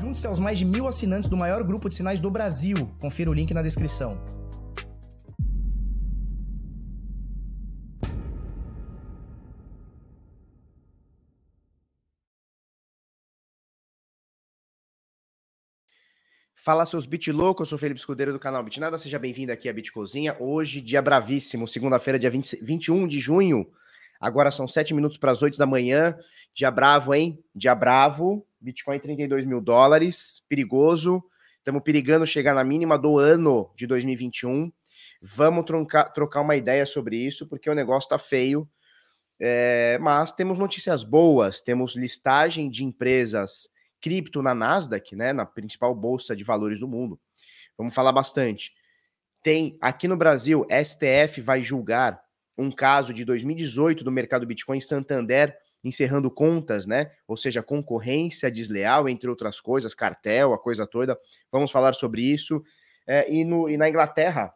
[0.00, 2.90] Junte-se aos mais de mil assinantes do maior grupo de sinais do Brasil.
[2.98, 4.18] Confira o link na descrição.
[16.54, 19.72] Fala seus bit loucos, eu sou Felipe Escudeiro do canal Bitnada, seja bem-vindo aqui à
[19.72, 20.34] Bitcozinha.
[20.40, 23.66] Hoje, dia bravíssimo, segunda-feira, dia 20, 21 de junho.
[24.18, 26.16] Agora são 7 minutos para as 8 da manhã.
[26.54, 27.42] Dia bravo, hein?
[27.54, 28.46] Dia bravo.
[28.60, 31.24] Bitcoin 32 mil dólares, perigoso.
[31.58, 34.72] Estamos perigando chegar na mínima do ano de 2021.
[35.22, 38.68] Vamos trocar, trocar uma ideia sobre isso, porque o negócio está feio.
[39.38, 45.94] É, mas temos notícias boas, temos listagem de empresas cripto na Nasdaq, né, na principal
[45.94, 47.18] bolsa de valores do mundo.
[47.76, 48.72] Vamos falar bastante.
[49.42, 52.22] Tem aqui no Brasil, STF vai julgar
[52.56, 57.10] um caso de 2018 do mercado Bitcoin Santander encerrando contas, né?
[57.26, 61.18] Ou seja, concorrência desleal, entre outras coisas, cartel, a coisa toda.
[61.50, 62.62] Vamos falar sobre isso.
[63.06, 64.52] É, e, no, e na Inglaterra,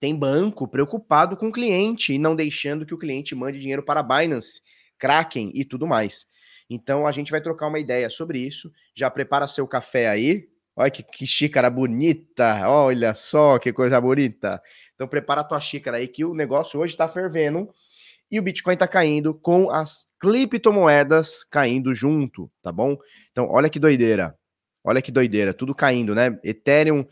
[0.00, 4.02] tem banco preocupado com o cliente e não deixando que o cliente mande dinheiro para
[4.02, 4.62] Binance,
[4.98, 6.26] Kraken e tudo mais.
[6.70, 8.72] Então a gente vai trocar uma ideia sobre isso.
[8.94, 10.48] Já prepara seu café aí.
[10.74, 12.66] Olha que, que xícara bonita.
[12.66, 14.62] Olha só que coisa bonita.
[14.94, 17.68] Então prepara a tua xícara aí que o negócio hoje está fervendo
[18.30, 22.96] e o Bitcoin está caindo com as criptomoedas caindo junto, tá bom?
[23.32, 24.36] Então olha que doideira.
[24.84, 26.38] Olha que doideira, tudo caindo, né?
[26.42, 27.04] Ethereum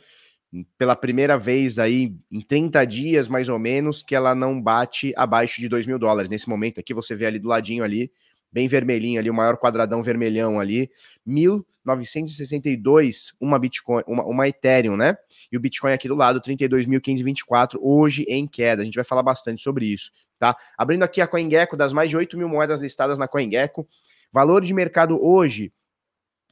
[0.78, 5.60] pela primeira vez aí em 30 dias mais ou menos que ela não bate abaixo
[5.60, 6.30] de 2 mil dólares.
[6.30, 8.10] Nesse momento aqui você vê ali do ladinho ali
[8.50, 10.90] bem vermelhinho ali, o maior quadradão vermelhão ali,
[11.24, 15.16] 1962 uma Bitcoin, uma, uma Ethereum, né?
[15.50, 18.82] E o Bitcoin aqui do lado, 32.524, hoje em queda.
[18.82, 20.56] A gente vai falar bastante sobre isso, tá?
[20.76, 23.86] Abrindo aqui a CoinGecko, das mais de 8 mil moedas listadas na CoinGecko,
[24.32, 25.72] valor de mercado hoje,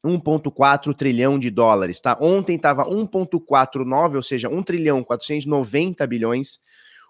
[0.04, 2.16] 1,4 trilhão de dólares, tá?
[2.20, 6.60] Ontem estava 1,49, ou seja, 1 trilhão 490 bilhões.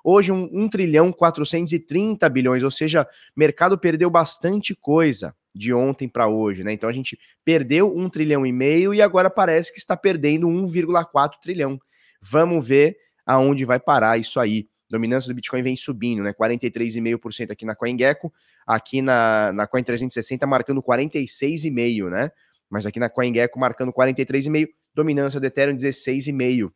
[0.08, 3.04] Hoje, um, 1 trilhão 430 bilhões, ou seja,
[3.36, 6.72] mercado perdeu bastante coisa de ontem para hoje, né?
[6.72, 11.32] Então a gente perdeu um trilhão e meio e agora parece que está perdendo 1,4
[11.42, 11.76] trilhão.
[12.22, 12.96] Vamos ver
[13.26, 14.68] aonde vai parar isso aí.
[14.88, 16.32] Dominância do Bitcoin vem subindo, né?
[16.32, 18.32] 43,5% aqui na CoinGecko,
[18.64, 22.30] aqui na, na Coin 360 marcando 46,5%, né?
[22.70, 26.70] Mas aqui na CoinGecko marcando 43,5%, dominância do Ethereum 16,5%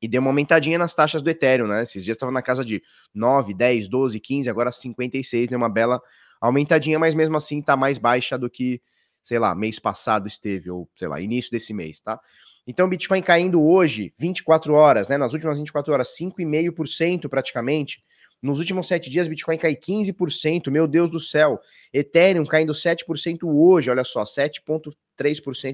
[0.00, 1.82] e deu uma aumentadinha nas taxas do Ethereum, né?
[1.82, 2.82] Esses dias estava na casa de
[3.14, 5.56] 9, 10, 12, 15, agora 56, né?
[5.56, 6.00] Uma bela
[6.40, 8.80] aumentadinha, mas mesmo assim tá mais baixa do que,
[9.22, 12.18] sei lá, mês passado esteve, ou sei lá, início desse mês, tá?
[12.66, 15.18] Então, Bitcoin caindo hoje, 24 horas, né?
[15.18, 18.02] Nas últimas 24 horas, 5,5% praticamente.
[18.42, 21.60] Nos últimos sete dias, Bitcoin cai 15%, meu Deus do céu.
[21.92, 24.94] Ethereum caindo 7% hoje, olha só, 7,3%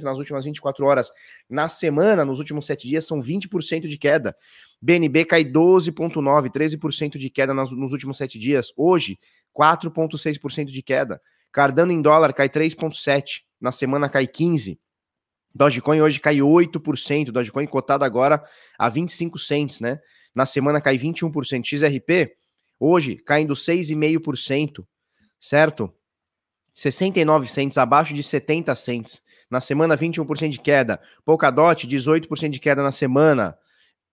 [0.03, 1.11] nas últimas 24 horas.
[1.49, 4.37] Na semana, nos últimos sete dias, são 20% de queda.
[4.81, 8.73] BNB cai 12,9%, 13% de queda nas, nos últimos sete dias.
[8.77, 9.19] Hoje,
[9.59, 11.21] 4,6% de queda.
[11.53, 14.79] Cardano em dólar cai 3,7%, na semana cai 15%.
[15.55, 18.43] Dogecoin hoje cai 8%, Dogecoin cotado agora
[18.79, 19.99] a 25 cents, né?
[20.35, 21.65] Na semana cai 21%.
[21.65, 22.37] XRP
[22.79, 24.87] Hoje, caindo 6,5%,
[25.41, 25.93] certo?
[26.75, 29.23] 69 cents, abaixo de 70 cents.
[29.51, 31.01] Na semana, 21% de queda.
[31.25, 33.57] Polkadot, 18% de queda na semana.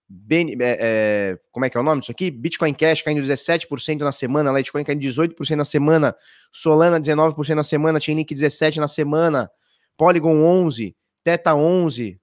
[0.08, 2.30] Ben, é, é, como é que é o nome disso aqui?
[2.30, 6.14] Bitcoin Cash caindo 17% na semana, Litecoin caindo 18% na semana,
[6.52, 9.50] Solana 19% na semana, Chainlink 17% na semana,
[9.96, 10.36] Polygon
[10.66, 10.94] 11%,
[11.24, 12.18] Teta 11%,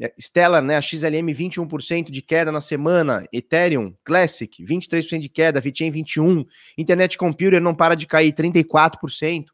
[0.00, 5.60] é, Stellar, né, a XLM 21% de queda na semana, Ethereum Classic 23% de queda,
[5.60, 6.44] VeChain 21,
[6.76, 9.46] Internet Computer não para de cair 34%.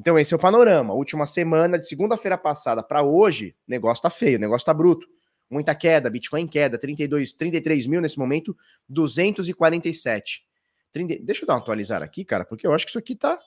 [0.00, 0.94] Então esse é o panorama.
[0.94, 5.06] Última semana de segunda-feira passada para hoje, negócio tá feio, negócio tá bruto.
[5.50, 8.56] Muita queda, Bitcoin queda, 32, 33 mil nesse momento,
[8.88, 10.44] 247.
[10.92, 13.38] 30, deixa eu dar uma atualizar aqui, cara, porque eu acho que isso aqui tá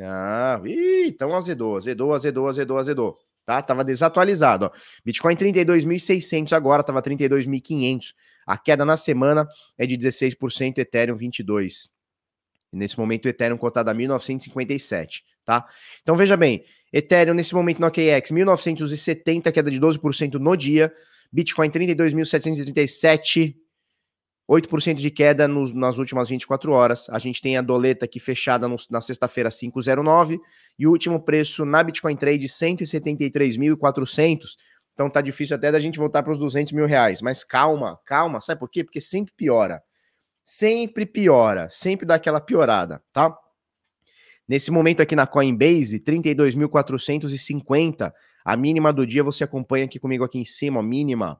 [0.00, 0.60] ah,
[1.06, 3.62] então azedou, azedou, azedou, azedou, azedou tá?
[3.62, 4.70] Tava desatualizado, ó.
[5.02, 8.14] Bitcoin 32.600 agora, tava 32.500.
[8.46, 9.48] A queda na semana
[9.78, 11.88] é de 16%, Ethereum 22.
[12.70, 15.66] E nesse momento o Ethereum cotado a 1957, tá?
[16.02, 16.62] Então veja bem,
[16.92, 20.92] Ethereum nesse momento no OKEx 1970, queda de 12% no dia,
[21.32, 23.56] Bitcoin 32.737
[24.46, 27.06] 8% de queda nas últimas 24 horas.
[27.10, 30.40] A gente tem a doleta aqui fechada no, na sexta-feira 509
[30.78, 34.56] e o último preço na Bitcoin Trade 173.400.
[34.94, 37.20] Então tá difícil até da gente voltar para os 200 mil reais.
[37.20, 38.40] Mas calma, calma.
[38.40, 38.82] Sabe por quê?
[38.82, 39.82] Porque sempre piora.
[40.42, 41.68] Sempre piora.
[41.68, 43.36] Sempre dá aquela piorada, tá?
[44.48, 48.10] Nesse momento aqui na Coinbase, 32.450.
[48.44, 51.38] A mínima do dia você acompanha aqui comigo aqui em cima, mínima.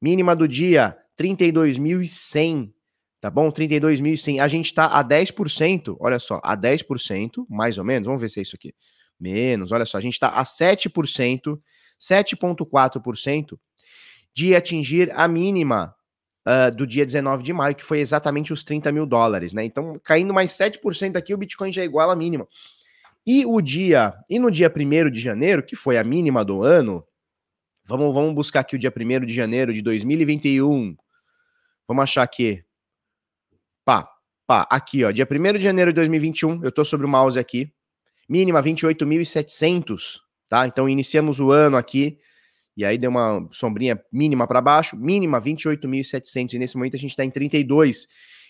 [0.00, 2.72] Mínima do dia, 32.100,
[3.20, 3.50] tá bom?
[3.50, 4.40] 32.100.
[4.40, 8.40] A gente tá a 10%, olha só, a 10%, mais ou menos, vamos ver se
[8.40, 8.74] é isso aqui.
[9.18, 11.58] Menos, olha só, a gente tá a 7%,
[12.00, 13.58] 7,4%
[14.34, 15.95] de atingir a mínima
[16.46, 19.64] uh, do dia 19 de maio, que foi exatamente os 30 mil dólares, né?
[19.64, 22.46] Então, caindo mais 7% aqui, o Bitcoin já é igual à mínima.
[23.26, 27.04] E o dia, e no dia 1 de janeiro, que foi a mínima do ano,
[27.84, 30.96] vamos, vamos buscar aqui o dia 1 de janeiro de 2021.
[31.88, 32.64] Vamos achar aqui.
[33.84, 34.08] Pá,
[34.46, 37.72] pá, aqui, ó, dia 1 de janeiro de 2021, eu tô sobre o mouse aqui.
[38.28, 40.66] Mínima 28.700, tá?
[40.66, 42.18] Então iniciamos o ano aqui
[42.76, 47.10] e aí deu uma sombrinha mínima para baixo, mínima 28.700 e nesse momento a gente
[47.10, 48.06] está em 32.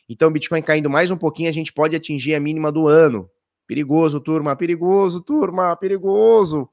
[0.08, 3.30] Então Bitcoin caindo mais um pouquinho, a gente pode atingir a mínima do ano.
[3.66, 6.68] Perigoso, turma, perigoso, turma, perigoso.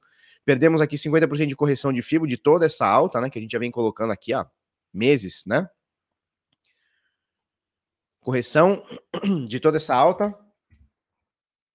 [0.46, 3.52] Perdemos aqui 50% de correção de FIBO de toda essa alta, né, que a gente
[3.52, 4.46] já vem colocando aqui há
[4.94, 5.68] meses, né?
[8.20, 8.84] Correção
[9.48, 10.36] de toda essa alta.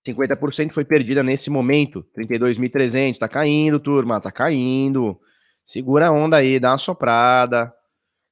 [0.06, 2.04] 50% foi perdida nesse momento.
[2.16, 5.20] 32.300, tá caindo, turma, tá caindo.
[5.68, 7.70] Segura a onda aí, dá uma soprada.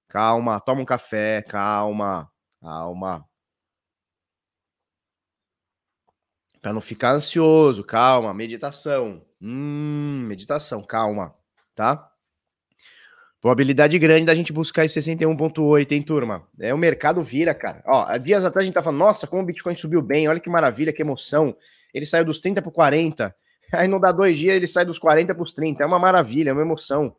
[0.08, 3.28] Calma, toma um café, calma, calma.
[6.62, 9.22] Para não ficar ansioso, calma, meditação.
[9.38, 11.36] Hum, meditação, calma,
[11.74, 12.10] tá?
[13.38, 16.48] Probabilidade grande da gente buscar esse 61.8, hein, turma?
[16.58, 17.82] É, o mercado vira, cara.
[17.86, 20.48] Ó, dias atrás a gente tá falando, nossa, como o Bitcoin subiu bem, olha que
[20.48, 21.54] maravilha, que emoção.
[21.92, 23.36] Ele saiu dos 30 para 40.
[23.74, 25.82] Aí não dá dois dias, ele sai dos 40 para os 30.
[25.82, 27.14] É uma maravilha, é uma emoção.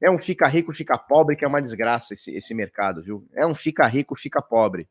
[0.00, 3.26] É um fica rico, fica pobre, que é uma desgraça esse, esse mercado, viu?
[3.34, 4.88] É um fica rico, fica pobre.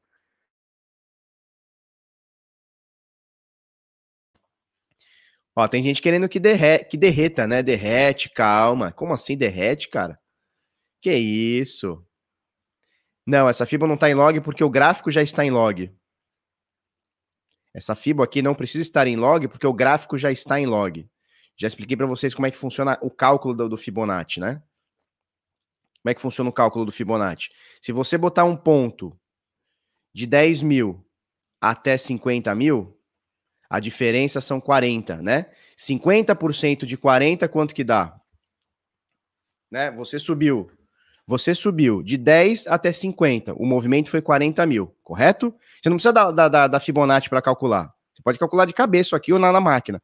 [5.55, 7.61] Ó, tem gente querendo que, derre que derreta, né?
[7.61, 8.91] Derrete, calma.
[8.91, 10.19] Como assim derrete, cara?
[10.99, 12.03] Que isso?
[13.25, 15.93] Não, essa FIBA não está em log porque o gráfico já está em log.
[17.73, 21.07] Essa FIBA aqui não precisa estar em log porque o gráfico já está em log.
[21.57, 24.61] Já expliquei para vocês como é que funciona o cálculo do, do Fibonacci, né?
[26.03, 27.49] Como é que funciona o cálculo do Fibonacci?
[27.81, 29.17] Se você botar um ponto
[30.13, 31.03] de 10 mil
[31.61, 32.99] até 50 mil,
[33.69, 35.45] a diferença são 40, né?
[35.77, 38.19] 50% de 40, quanto que dá?
[39.71, 39.89] Né?
[39.91, 40.69] Você subiu.
[41.25, 43.53] Você subiu de 10 até 50.
[43.53, 45.55] O movimento foi 40 mil, correto?
[45.81, 47.89] Você não precisa da, da, da Fibonacci para calcular.
[48.13, 50.01] Você pode calcular de cabeça aqui ou na, na máquina.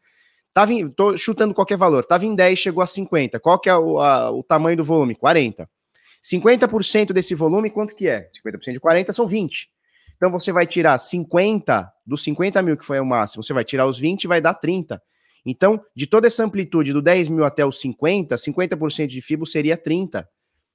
[0.69, 2.05] Em, tô chutando qualquer valor.
[2.05, 3.37] Tava em 10, chegou a 50.
[3.41, 5.13] Qual que é o, a, o tamanho do volume?
[5.13, 5.69] 40.
[6.23, 8.29] 50% desse volume, quanto que é?
[8.45, 9.69] 50% de 40 são 20.
[10.17, 13.87] Então você vai tirar 50 dos 50 mil, que foi o máximo, você vai tirar
[13.87, 15.01] os 20 e vai dar 30.
[15.45, 19.77] Então, de toda essa amplitude do 10 mil até os 50, 50% de FIBO seria
[19.77, 20.27] 30.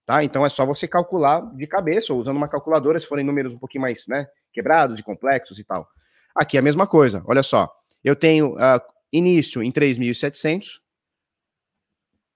[0.07, 0.23] Tá?
[0.23, 3.59] Então é só você calcular de cabeça, ou usando uma calculadora, se forem números um
[3.59, 5.87] pouquinho mais né, quebrados e complexos e tal.
[6.35, 7.71] Aqui é a mesma coisa, olha só.
[8.03, 8.81] Eu tenho uh,
[9.13, 10.81] início em 3.700,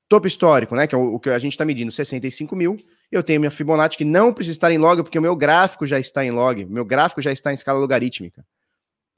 [0.09, 2.77] topo histórico, né, que é o, que a gente está medindo, 65 mil,
[3.13, 5.99] eu tenho minha Fibonacci que não precisa estar em log, porque o meu gráfico já
[5.99, 8.45] está em log, meu gráfico já está em escala logarítmica.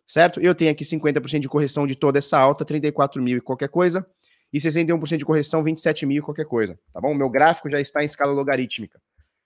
[0.07, 0.41] Certo?
[0.41, 4.05] Eu tenho aqui 50% de correção de toda essa alta, 34 mil e qualquer coisa,
[4.53, 6.77] e 61% de correção, 27 mil e qualquer coisa.
[6.93, 7.15] Tá bom?
[7.15, 9.01] Meu gráfico já está em escala logarítmica.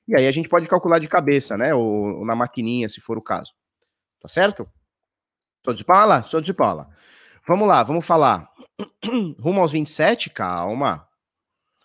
[0.08, 1.74] E aí a gente pode calcular de cabeça, né?
[1.74, 3.52] Ou, ou na maquininha, se for o caso.
[4.20, 4.66] Tá certo?
[5.62, 6.22] Sou de pala?
[6.22, 6.88] Sou de pala.
[7.46, 8.50] Vamos lá, vamos falar.
[9.38, 10.30] Rumo aos 27?
[10.30, 11.06] Calma.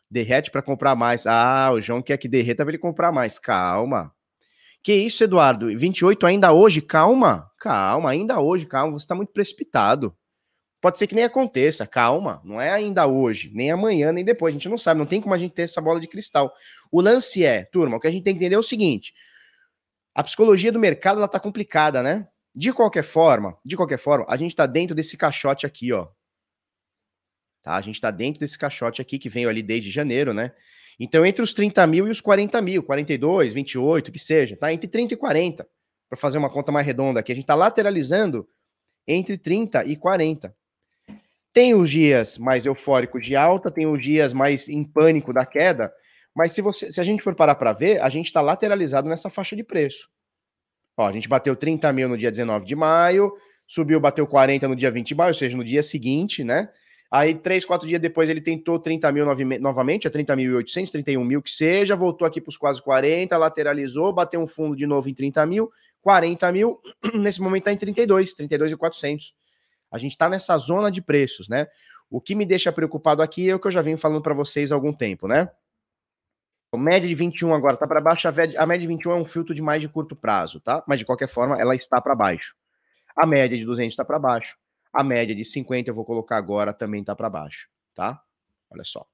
[0.09, 1.25] Derrete para comprar mais.
[1.27, 3.37] Ah, o João quer que derreta para ele comprar mais.
[3.37, 4.13] Calma.
[4.81, 5.67] Que isso, Eduardo?
[5.67, 6.81] 28 ainda hoje?
[6.81, 7.49] Calma.
[7.59, 8.97] Calma, ainda hoje, calma.
[8.97, 10.15] Você está muito precipitado.
[10.81, 12.41] Pode ser que nem aconteça, calma.
[12.43, 14.53] Não é ainda hoje, nem amanhã, nem depois.
[14.53, 16.53] A gente não sabe, não tem como a gente ter essa bola de cristal.
[16.91, 19.13] O lance é, turma, o que a gente tem que entender é o seguinte:
[20.15, 22.27] a psicologia do mercado ela tá complicada, né?
[22.55, 26.07] De qualquer forma, de qualquer forma, a gente está dentro desse caixote aqui, ó.
[27.61, 27.75] Tá?
[27.75, 30.51] A gente está dentro desse caixote aqui que veio ali desde janeiro, né?
[30.99, 34.71] Então, entre os 30 mil e os 40 mil, 42, 28, que seja, tá?
[34.73, 35.67] Entre 30 e 40,
[36.09, 37.31] para fazer uma conta mais redonda aqui.
[37.31, 38.47] A gente está lateralizando
[39.07, 40.53] entre 30 e 40.
[41.53, 45.91] Tem os dias mais eufóricos de alta, tem os dias mais em pânico da queda,
[46.35, 49.29] mas se, você, se a gente for parar para ver, a gente está lateralizado nessa
[49.29, 50.09] faixa de preço.
[50.97, 53.33] Ó, a gente bateu 30 mil no dia 19 de maio,
[53.67, 56.69] subiu, bateu 40 no dia 20 de maio, ou seja, no dia seguinte, né?
[57.11, 59.25] Aí, três, quatro dias depois, ele tentou 30 mil
[59.59, 64.39] novamente, a 30.800, 31 mil que seja, voltou aqui para os quase 40, lateralizou, bateu
[64.39, 66.79] um fundo de novo em 30 mil, 40 mil,
[67.15, 69.33] nesse momento está em 32, 32.400.
[69.91, 71.67] A gente está nessa zona de preços, né?
[72.11, 74.71] O que me deixa preocupado aqui é o que eu já venho falando para vocês
[74.71, 75.49] há algum tempo, né?
[76.71, 79.55] A média de 21 agora está para baixo, a média de 21 é um filtro
[79.55, 80.83] de mais de curto prazo, tá?
[80.87, 82.55] Mas de qualquer forma, ela está para baixo.
[83.15, 84.55] A média de 200 está para baixo.
[84.91, 88.24] A média de 50 eu vou colocar agora também está para baixo, tá?
[88.69, 89.08] Olha só.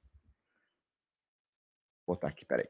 [2.05, 2.67] Vou botar aqui, peraí.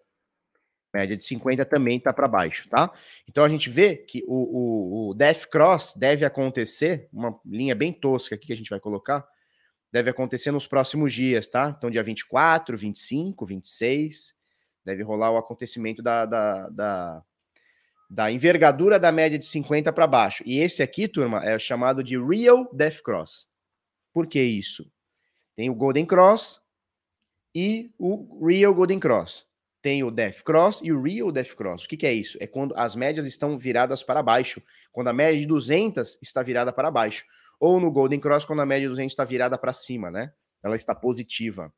[0.93, 2.89] Média de 50 também está para baixo, tá?
[3.27, 7.91] Então a gente vê que o, o, o Death Cross deve acontecer, uma linha bem
[7.91, 9.27] tosca aqui que a gente vai colocar,
[9.91, 11.75] deve acontecer nos próximos dias, tá?
[11.77, 14.33] Então dia 24, 25, 26,
[14.85, 17.23] deve rolar o acontecimento da, da, da,
[18.09, 20.43] da envergadura da média de 50 para baixo.
[20.45, 23.47] E esse aqui, turma, é chamado de Real Death Cross.
[24.13, 24.89] Por que isso?
[25.55, 26.61] Tem o Golden Cross
[27.53, 29.45] e o Real Golden Cross.
[29.81, 31.85] Tem o Death Cross e o Real Death Cross.
[31.85, 32.37] O que, que é isso?
[32.41, 34.61] É quando as médias estão viradas para baixo.
[34.91, 37.23] Quando a média de 200 está virada para baixo.
[37.59, 40.33] Ou no Golden Cross, quando a média de 200 está virada para cima, né?
[40.63, 41.71] Ela está positiva.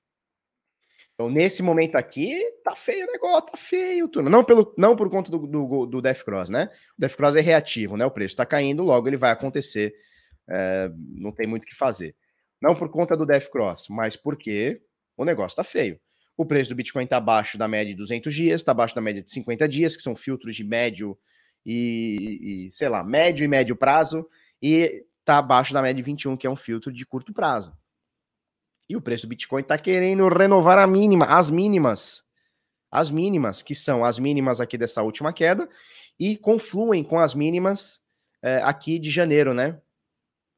[1.17, 4.29] Então, nesse momento aqui, tá feio o negócio, tá feio, turma.
[4.29, 6.69] Não, pelo, não por conta do, do, do Death Cross, né?
[6.95, 8.05] O Death Cross é reativo, né?
[8.05, 9.95] O preço tá caindo, logo ele vai acontecer.
[10.47, 12.15] É, não tem muito o que fazer.
[12.62, 14.79] Não por conta do Death Cross, mas porque
[15.17, 16.00] o negócio tá feio.
[16.38, 19.24] O preço do Bitcoin tá abaixo da média de 200 dias, tá abaixo da média
[19.24, 21.17] de 50 dias, que são filtros de médio
[21.65, 24.29] e, e sei lá, médio e médio prazo,
[24.62, 27.75] e tá abaixo da média de 21, que é um filtro de curto prazo.
[28.89, 32.25] E o preço do Bitcoin está querendo renovar a mínima, as mínimas.
[32.89, 35.67] As mínimas, que são as mínimas aqui dessa última queda,
[36.20, 38.01] e confluem com as mínimas
[38.41, 39.79] é, aqui de janeiro, né?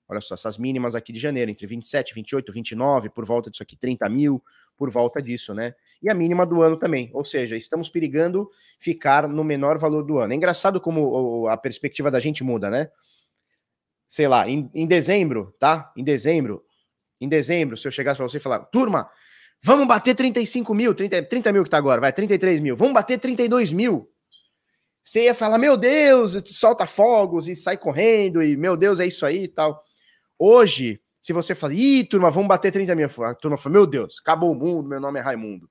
[0.07, 3.75] Olha só, essas mínimas aqui de janeiro, entre 27, 28, 29, por volta disso aqui,
[3.75, 4.43] 30 mil,
[4.75, 5.75] por volta disso, né?
[6.01, 7.11] E a mínima do ano também.
[7.13, 10.33] Ou seja, estamos perigando ficar no menor valor do ano.
[10.33, 12.89] É engraçado como a perspectiva da gente muda, né?
[14.07, 15.93] Sei lá, em, em dezembro, tá?
[15.95, 16.65] Em dezembro,
[17.19, 19.09] em dezembro, se eu chegasse para você e falar, turma,
[19.61, 23.17] vamos bater 35 mil, 30, 30 mil que tá agora, vai, 33 mil, vamos bater
[23.19, 24.09] 32 mil.
[25.03, 29.25] Você ia falar, meu Deus, solta fogos e sai correndo, e meu Deus, é isso
[29.25, 29.83] aí e tal.
[30.37, 34.19] Hoje, se você fala, ih, turma, vamos bater 30 mil, a turma fala, meu Deus,
[34.21, 35.69] acabou o mundo, meu nome é Raimundo.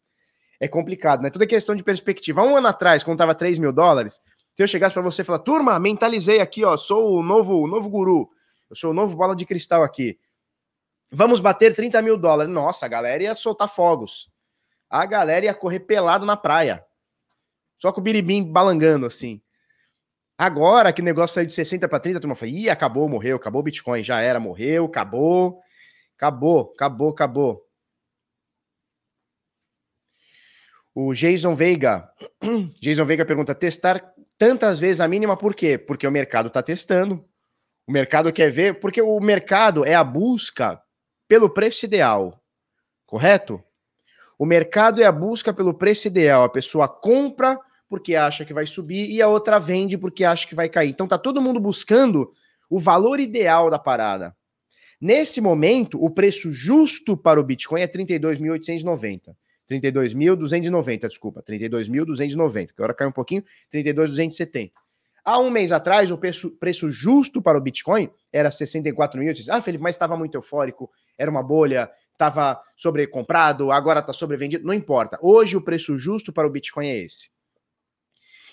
[0.60, 1.30] É complicado, né?
[1.30, 2.42] Tudo é questão de perspectiva.
[2.42, 4.20] Um ano atrás, quando tava 3 mil dólares,
[4.56, 7.68] se eu chegasse para você e falar, turma, mentalizei aqui, ó, sou o novo, o
[7.68, 8.28] novo guru,
[8.68, 10.18] eu sou o novo bola de cristal aqui.
[11.10, 12.52] Vamos bater 30 mil dólares.
[12.52, 14.30] Nossa, a galera ia soltar fogos.
[14.90, 16.84] A galera ia correr pelado na praia.
[17.78, 19.40] Só com o biribim balangando assim.
[20.36, 23.36] Agora que o negócio saiu de 60 para 30, a turma falou: ih, acabou, morreu,
[23.36, 25.60] acabou o Bitcoin, já era, morreu, acabou,
[26.16, 27.68] acabou, acabou, acabou.
[30.94, 32.10] O Jason Veiga,
[32.80, 35.76] Jason Veiga pergunta: testar tantas vezes a mínima por quê?
[35.78, 37.24] Porque o mercado está testando.
[37.86, 40.80] O mercado quer ver, porque o mercado é a busca
[41.28, 42.42] pelo preço ideal,
[43.06, 43.62] correto?
[44.38, 46.44] O mercado é a busca pelo preço ideal.
[46.44, 47.58] A pessoa compra
[47.88, 50.90] porque acha que vai subir e a outra vende porque acha que vai cair.
[50.90, 52.32] Então tá todo mundo buscando
[52.70, 54.36] o valor ideal da parada.
[55.00, 59.34] Nesse momento, o preço justo para o Bitcoin é 32.890.
[59.70, 64.72] 32.290, desculpa, 32.290, que agora caiu um pouquinho, 32.270.
[65.28, 69.30] Há um mês atrás, o preço, preço justo para o Bitcoin era 64 mil.
[69.50, 74.66] Ah, Felipe, mas estava muito eufórico, era uma bolha, estava sobrecomprado, agora está sobrevendido.
[74.66, 75.18] Não importa.
[75.20, 77.28] Hoje o preço justo para o Bitcoin é esse.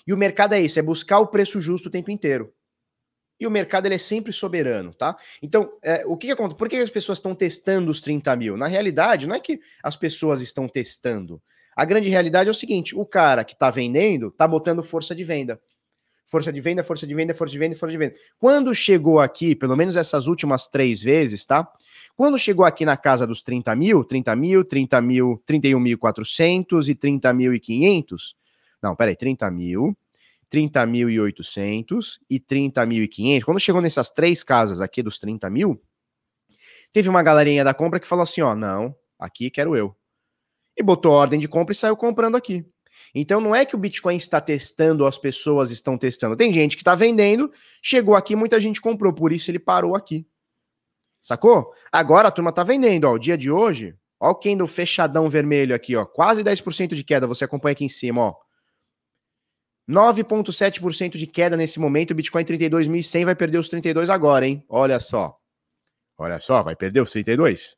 [0.05, 2.53] E o mercado é esse, é buscar o preço justo o tempo inteiro.
[3.39, 5.17] E o mercado ele é sempre soberano, tá?
[5.41, 6.57] Então, é, o que, que acontece?
[6.57, 8.57] Por que as pessoas estão testando os 30 mil?
[8.57, 11.41] Na realidade, não é que as pessoas estão testando.
[11.73, 15.23] A grande realidade é o seguinte: o cara que está vendendo está botando força de
[15.23, 15.57] venda
[16.25, 18.15] força de venda, força de venda, força de venda, força de venda.
[18.39, 21.67] Quando chegou aqui, pelo menos essas últimas três vezes, tá?
[22.15, 28.35] Quando chegou aqui na casa dos 30 mil, 30 mil, 30 mil, 31.400 e 30.500,
[28.81, 29.97] não, peraí, 30 mil,
[30.51, 35.81] 30.800 e 30.500, quando chegou nessas três casas aqui dos 30 mil,
[36.91, 39.95] teve uma galerinha da compra que falou assim, ó, não, aqui quero eu.
[40.77, 42.65] E botou ordem de compra e saiu comprando aqui.
[43.17, 46.35] Então não é que o Bitcoin está testando, as pessoas estão testando.
[46.35, 47.49] Tem gente que está vendendo,
[47.81, 50.27] chegou aqui, muita gente comprou, por isso ele parou aqui.
[51.21, 51.73] Sacou?
[51.89, 55.73] Agora a turma está vendendo, ó, o dia de hoje, ó o candle fechadão vermelho
[55.73, 58.35] aqui, ó, quase 10% de queda, você acompanha aqui em cima, ó.
[59.89, 64.63] 9.7% de queda nesse momento, o Bitcoin 32.100 vai perder os 32 agora, hein?
[64.67, 65.39] Olha só.
[66.17, 67.77] Olha só, vai perder os 32?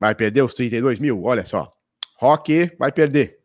[0.00, 1.22] Vai perder os 32 mil?
[1.22, 1.72] Olha só.
[2.16, 3.39] Rock vai perder.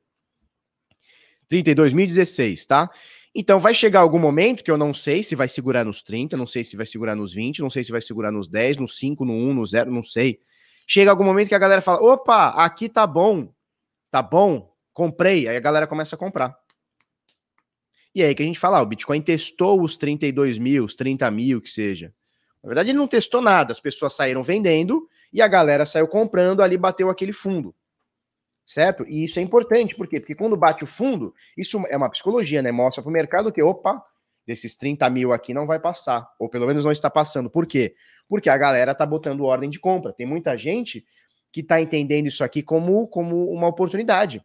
[1.51, 2.89] 32.016, tá?
[3.33, 6.47] Então vai chegar algum momento que eu não sei se vai segurar nos 30, não
[6.47, 9.25] sei se vai segurar nos 20, não sei se vai segurar nos 10, nos 5,
[9.25, 10.39] no 1, no 0, não sei.
[10.87, 13.53] Chega algum momento que a galera fala: opa, aqui tá bom,
[14.09, 15.47] tá bom, comprei.
[15.47, 16.55] Aí a galera começa a comprar.
[18.13, 21.29] E aí que a gente fala: ah, o Bitcoin testou os 32 mil, os 30
[21.29, 22.13] mil, que seja.
[22.63, 26.61] Na verdade, ele não testou nada, as pessoas saíram vendendo e a galera saiu comprando,
[26.61, 27.75] ali bateu aquele fundo.
[28.65, 29.05] Certo?
[29.07, 30.19] E isso é importante, por quê?
[30.19, 32.71] Porque quando bate o fundo, isso é uma psicologia, né?
[32.71, 34.03] Mostra para o mercado que, opa,
[34.45, 37.49] desses 30 mil aqui não vai passar, ou pelo menos não está passando.
[37.49, 37.95] Por quê?
[38.27, 40.11] Porque a galera tá botando ordem de compra.
[40.11, 41.05] Tem muita gente
[41.51, 44.43] que tá entendendo isso aqui como, como uma oportunidade.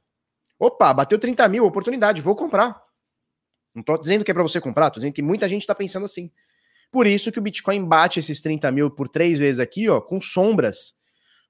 [0.59, 2.81] Opa, bateu 30 mil, oportunidade, vou comprar.
[3.75, 6.05] Não tô dizendo que é para você comprar, tô dizendo que muita gente tá pensando
[6.05, 6.31] assim.
[6.91, 10.21] Por isso que o Bitcoin bate esses 30 mil por três vezes aqui, ó, com
[10.21, 10.95] sombras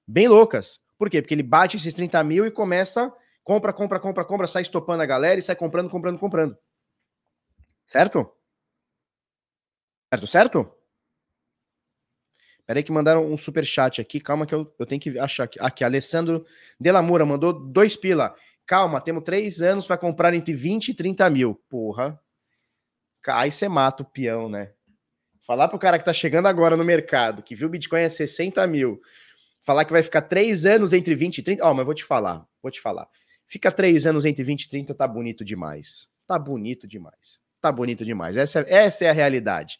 [0.07, 0.79] bem loucas.
[1.01, 1.19] Por quê?
[1.19, 3.11] Porque ele bate esses 30 mil e começa,
[3.43, 6.55] compra, compra, compra, compra, sai estopando a galera e sai comprando, comprando, comprando.
[7.83, 8.31] Certo?
[10.13, 10.71] Certo, certo?
[12.67, 14.19] Peraí que mandaram um super chat aqui.
[14.19, 15.57] Calma que eu, eu tenho que achar aqui.
[15.59, 16.45] Aqui, Alessandro
[16.79, 18.35] Delamura mandou dois pila.
[18.67, 21.55] Calma, temos três anos para comprar entre 20 e 30 mil.
[21.67, 22.21] Porra.
[23.27, 24.71] Aí você mata o peão, né?
[25.47, 28.67] Falar pro cara que tá chegando agora no mercado, que viu o Bitcoin a 60
[28.67, 29.01] mil,
[29.61, 31.65] falar que vai ficar três anos entre 20 e 30.
[31.65, 33.07] Ó, oh, mas vou te falar, vou te falar.
[33.47, 36.07] Fica três anos entre 20 e 30, tá bonito demais.
[36.25, 37.41] Tá bonito demais.
[37.59, 38.37] Tá bonito demais.
[38.37, 39.79] Essa, essa é a realidade.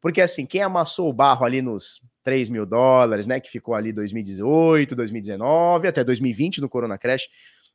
[0.00, 3.40] Porque assim, quem amassou o barro ali nos 3 mil dólares, né?
[3.40, 7.28] Que ficou ali 2018, 2019, até 2020 no Corona Crash.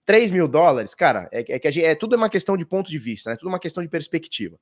[0.05, 2.97] 3 mil dólares, cara, é, é que gente, é tudo uma questão de ponto de
[2.97, 3.37] vista, né?
[3.37, 4.59] Tudo uma questão de perspectiva.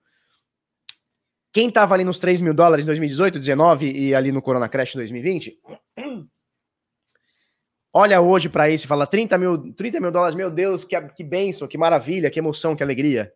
[1.52, 4.94] Quem tava ali nos 3 mil dólares em 2018, 19 e ali no Corona Crash
[4.94, 5.58] 2020,
[7.94, 11.24] olha hoje para isso e fala 30 mil, 30 mil dólares, meu Deus, que, que
[11.24, 13.34] benção, que maravilha, que emoção, que alegria.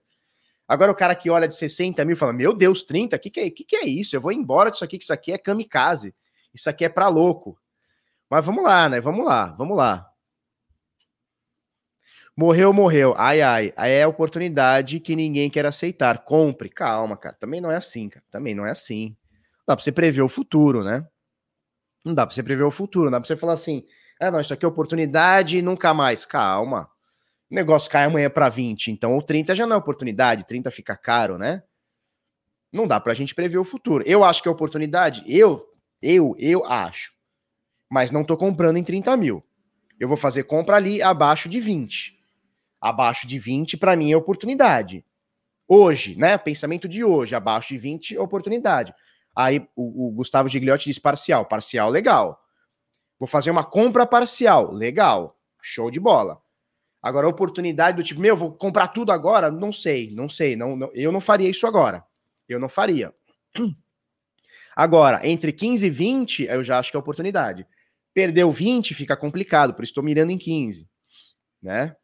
[0.68, 3.40] Agora o cara que olha de 60 mil fala, meu Deus, 30, o que, que,
[3.40, 4.16] é, que, que é isso?
[4.16, 6.16] Eu vou embora disso aqui, que isso aqui é kamikaze,
[6.54, 7.58] isso aqui é para louco.
[8.30, 9.00] Mas vamos lá, né?
[9.00, 10.10] Vamos lá, vamos lá.
[12.36, 13.14] Morreu, morreu.
[13.16, 13.74] Ai, ai.
[13.76, 16.24] Aí é a oportunidade que ninguém quer aceitar.
[16.24, 16.68] Compre.
[16.68, 17.36] Calma, cara.
[17.40, 18.26] Também não é assim, cara.
[18.32, 19.16] Também não é assim.
[19.60, 21.08] Não dá pra você prever o futuro, né?
[22.04, 23.06] Não dá pra você prever o futuro.
[23.06, 23.86] Não dá pra você falar assim:
[24.20, 26.26] ah, não, isso aqui é oportunidade e nunca mais.
[26.26, 26.90] Calma.
[27.50, 30.96] O negócio cai amanhã para 20, então o 30 já não é oportunidade, 30 fica
[30.98, 31.62] caro, né?
[32.72, 34.04] Não dá pra gente prever o futuro.
[34.08, 35.24] Eu acho que é oportunidade.
[35.28, 35.64] Eu,
[36.02, 37.14] eu, eu acho.
[37.90, 39.44] Mas não tô comprando em 30 mil.
[40.00, 42.24] Eu vou fazer compra ali abaixo de 20
[42.84, 45.06] abaixo de 20, para mim é oportunidade.
[45.66, 46.38] Hoje, né?
[46.38, 48.94] Pensamento de hoje, abaixo de 20, oportunidade.
[49.34, 51.46] Aí o, o Gustavo Gigliotti diz parcial.
[51.46, 52.38] Parcial, legal.
[53.24, 54.74] Vou fazer uma compra parcial.
[54.74, 55.40] Legal.
[55.62, 56.42] Show de bola.
[57.02, 59.50] Agora, oportunidade do tipo, meu, vou comprar tudo agora?
[59.50, 60.58] Não sei, não sei.
[60.58, 62.04] Não, não, eu não faria isso agora.
[62.50, 63.14] Eu não faria.
[64.76, 67.66] Agora, entre 15 e 20, eu já acho que é oportunidade.
[68.14, 70.86] Perdeu 20, fica complicado, por isso estou mirando em 15.
[71.62, 71.96] Né?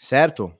[0.00, 0.59] certo?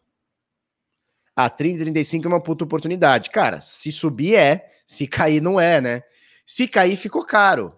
[1.44, 3.30] A 30, 35 é uma puta oportunidade.
[3.30, 6.02] Cara, se subir é, se cair não é, né?
[6.44, 7.74] Se cair ficou caro.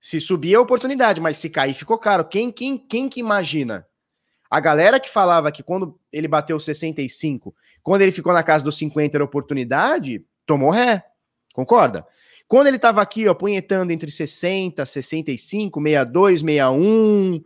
[0.00, 2.24] Se subir é oportunidade, mas se cair ficou caro.
[2.24, 3.84] Quem, quem, quem que imagina?
[4.48, 8.78] A galera que falava que quando ele bateu 65, quando ele ficou na casa dos
[8.78, 11.04] 50 era oportunidade, tomou ré.
[11.52, 12.06] Concorda?
[12.46, 17.42] Quando ele tava aqui, ó, punhetando entre 60, 65, 62, 61,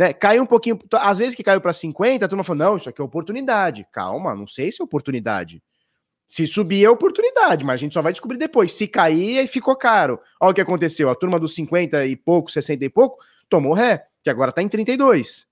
[0.00, 0.14] né?
[0.14, 3.02] Caiu um pouquinho, às vezes que caiu para 50, a turma falou: não, isso aqui
[3.02, 3.86] é oportunidade.
[3.92, 5.62] Calma, não sei se é oportunidade.
[6.26, 8.72] Se subir é oportunidade, mas a gente só vai descobrir depois.
[8.72, 10.18] Se cair, ficou caro.
[10.40, 14.06] Olha o que aconteceu: a turma dos 50 e pouco, 60 e pouco, tomou ré,
[14.22, 15.46] que agora está em 32.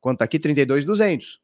[0.00, 1.40] Quanto tá aqui, 32,200.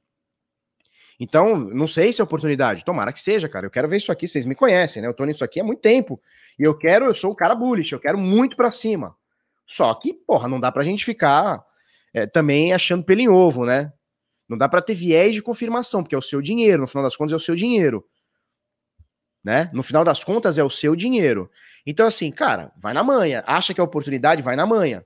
[1.20, 2.84] Então, não sei se é oportunidade.
[2.84, 3.66] Tomara que seja, cara.
[3.66, 4.26] Eu quero ver isso aqui.
[4.26, 5.06] Vocês me conhecem, né?
[5.06, 6.20] Eu tô nisso aqui há muito tempo.
[6.58, 9.14] E eu quero, eu sou o cara bullish, eu quero muito para cima.
[9.64, 11.64] Só que, porra, não dá pra gente ficar
[12.12, 13.92] é, também achando pelo em ovo, né?
[14.48, 17.16] Não dá para ter viés de confirmação, porque é o seu dinheiro, no final das
[17.16, 18.04] contas é o seu dinheiro.
[19.44, 19.70] Né?
[19.72, 21.50] No final das contas é o seu dinheiro.
[21.86, 23.42] Então, assim, cara, vai na manhã.
[23.46, 24.42] Acha que é oportunidade?
[24.42, 25.04] Vai na manhã.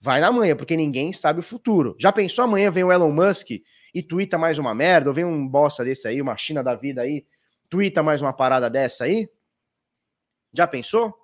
[0.00, 1.94] Vai na manhã, porque ninguém sabe o futuro.
[1.98, 3.50] Já pensou amanhã vem o Elon Musk
[3.94, 7.02] e twitta mais uma merda, ou vem um bosta desse aí, uma China da vida
[7.02, 7.26] aí,
[7.68, 9.28] twitta mais uma parada dessa aí?
[10.52, 11.14] Já pensou?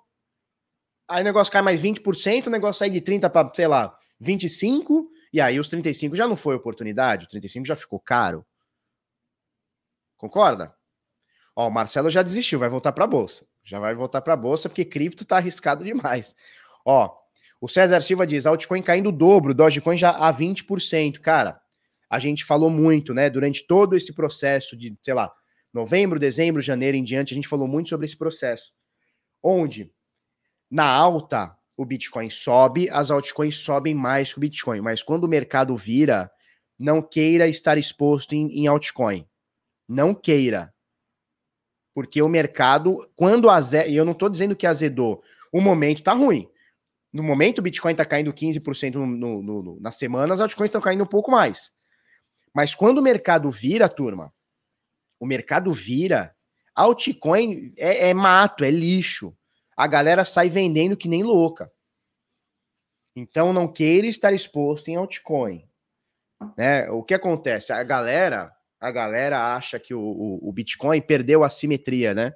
[1.07, 5.09] Aí o negócio cai mais 20%, o negócio sai de 30 para, sei lá, 25,
[5.31, 8.45] e aí os 35 já não foi oportunidade, o 35 já ficou caro.
[10.17, 10.75] Concorda?
[11.55, 13.45] Ó, o Marcelo já desistiu, vai voltar para a bolsa.
[13.63, 16.35] Já vai voltar para a bolsa porque cripto tá arriscado demais.
[16.85, 17.13] Ó,
[17.59, 21.19] o César Silva diz: altcoin caindo o dobro, Dogecoin já a 20%.
[21.19, 21.59] Cara,
[22.09, 25.33] a gente falou muito, né, durante todo esse processo de, sei lá,
[25.73, 28.71] novembro, dezembro, janeiro em diante, a gente falou muito sobre esse processo.
[29.43, 29.91] Onde,
[30.69, 34.81] na alta, o Bitcoin sobe, as altcoins sobem mais que o Bitcoin.
[34.81, 36.29] Mas quando o mercado vira,
[36.77, 39.27] não queira estar exposto em, em altcoin.
[39.87, 40.73] Não queira.
[41.93, 45.21] Porque o mercado, quando azeda, e eu não estou dizendo que azedou,
[45.53, 46.49] o momento tá ruim.
[47.13, 50.81] No momento, o Bitcoin está caindo 15% no, no, no, na semana, as altcoins estão
[50.81, 51.71] caindo um pouco mais.
[52.53, 54.33] Mas quando o mercado vira, turma,
[55.19, 56.35] o mercado vira,
[56.75, 59.35] altcoin é, é mato, é lixo.
[59.77, 61.71] A galera sai vendendo que nem louca.
[63.15, 65.63] Então não queira estar exposto em altcoin.
[66.57, 66.89] Né?
[66.89, 67.71] O que acontece?
[67.71, 72.33] A galera, a galera acha que o, o, o Bitcoin perdeu a simetria, né?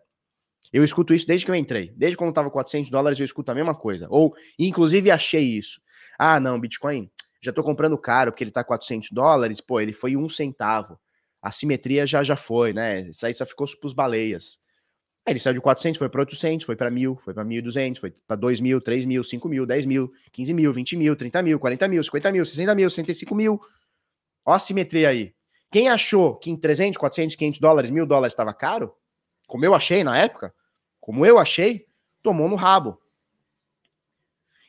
[0.71, 1.91] Eu escuto isso desde que eu entrei.
[1.97, 4.07] Desde quando estava 400 dólares, eu escuto a mesma coisa.
[4.09, 5.81] Ou, inclusive, achei isso.
[6.17, 9.59] Ah, não, Bitcoin, já estou comprando caro porque ele está 400 dólares.
[9.59, 10.99] Pô, ele foi um centavo.
[11.41, 13.01] A simetria já já foi, né?
[13.01, 14.60] Isso aí só ficou para os baleias.
[15.25, 18.11] Aí ele saiu de 400, foi para 800, foi para 1.000, foi para 1.200, foi
[18.25, 23.59] para 2.000, 3.000, 5.000, 10.000, 15.000, 20.000, 30.000, 40.000, 50.000, 60.000, 65.000.
[24.45, 25.33] Ó a simetria aí.
[25.71, 28.93] Quem achou que em 300, 400, 500 dólares, mil dólares estava caro,
[29.47, 30.53] como eu achei na época,
[30.99, 31.85] como eu achei,
[32.21, 33.00] tomou no rabo.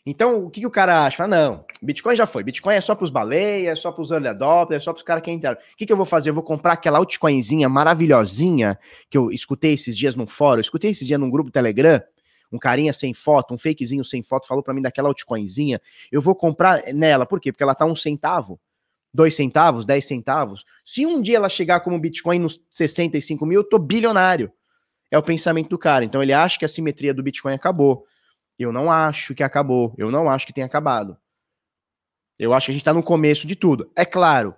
[0.04, 1.18] Então, o que, que o cara acha?
[1.18, 2.42] Fala, não, Bitcoin já foi.
[2.42, 4.98] Bitcoin é só para os baleias, é só para os early adopters, é só para
[4.98, 5.58] os caras que entraram.
[5.58, 6.30] O que, que eu vou fazer?
[6.30, 8.76] Eu vou comprar aquela altcoinzinha maravilhosinha
[9.08, 12.02] que eu escutei esses dias num fórum, eu escutei esses dias num grupo Telegram,
[12.50, 15.80] um carinha sem foto, um fakezinho sem foto, falou para mim daquela altcoinzinha.
[16.10, 17.52] Eu vou comprar nela, por quê?
[17.52, 18.60] Porque ela tá um centavo,
[19.14, 20.64] dois centavos, dez centavos.
[20.84, 24.52] Se um dia ela chegar como Bitcoin nos 65 mil, eu tô bilionário.
[25.12, 26.04] É o pensamento do cara.
[26.04, 28.04] Então ele acha que a simetria do Bitcoin acabou.
[28.62, 29.94] Eu não acho que acabou.
[29.98, 31.16] Eu não acho que tem acabado.
[32.38, 33.90] Eu acho que a gente está no começo de tudo.
[33.94, 34.54] É claro,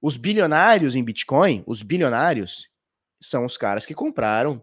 [0.00, 2.68] os bilionários em Bitcoin, os bilionários,
[3.20, 4.62] são os caras que compraram.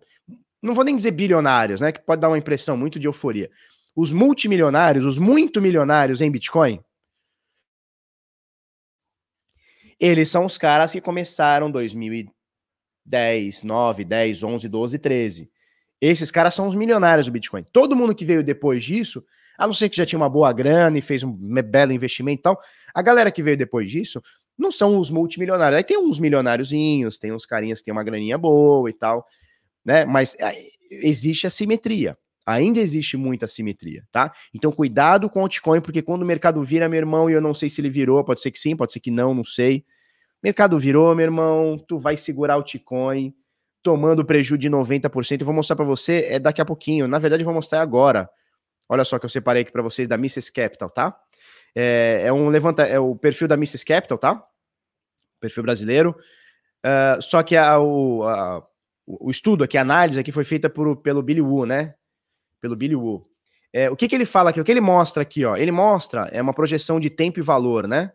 [0.61, 1.91] Não vou nem dizer bilionários, né?
[1.91, 3.49] Que pode dar uma impressão muito de euforia.
[3.95, 6.83] Os multimilionários, os muito milionários em Bitcoin,
[9.99, 12.31] eles são os caras que começaram 2000
[13.09, 15.51] 10, 9, 10, 11, 12, 13.
[16.01, 17.63] Esses caras são os milionários do Bitcoin.
[17.73, 19.23] Todo mundo que veio depois disso,
[19.57, 22.43] a não ser que já tinha uma boa grana e fez um belo investimento e
[22.43, 22.61] tal,
[22.93, 24.21] a galera que veio depois disso
[24.57, 25.77] não são os multimilionários.
[25.77, 29.25] Aí tem uns milionáriozinhos, tem uns carinhas que tem uma graninha boa e tal,
[29.85, 30.05] né?
[30.05, 30.53] Mas é,
[30.89, 32.17] existe a simetria.
[32.45, 34.33] Ainda existe muita simetria, tá?
[34.53, 37.53] Então cuidado com o altcoin, porque quando o mercado vira, meu irmão, e eu não
[37.53, 39.85] sei se ele virou, pode ser que sim, pode ser que não, não sei.
[40.41, 43.33] Mercado virou, meu irmão, tu vai segurar o Bitcoin
[43.81, 45.39] tomando prejuízo de 90%.
[45.39, 47.07] Eu vou mostrar para você é daqui a pouquinho.
[47.07, 48.29] Na verdade, eu vou mostrar agora.
[48.87, 50.51] Olha só que eu separei aqui para vocês da Mrs.
[50.51, 51.17] Capital, tá?
[51.75, 53.85] É, é, um levanta, é o perfil da Mrs.
[53.85, 54.43] Capital, tá?
[55.39, 56.15] Perfil brasileiro.
[56.85, 58.67] Uh, só que a, o, a,
[59.05, 61.93] o estudo aqui, a análise aqui foi feita por, pelo Billy Wu, né?
[62.59, 63.29] Pelo Billy Wu.
[63.71, 64.59] É, o que, que ele fala aqui?
[64.59, 65.55] O que ele mostra aqui, ó?
[65.55, 68.11] Ele mostra é uma projeção de tempo e valor, né?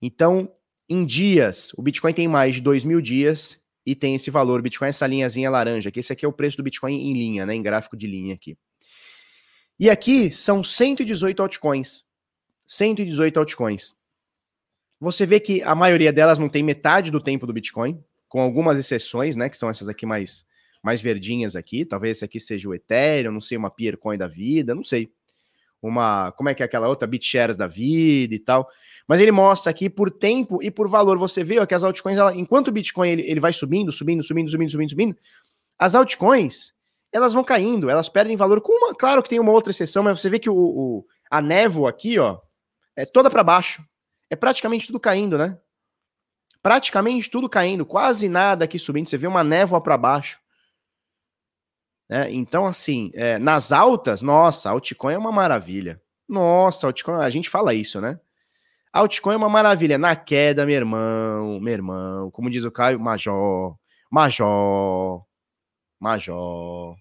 [0.00, 0.52] Então,
[0.88, 4.62] em dias, o Bitcoin tem mais de 2 mil dias e tem esse valor.
[4.62, 7.54] Bitcoin essa linhazinha laranja, que esse aqui é o preço do Bitcoin em linha, né?
[7.54, 8.56] Em gráfico de linha aqui.
[9.78, 12.04] E aqui são 118 altcoins.
[12.66, 13.94] 118 altcoins.
[15.00, 18.78] Você vê que a maioria delas não tem metade do tempo do Bitcoin, com algumas
[18.78, 19.48] exceções, né?
[19.48, 20.46] Que são essas aqui mais,
[20.82, 21.84] mais verdinhas aqui.
[21.84, 25.12] Talvez esse aqui seja o Ethereum, não sei, uma Peercoin da vida, não sei.
[25.82, 26.30] Uma.
[26.32, 27.08] Como é que é aquela outra?
[27.08, 28.68] BitShares da vida e tal.
[29.08, 31.18] Mas ele mostra aqui por tempo e por valor.
[31.18, 34.22] Você vê ó, que as altcoins, ela, enquanto o Bitcoin ele, ele vai subindo, subindo,
[34.22, 35.16] subindo, subindo, subindo, subindo,
[35.78, 36.72] as altcoins
[37.12, 38.60] elas vão caindo, elas perdem valor.
[38.62, 41.42] Com uma, claro que tem uma outra exceção, mas você vê que o, o a
[41.42, 42.40] névoa aqui, ó,
[42.96, 43.84] é toda para baixo.
[44.30, 45.58] É praticamente tudo caindo, né?
[46.62, 49.08] Praticamente tudo caindo, quase nada aqui subindo.
[49.08, 50.40] Você vê uma névoa para baixo.
[52.08, 56.00] É, então, assim, é, nas altas, nossa, altcoin é uma maravilha.
[56.28, 58.18] Nossa, altcoin, a gente fala isso, né?
[58.92, 59.96] Altcoin é uma maravilha.
[59.96, 63.76] Na queda, meu irmão, meu irmão, como diz o Caio, Major,
[64.10, 65.24] Major,
[65.98, 66.96] Major.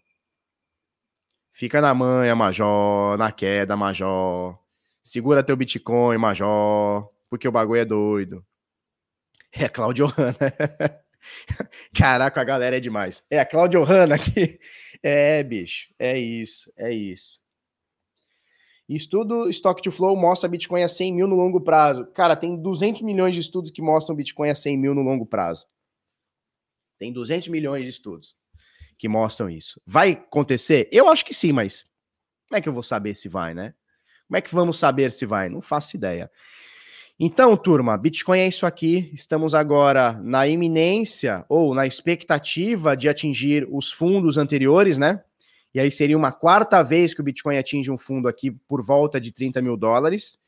[1.51, 4.57] Fica na manha, Major, na queda, Major.
[5.03, 8.45] Segura teu Bitcoin, Major, porque o bagulho é doido.
[9.51, 10.37] É a Claudio Hanna.
[11.93, 13.21] Caraca, a galera é demais.
[13.29, 14.59] É a Claudio Hanna aqui.
[15.03, 17.40] É, bicho, é isso, é isso.
[18.95, 22.05] Estudo Stock to Flow mostra Bitcoin a 100 mil no longo prazo.
[22.07, 25.65] Cara, tem 200 milhões de estudos que mostram Bitcoin a 100 mil no longo prazo.
[26.99, 28.35] Tem 200 milhões de estudos
[28.97, 29.81] que mostram isso.
[29.85, 30.87] Vai acontecer?
[30.91, 31.83] Eu acho que sim, mas
[32.47, 33.73] como é que eu vou saber se vai, né?
[34.27, 35.49] Como é que vamos saber se vai?
[35.49, 36.29] Não faço ideia.
[37.19, 39.09] Então, turma, Bitcoin é isso aqui.
[39.13, 45.23] Estamos agora na iminência ou na expectativa de atingir os fundos anteriores, né?
[45.73, 49.19] E aí seria uma quarta vez que o Bitcoin atinge um fundo aqui por volta
[49.19, 50.39] de 30 mil dólares.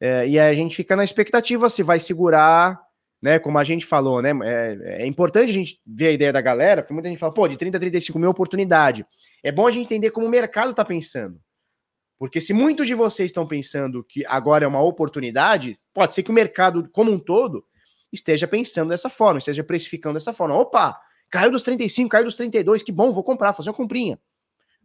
[0.00, 2.80] É, e aí a gente fica na expectativa se vai segurar,
[3.20, 3.38] né?
[3.38, 4.30] Como a gente falou, né?
[4.42, 7.46] É, é, importante a gente ver a ideia da galera, porque muita gente fala, pô,
[7.46, 9.04] de 30 a 35 mil oportunidade.
[9.42, 11.38] É bom a gente entender como o mercado está pensando.
[12.18, 16.30] Porque se muitos de vocês estão pensando que agora é uma oportunidade, pode ser que
[16.30, 17.64] o mercado como um todo
[18.12, 20.54] esteja pensando dessa forma, esteja precificando dessa forma.
[20.56, 20.98] Opa,
[21.30, 24.18] caiu dos 35, caiu dos 32, que bom, vou comprar, fazer uma comprinha.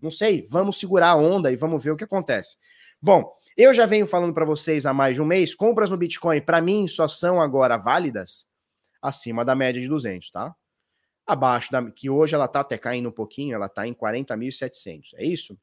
[0.01, 2.57] Não sei, vamos segurar a onda e vamos ver o que acontece.
[3.01, 6.41] Bom, eu já venho falando para vocês há mais de um mês, compras no Bitcoin
[6.41, 8.47] para mim só são agora válidas
[9.01, 10.55] acima da média de 200, tá?
[11.25, 15.11] Abaixo da que hoje ela tá até caindo um pouquinho, ela tá em 40.700.
[15.15, 15.57] É isso?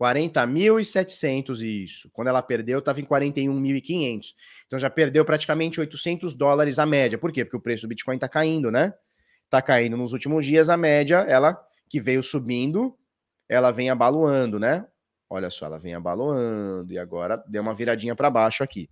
[0.00, 2.10] 40.700 isso.
[2.10, 4.34] Quando ela perdeu, estava em 41.500.
[4.66, 7.18] Então já perdeu praticamente 800 dólares a média.
[7.18, 7.44] Por quê?
[7.44, 8.94] Porque o preço do Bitcoin está caindo, né?
[9.44, 12.96] Está caindo nos últimos dias a média, ela que veio subindo,
[13.50, 14.86] ela vem abaloando, né?
[15.28, 18.88] Olha só, ela vem abaloando e agora deu uma viradinha para baixo aqui.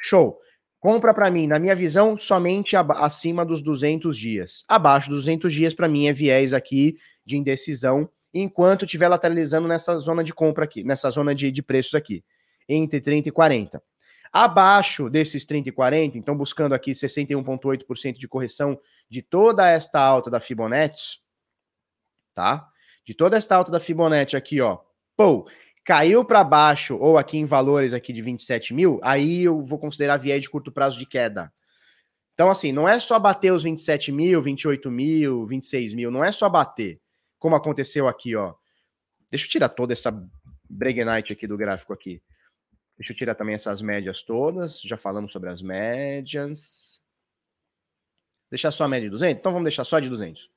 [0.00, 0.38] Show.
[0.78, 4.64] Compra para mim, na minha visão, somente acima dos 200 dias.
[4.68, 9.98] Abaixo dos 200 dias para mim é viés aqui de indecisão enquanto estiver lateralizando nessa
[9.98, 12.24] zona de compra aqui, nessa zona de, de preços aqui,
[12.68, 13.82] entre 30 e 40.
[14.32, 18.78] Abaixo desses 30 e 40, então buscando aqui 61,8% de correção
[19.10, 21.18] de toda esta alta da Fibonacci,
[22.34, 22.68] tá?
[23.08, 24.80] De toda esta alta da Fibonacci aqui, ó,
[25.16, 25.48] pô,
[25.82, 30.18] caiu para baixo ou aqui em valores aqui de 27 mil, aí eu vou considerar
[30.18, 31.50] viés de curto prazo de queda.
[32.34, 36.30] Então, assim, não é só bater os 27 mil, 28 mil, 26 mil, não é
[36.30, 37.00] só bater
[37.38, 38.52] como aconteceu aqui, ó.
[39.30, 40.12] Deixa eu tirar toda essa
[40.68, 42.22] Bregenite aqui do gráfico aqui.
[42.98, 44.82] Deixa eu tirar também essas médias todas.
[44.82, 47.00] Já falamos sobre as médias.
[48.50, 49.40] Deixar só a média de 200?
[49.40, 50.50] Então vamos deixar só de 200.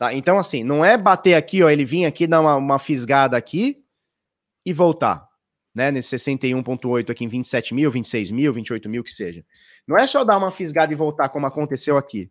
[0.00, 0.14] Tá?
[0.14, 3.84] Então, assim, não é bater aqui, ó, ele vir aqui, dar uma, uma fisgada aqui
[4.64, 5.28] e voltar.
[5.72, 9.44] Né, nesse 61.8 aqui em 27 mil, 26 mil, 28 mil, que seja.
[9.86, 12.28] Não é só dar uma fisgada e voltar como aconteceu aqui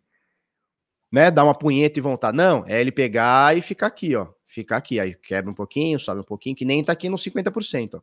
[1.10, 2.32] né, dar uma punheta e voltar.
[2.32, 4.28] Não, é ele pegar e ficar aqui, ó.
[4.46, 7.94] Ficar aqui, aí quebra um pouquinho, sobe um pouquinho, que nem tá aqui no 50%,
[7.94, 8.02] ó.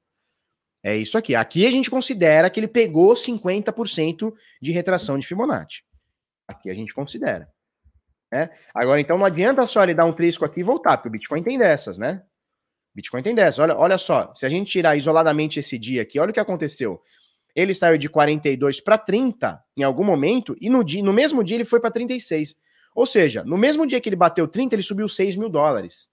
[0.83, 1.35] É isso aqui.
[1.35, 5.83] Aqui a gente considera que ele pegou 50% de retração de Fibonacci.
[6.47, 7.51] Aqui a gente considera.
[8.31, 8.49] Né?
[8.73, 11.43] Agora, então, não adianta só ele dar um trisco aqui e voltar, porque o Bitcoin
[11.43, 12.23] tem dessas, né?
[12.93, 13.59] Bitcoin tem dessas.
[13.59, 17.01] Olha, olha só, se a gente tirar isoladamente esse dia aqui, olha o que aconteceu.
[17.55, 21.57] Ele saiu de 42 para 30 em algum momento, e no, dia, no mesmo dia
[21.57, 22.55] ele foi para 36.
[22.93, 26.09] Ou seja, no mesmo dia que ele bateu 30, ele subiu 6 mil dólares.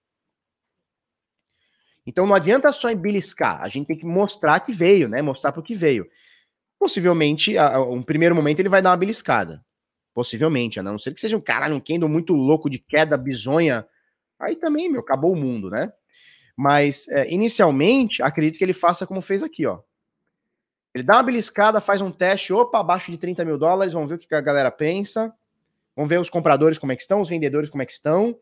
[2.06, 5.22] Então não adianta só embeliscar, a gente tem que mostrar que veio, né?
[5.22, 6.06] Mostrar para o que veio.
[6.78, 9.64] Possivelmente, a, a, um primeiro momento ele vai dar uma beliscada.
[10.14, 13.86] Possivelmente, a não ser que seja um cara, um Kendo muito louco de queda bizonha.
[14.38, 15.92] Aí também, meu, acabou o mundo, né?
[16.56, 19.80] Mas, é, inicialmente, acredito que ele faça como fez aqui, ó.
[20.94, 24.14] Ele dá uma beliscada, faz um teste, opa, abaixo de 30 mil dólares, vamos ver
[24.14, 25.34] o que a galera pensa.
[25.96, 28.38] Vamos ver os compradores como é que estão, os vendedores como é que estão,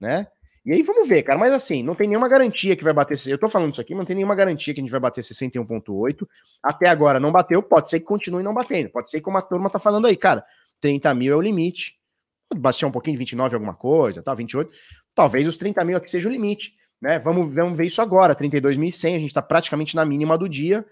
[0.00, 0.28] né?
[0.64, 1.38] E aí vamos ver, cara.
[1.38, 3.18] Mas assim, não tem nenhuma garantia que vai bater.
[3.26, 6.26] Eu tô falando isso aqui, não tem nenhuma garantia que a gente vai bater 61,8.
[6.62, 8.88] Até agora não bateu, pode ser que continue não batendo.
[8.88, 10.44] Pode ser que como a turma tá falando aí, cara,
[10.84, 11.98] 30 mil é o limite.
[12.46, 14.34] Pode baixar um pouquinho de 29 alguma coisa, tá?
[14.34, 14.70] 28.
[15.14, 17.18] Talvez os 30 mil aqui seja o limite, né?
[17.18, 18.36] Vamos, vamos ver isso agora.
[18.36, 20.84] 32.100, a gente tá praticamente na mínima do dia.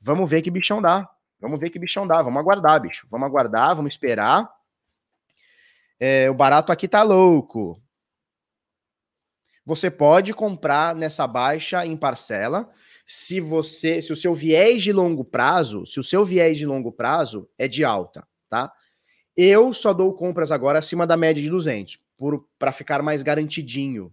[0.00, 1.10] Vamos ver que bichão dá.
[1.40, 2.22] Vamos ver que bichão dá.
[2.22, 3.08] Vamos aguardar, bicho.
[3.10, 4.48] Vamos aguardar, vamos esperar.
[5.98, 7.82] É, o barato aqui tá louco.
[9.66, 12.70] Você pode comprar nessa baixa em parcela,
[13.04, 16.92] se você, se o seu viés de longo prazo, se o seu viés de longo
[16.92, 18.24] prazo é de alta?
[19.36, 21.98] Eu só dou compras agora acima da média de 200,
[22.58, 24.12] para ficar mais garantidinho.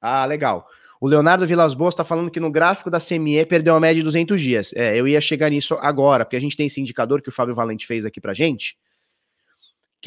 [0.00, 0.66] Ah, legal.
[1.00, 4.04] O Leonardo Vilas Boas está falando que no gráfico da CME perdeu a média de
[4.04, 4.72] 200 dias.
[4.74, 7.54] É, eu ia chegar nisso agora, porque a gente tem esse indicador que o Fábio
[7.54, 8.76] Valente fez aqui para gente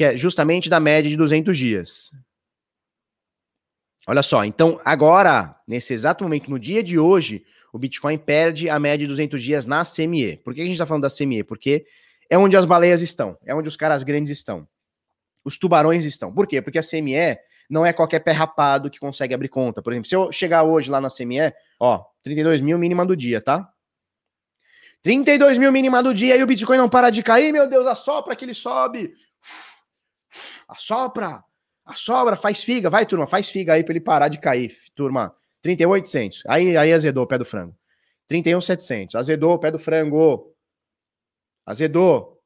[0.00, 2.10] que é justamente da média de 200 dias.
[4.06, 8.78] Olha só, então agora, nesse exato momento, no dia de hoje, o Bitcoin perde a
[8.78, 10.38] média de 200 dias na CME.
[10.38, 11.44] Por que a gente está falando da CME?
[11.44, 11.84] Porque
[12.30, 14.66] é onde as baleias estão, é onde os caras grandes estão.
[15.44, 16.32] Os tubarões estão.
[16.32, 16.62] Por quê?
[16.62, 17.38] Porque a CME
[17.68, 19.82] não é qualquer pé rapado que consegue abrir conta.
[19.82, 23.40] Por exemplo, se eu chegar hoje lá na CME, ó, 32 mil mínima do dia,
[23.40, 23.68] tá?
[25.02, 28.36] 32 mil mínima do dia e o Bitcoin não para de cair, meu Deus, assopra
[28.36, 29.12] que ele sobe
[30.70, 31.42] assopra,
[31.84, 35.34] assopra, faz figa, vai, turma, faz figa aí para ele parar de cair, turma.
[35.62, 36.44] 38,800.
[36.46, 37.76] Aí, aí azedou o pé do frango.
[38.28, 39.14] 31,700.
[39.14, 40.49] Azedou o pé do frango.
[41.70, 42.42] Azedou.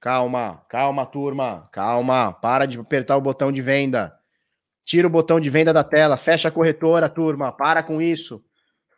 [0.00, 1.68] Calma, calma, turma.
[1.72, 2.32] Calma.
[2.32, 4.16] Para de apertar o botão de venda.
[4.84, 6.16] Tira o botão de venda da tela.
[6.16, 7.50] Fecha a corretora, turma.
[7.52, 8.42] Para com isso.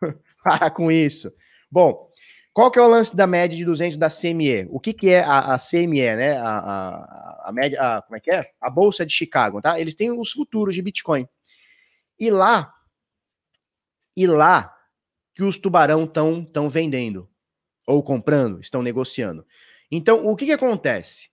[0.44, 1.32] para com isso.
[1.70, 2.10] Bom,
[2.52, 4.68] qual que é o lance da média de 200 da CME?
[4.70, 6.36] O que, que é a, a CME, né?
[6.36, 8.50] A, a, a média, a, como é que é?
[8.60, 9.80] A Bolsa de Chicago, tá?
[9.80, 11.26] Eles têm os futuros de Bitcoin.
[12.20, 12.72] E lá,
[14.14, 14.76] e lá
[15.34, 17.31] que os tubarão estão tão vendendo
[17.86, 19.46] ou comprando, estão negociando.
[19.90, 21.30] Então, o que, que acontece?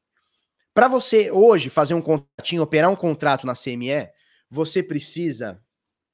[0.73, 4.09] Para você hoje fazer um contratinho, operar um contrato na CME,
[4.49, 5.61] você precisa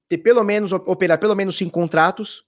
[0.07, 2.45] ter pelo menos operar pelo menos cinco contratos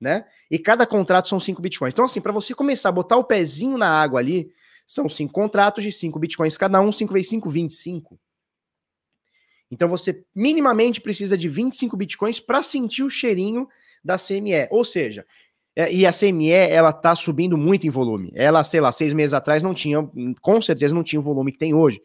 [0.00, 0.26] né?
[0.50, 1.92] E cada contrato são 5 bitcoins.
[1.92, 4.52] Então, assim, para você começar a botar o pezinho na água ali,
[4.86, 8.20] são cinco contratos de 5 bitcoins cada um, 5 vezes 5, 25.
[9.70, 13.68] Então você minimamente precisa de 25 bitcoins para sentir o cheirinho
[14.02, 14.66] da CME.
[14.70, 15.26] Ou seja,
[15.92, 18.32] e a CME ela tá subindo muito em volume.
[18.34, 19.98] Ela, sei lá, seis meses atrás não tinha,
[20.40, 22.00] com certeza não tinha o volume que tem hoje.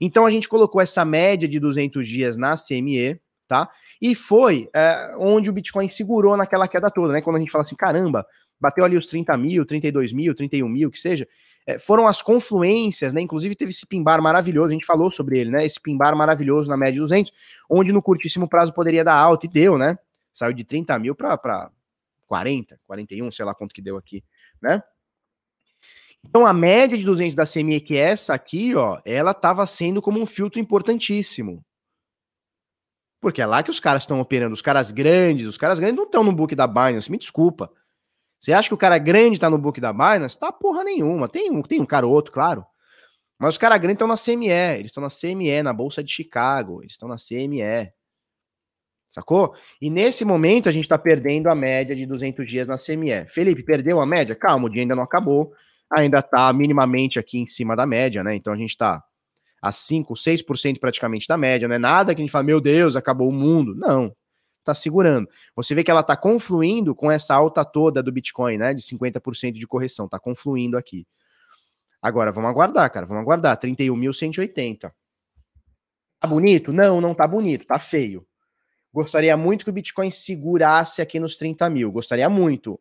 [0.00, 3.70] Então a gente colocou essa média de 200 dias na CME, tá?
[4.02, 7.20] E foi é, onde o Bitcoin segurou naquela queda toda, né?
[7.20, 8.26] Quando a gente fala assim, caramba,
[8.60, 11.26] bateu ali os 30 mil, 32 mil, 31 mil, que seja,
[11.66, 13.20] é, foram as confluências, né?
[13.20, 15.64] Inclusive teve esse pimbar maravilhoso, a gente falou sobre ele, né?
[15.64, 17.32] Esse pimbar maravilhoso na média de 200,
[17.70, 19.96] onde no curtíssimo prazo poderia dar alta, e deu, né?
[20.32, 21.70] Saiu de 30 mil para
[22.26, 24.24] 40, 41, sei lá quanto que deu aqui,
[24.60, 24.82] né?
[26.26, 30.00] Então a média de 200 da CME, que é essa aqui, ó, ela estava sendo
[30.00, 31.64] como um filtro importantíssimo,
[33.24, 36.04] porque é lá que os caras estão operando, os caras grandes, os caras grandes não
[36.04, 37.70] estão no book da Binance, me desculpa.
[38.38, 40.38] Você acha que o cara grande tá no book da Binance?
[40.38, 41.26] Tá porra nenhuma.
[41.26, 42.66] Tem um, tem um cara ou outro, claro.
[43.38, 46.82] Mas os caras grandes estão na CME, eles estão na CME, na Bolsa de Chicago,
[46.82, 47.90] eles estão na CME.
[49.14, 49.54] Sacou?
[49.80, 53.26] E nesse momento a gente tá perdendo a média de 200 dias na CME.
[53.28, 54.34] Felipe, perdeu a média?
[54.34, 55.52] Calma, o dia ainda não acabou.
[55.96, 58.34] Ainda tá minimamente aqui em cima da média, né?
[58.34, 59.04] Então a gente tá
[59.62, 62.96] a 5, 6% praticamente da média, não é nada que a gente fala, meu Deus,
[62.96, 63.74] acabou o mundo.
[63.76, 64.14] Não,
[64.64, 65.28] tá segurando.
[65.54, 69.52] Você vê que ela tá confluindo com essa alta toda do Bitcoin, né, de 50%
[69.52, 71.06] de correção, tá confluindo aqui.
[72.02, 74.92] Agora, vamos aguardar, cara, vamos aguardar, 31.180.
[76.20, 76.72] Tá bonito?
[76.72, 78.26] Não, não tá bonito, tá feio.
[78.94, 82.80] Gostaria muito que o Bitcoin segurasse aqui nos 30 mil, gostaria muito.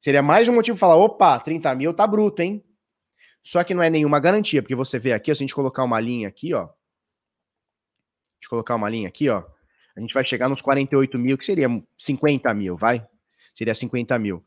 [0.00, 2.64] Seria mais um motivo para falar, opa, 30 mil tá bruto, hein?
[3.44, 6.00] Só que não é nenhuma garantia, porque você vê aqui, se a gente colocar uma
[6.00, 6.64] linha aqui, ó.
[6.64, 6.68] A
[8.34, 9.44] gente colocar uma linha aqui, ó.
[9.96, 13.06] A gente vai chegar nos 48 mil, que seria 50 mil, vai?
[13.54, 14.44] Seria 50 mil.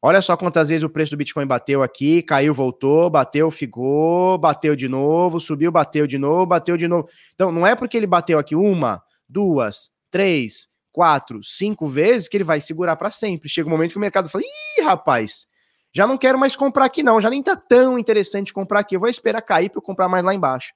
[0.00, 4.76] Olha só quantas vezes o preço do Bitcoin bateu aqui, caiu, voltou, bateu, ficou, bateu
[4.76, 7.08] de novo, subiu, bateu de novo, bateu de novo.
[7.34, 12.44] Então, não é porque ele bateu aqui uma, duas, três, quatro, cinco vezes que ele
[12.44, 13.48] vai segurar para sempre.
[13.48, 15.48] Chega um momento que o mercado fala: ih, rapaz,
[15.92, 17.20] já não quero mais comprar aqui, não.
[17.20, 18.94] Já nem tá tão interessante comprar aqui.
[18.94, 20.72] Eu vou esperar cair para comprar mais lá embaixo.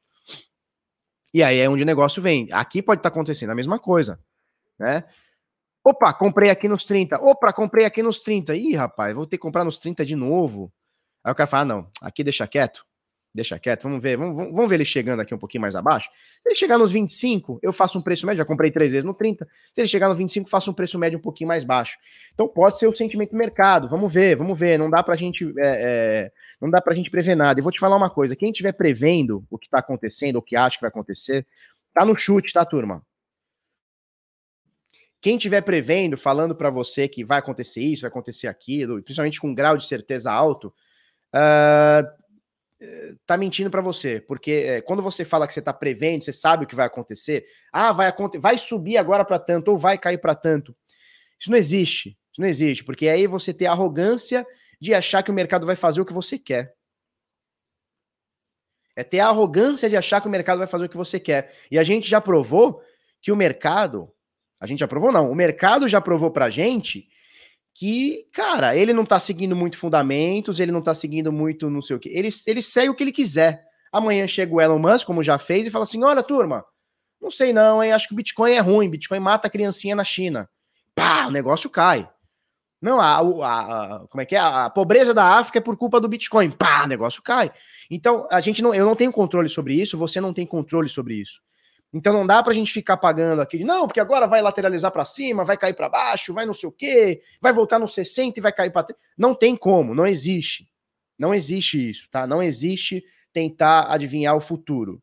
[1.33, 2.49] E aí é onde o negócio vem.
[2.51, 4.19] Aqui pode estar tá acontecendo a mesma coisa,
[4.77, 5.05] né?
[5.85, 7.23] Opa, comprei aqui nos 30.
[7.23, 8.57] Opa, comprei aqui nos 30.
[8.57, 10.73] Ih, rapaz, vou ter que comprar nos 30 de novo.
[11.23, 12.85] Aí o cara fala: ah, não, aqui deixa quieto.
[13.35, 16.09] Deixa quieto, vamos ver, vamos, vamos ver ele chegando aqui um pouquinho mais abaixo.
[16.43, 19.13] Se ele chegar nos 25, eu faço um preço médio, já comprei três vezes no
[19.13, 19.47] 30.
[19.73, 21.99] Se ele chegar no 25, faço um preço médio um pouquinho mais baixo.
[22.33, 23.89] Então pode ser o sentimento do mercado.
[23.89, 24.79] Vamos ver, vamos ver.
[24.79, 27.61] Não dá pra gente, é, é, não dá pra gente prever nada.
[27.61, 30.57] E vou te falar uma coisa: quem estiver prevendo o que está acontecendo, ou que
[30.57, 31.47] acha que vai acontecer,
[31.93, 33.05] tá no chute, tá, turma?
[35.21, 39.49] Quem estiver prevendo, falando para você que vai acontecer isso, vai acontecer aquilo, principalmente com
[39.49, 40.73] um grau de certeza alto,
[41.35, 42.07] uh,
[43.27, 46.65] tá mentindo para você, porque é, quando você fala que você tá prevendo, você sabe
[46.65, 50.35] o que vai acontecer, ah, vai vai subir agora para tanto ou vai cair para
[50.35, 50.77] tanto.
[51.39, 52.11] Isso não existe.
[52.11, 54.47] Isso não existe, porque aí você tem a arrogância
[54.81, 56.73] de achar que o mercado vai fazer o que você quer.
[58.97, 61.53] É ter a arrogância de achar que o mercado vai fazer o que você quer.
[61.71, 62.83] E a gente já provou
[63.21, 64.13] que o mercado,
[64.61, 67.09] a gente já provou não, o mercado já provou pra gente
[67.79, 71.95] que, cara, ele não tá seguindo muito fundamentos, ele não tá seguindo muito não sei
[71.95, 72.09] o que.
[72.09, 73.65] Ele, ele segue o que ele quiser.
[73.93, 76.65] Amanhã chega o Elon Musk, como já fez, e fala assim: olha, turma,
[77.23, 77.93] não sei não, hein?
[77.93, 80.51] Acho que o Bitcoin é ruim, Bitcoin mata a criancinha na China.
[80.93, 82.11] Pá, o negócio cai.
[82.83, 84.41] Não, a, a, a, como é que é?
[84.41, 86.51] A pobreza da África é por culpa do Bitcoin.
[86.51, 87.53] Pá, o negócio cai.
[87.89, 91.15] Então, a gente não, eu não tenho controle sobre isso, você não tem controle sobre
[91.15, 91.41] isso.
[91.93, 95.05] Então não dá para a gente ficar pagando aqui, não, porque agora vai lateralizar para
[95.05, 98.43] cima, vai cair para baixo, vai não sei o quê, vai voltar no 60 e
[98.43, 98.87] vai cair para
[99.17, 100.69] Não tem como, não existe.
[101.19, 102.27] Não existe isso, tá?
[102.27, 105.03] Não existe tentar adivinhar o futuro.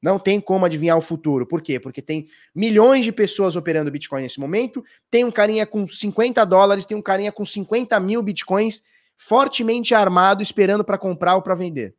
[0.00, 1.46] Não tem como adivinhar o futuro.
[1.46, 1.78] Por quê?
[1.78, 4.82] Porque tem milhões de pessoas operando Bitcoin nesse momento.
[5.10, 8.82] Tem um carinha com 50 dólares, tem um carinha com 50 mil Bitcoins
[9.16, 11.94] fortemente armado esperando para comprar ou para vender.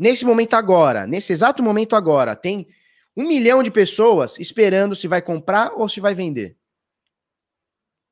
[0.00, 2.66] Nesse momento agora, nesse exato momento agora, tem
[3.14, 6.56] um milhão de pessoas esperando se vai comprar ou se vai vender.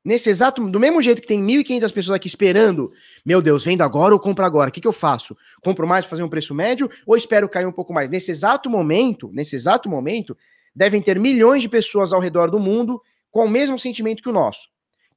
[0.04, 2.92] Nesse exato, do mesmo jeito que tem 1.500 pessoas aqui esperando,
[3.24, 4.68] meu Deus, vendo agora ou compro agora?
[4.68, 5.34] O que, que eu faço?
[5.62, 8.10] Compro mais para fazer um preço médio ou espero cair um pouco mais?
[8.10, 10.36] Nesse exato momento, nesse exato momento,
[10.74, 14.32] devem ter milhões de pessoas ao redor do mundo com o mesmo sentimento que o
[14.32, 14.68] nosso.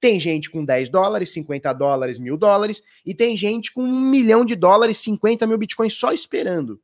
[0.01, 4.43] Tem gente com 10 dólares, 50 dólares, mil dólares, e tem gente com um milhão
[4.43, 6.81] de dólares, 50 mil bitcoins só esperando.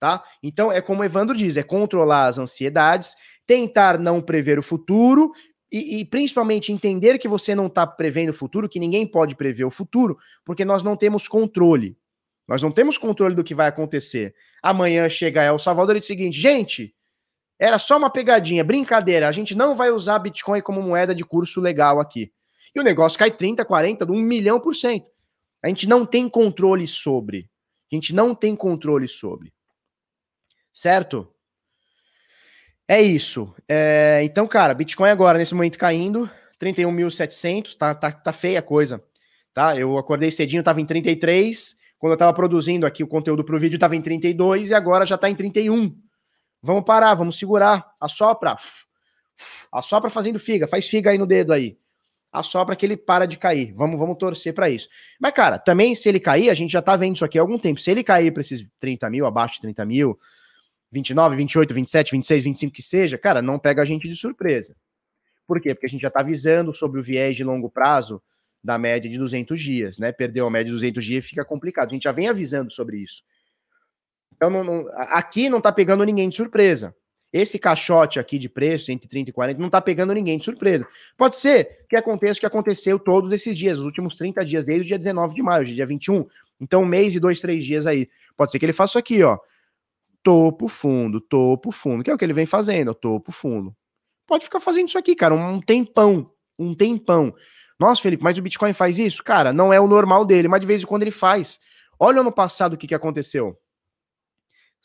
[0.00, 0.22] Tá?
[0.42, 3.14] Então é como o Evandro diz: é controlar as ansiedades,
[3.46, 5.32] tentar não prever o futuro
[5.72, 9.64] e, e principalmente entender que você não está prevendo o futuro, que ninguém pode prever
[9.64, 11.96] o futuro, porque nós não temos controle.
[12.46, 14.34] Nós não temos controle do que vai acontecer.
[14.62, 16.93] Amanhã chega El Salvador e diz o seguinte: gente,
[17.58, 19.28] era só uma pegadinha, brincadeira.
[19.28, 22.32] A gente não vai usar Bitcoin como moeda de curso legal aqui.
[22.74, 25.08] E o negócio cai 30, 40, 1 milhão por cento.
[25.62, 27.48] A gente não tem controle sobre.
[27.90, 29.52] A gente não tem controle sobre.
[30.72, 31.32] Certo?
[32.88, 33.54] É isso.
[33.68, 36.28] É, então, cara, Bitcoin agora, nesse momento caindo,
[36.60, 39.02] 31.700, tá, tá, tá feia a coisa.
[39.54, 39.78] Tá?
[39.78, 41.76] Eu acordei cedinho, tava em 33.
[41.98, 45.16] Quando eu tava produzindo aqui o conteúdo pro vídeo, tava em 32 e agora já
[45.16, 45.96] tá em 31.
[46.64, 47.94] Vamos parar, vamos segurar.
[48.00, 48.56] Assopra.
[49.70, 50.66] Assopra fazendo figa.
[50.66, 51.76] Faz figa aí no dedo aí.
[52.32, 53.72] Assopra que ele para de cair.
[53.74, 54.88] Vamos, vamos torcer para isso.
[55.20, 57.58] Mas, cara, também se ele cair, a gente já tá vendo isso aqui há algum
[57.58, 57.78] tempo.
[57.78, 60.18] Se ele cair para esses 30 mil, abaixo de 30 mil,
[60.90, 64.74] 29, 28, 27, 26, 25 que seja, cara, não pega a gente de surpresa.
[65.46, 65.74] Por quê?
[65.74, 68.22] Porque a gente já tá avisando sobre o viés de longo prazo
[68.62, 70.12] da média de 200 dias, né?
[70.12, 71.88] Perdeu a média de 200 dias fica complicado.
[71.88, 73.22] A gente já vem avisando sobre isso.
[74.44, 76.94] Então, não, não, aqui não tá pegando ninguém de surpresa.
[77.32, 80.86] Esse caixote aqui de preço, entre 30 e 40, não tá pegando ninguém de surpresa.
[81.16, 84.84] Pode ser que aconteça o que aconteceu todos esses dias, os últimos 30 dias, desde
[84.84, 86.26] o dia 19 de maio, é dia 21.
[86.60, 88.08] Então, um mês e dois, três dias aí.
[88.36, 89.38] Pode ser que ele faça isso aqui, ó.
[90.22, 92.04] Topo, fundo, topo, fundo.
[92.04, 93.74] Que é o que ele vem fazendo, topo, fundo.
[94.26, 96.30] Pode ficar fazendo isso aqui, cara, um tempão.
[96.56, 97.34] Um tempão.
[97.80, 99.24] Nossa, Felipe, mas o Bitcoin faz isso?
[99.24, 101.58] Cara, não é o normal dele, mas de vez em quando ele faz.
[101.98, 103.58] Olha o ano passado o que, que aconteceu.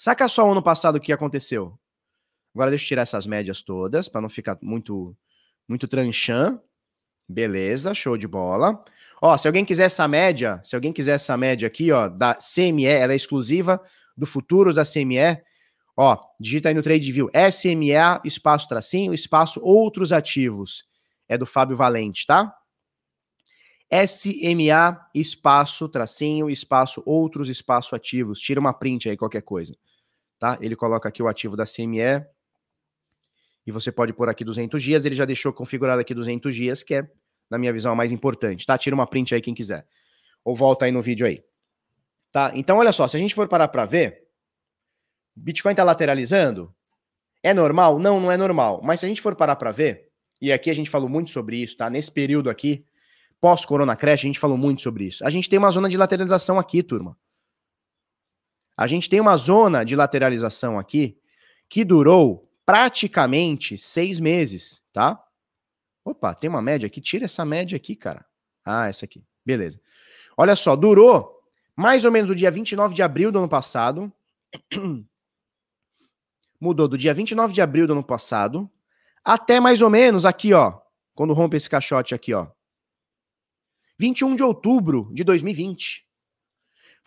[0.02, 1.78] Saca só o ano passado o que aconteceu.
[2.56, 5.14] Agora deixa eu tirar essas médias todas para não ficar muito
[5.68, 6.58] muito tranchan.
[7.28, 8.82] Beleza, show de bola.
[9.22, 12.86] Ó, se alguém quiser essa média, se alguém quiser essa média aqui, ó, da CME,
[12.86, 13.84] ela é exclusiva
[14.16, 15.43] do futuros da CME.
[15.97, 20.86] Ó, digita aí no Trade View, SMA, espaço tracinho, espaço outros ativos.
[21.28, 22.56] É do Fábio Valente, tá?
[24.08, 28.39] SMA, espaço, tracinho, espaço, outros, espaço ativos.
[28.39, 29.76] Tira uma print aí, qualquer coisa
[30.40, 30.58] tá?
[30.62, 32.26] Ele coloca aqui o ativo da CME
[33.68, 36.96] e você pode pôr aqui 200 dias, ele já deixou configurado aqui 200 dias, que
[36.96, 37.08] é,
[37.50, 38.78] na minha visão, a mais importante, tá?
[38.78, 39.86] Tira uma print aí quem quiser.
[40.44, 41.44] Ou volta aí no vídeo aí.
[42.32, 42.52] Tá?
[42.56, 44.24] Então, olha só, se a gente for parar para ver,
[45.36, 46.74] Bitcoin tá lateralizando?
[47.44, 48.00] É normal?
[48.00, 48.82] Não, não é normal.
[48.84, 50.10] Mas se a gente for parar para ver,
[50.42, 51.90] e aqui a gente falou muito sobre isso, tá?
[51.90, 52.86] Nesse período aqui,
[53.42, 55.26] pós-corona crash, a gente falou muito sobre isso.
[55.26, 57.18] A gente tem uma zona de lateralização aqui, turma.
[58.80, 61.20] A gente tem uma zona de lateralização aqui
[61.68, 65.22] que durou praticamente seis meses, tá?
[66.06, 67.02] Opa, tem uma média aqui.
[67.02, 68.26] Tira essa média aqui, cara.
[68.64, 69.22] Ah, essa aqui.
[69.46, 69.82] Beleza.
[70.38, 71.42] Olha só, durou
[71.76, 74.10] mais ou menos do dia 29 de abril do ano passado.
[76.58, 78.72] Mudou do dia 29 de abril do ano passado
[79.26, 80.80] até mais ou menos aqui, ó.
[81.14, 82.48] Quando rompe esse caixote aqui, ó.
[83.98, 86.09] 21 de outubro de 2020.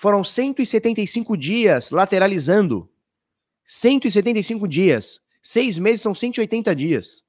[0.03, 2.91] Foram 175 dias lateralizando.
[3.65, 5.21] 175 dias.
[5.41, 7.25] Seis meses são 180 dias.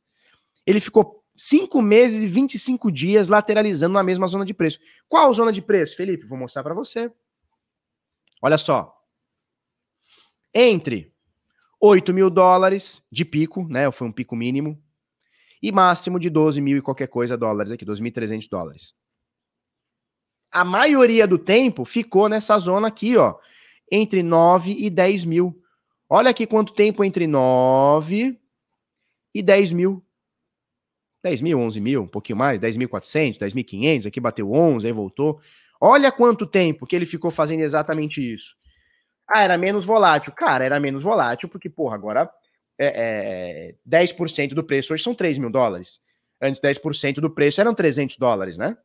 [0.65, 4.79] Ele ficou cinco meses e 25 dias lateralizando na mesma zona de preço.
[5.07, 6.25] Qual zona de preço, Felipe?
[6.25, 7.11] Vou mostrar para você.
[8.41, 8.91] Olha só.
[10.51, 11.13] Entre
[11.79, 13.91] 8 mil dólares de pico, né?
[13.91, 14.83] Foi um pico mínimo.
[15.61, 18.95] E máximo de 12 mil e qualquer coisa dólares aqui, 2.300 dólares
[20.53, 23.35] a maioria do tempo ficou nessa zona aqui, ó,
[23.91, 25.59] entre 9 e 10 mil.
[26.07, 28.39] Olha aqui quanto tempo entre 9
[29.33, 30.05] e 10 mil.
[31.23, 35.39] 10 mil, 11 mil, um pouquinho mais, 10.400, 10.500, aqui bateu 11, aí voltou.
[35.81, 38.55] Olha quanto tempo que ele ficou fazendo exatamente isso.
[39.27, 40.33] Ah, era menos volátil.
[40.33, 42.29] Cara, era menos volátil porque, porra, agora
[42.77, 45.99] é, é, 10% do preço hoje são 3 mil dólares.
[46.41, 48.77] Antes, 10% do preço eram 300 dólares, né?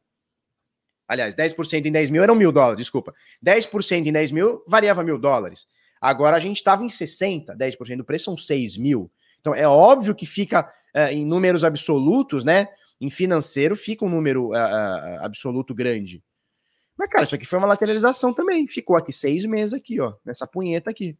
[1.08, 3.14] Aliás, 10% em 10 mil eram mil dólares, desculpa.
[3.44, 5.66] 10% em 10 mil variava mil dólares.
[6.00, 9.10] Agora a gente estava em 60, 10% do preço são 6 mil.
[9.40, 12.68] Então é óbvio que fica é, em números absolutos, né?
[13.00, 16.22] em financeiro, fica um número uh, uh, absoluto grande.
[16.96, 18.66] Mas, cara, isso aqui foi uma lateralização também.
[18.66, 21.16] Ficou aqui seis meses aqui, ó, nessa punheta aqui.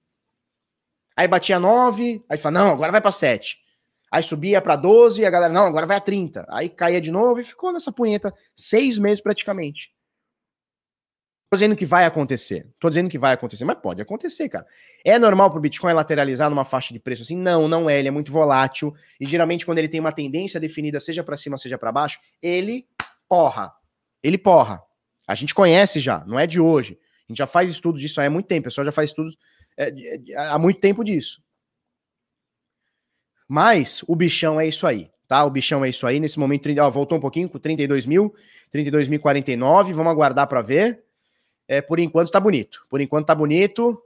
[1.16, 3.58] Aí batia nove, aí fala, não, agora vai para sete.
[4.10, 6.46] Aí subia para 12 e a galera, não, agora vai a 30.
[6.48, 9.92] Aí caía de novo e ficou nessa punheta seis meses praticamente.
[11.50, 12.68] Tô dizendo que vai acontecer.
[12.78, 14.66] Tô dizendo que vai acontecer, mas pode acontecer, cara.
[15.02, 17.36] É normal pro Bitcoin lateralizar numa faixa de preço assim?
[17.38, 17.98] Não, não é.
[17.98, 18.94] Ele é muito volátil.
[19.18, 22.86] E geralmente, quando ele tem uma tendência definida, seja para cima, seja para baixo, ele
[23.26, 23.72] porra.
[24.22, 24.82] Ele porra.
[25.26, 26.98] A gente conhece já, não é de hoje.
[27.28, 28.60] A gente já faz estudos disso há muito tempo.
[28.60, 29.36] O pessoal já faz estudos
[29.76, 29.90] é,
[30.36, 31.42] há muito tempo disso.
[33.48, 35.42] Mas o bichão é isso aí, tá?
[35.44, 36.20] O bichão é isso aí.
[36.20, 38.34] Nesse momento, ó, voltou um pouquinho com 32 mil,
[38.72, 39.92] 32.049.
[39.94, 41.02] Vamos aguardar para ver.
[41.66, 42.86] É, por enquanto tá bonito.
[42.90, 44.00] Por enquanto tá bonito.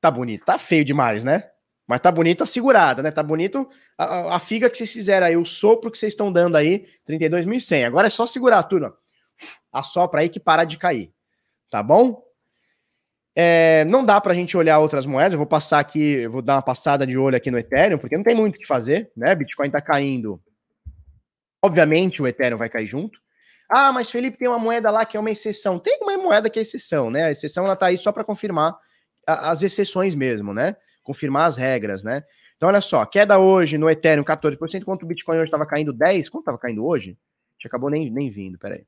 [0.00, 0.44] Tá bonito.
[0.44, 1.50] Tá feio demais, né?
[1.86, 3.10] Mas tá bonito a segurada, né?
[3.10, 6.56] Tá bonito a, a figa que vocês fizeram aí, o sopro que vocês estão dando
[6.56, 7.86] aí, 32.100.
[7.86, 8.96] Agora é só segurar, turma.
[9.72, 11.12] Assopra aí que para de cair.
[11.70, 12.22] Tá bom?
[13.36, 15.32] É, não dá para a gente olhar outras moedas.
[15.32, 18.22] Eu vou passar aqui, vou dar uma passada de olho aqui no Ethereum, porque não
[18.22, 19.34] tem muito o que fazer, né?
[19.34, 20.40] Bitcoin está caindo.
[21.62, 23.18] Obviamente o Ethereum vai cair junto.
[23.68, 25.78] Ah, mas Felipe tem uma moeda lá que é uma exceção.
[25.78, 27.24] Tem uma moeda que é exceção, né?
[27.24, 28.76] A exceção ela tá aí só para confirmar
[29.26, 30.76] a, as exceções mesmo, né?
[31.02, 32.22] Confirmar as regras, né?
[32.56, 36.28] Então olha só, queda hoje no Ethereum 14%, enquanto o Bitcoin hoje estava caindo 10,
[36.28, 37.10] quanto estava caindo hoje?
[37.10, 38.86] A gente acabou nem, nem vindo, peraí.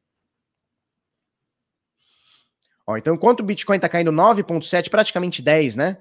[2.87, 5.99] Ó, então, enquanto o Bitcoin está caindo 9,7, praticamente 10, né?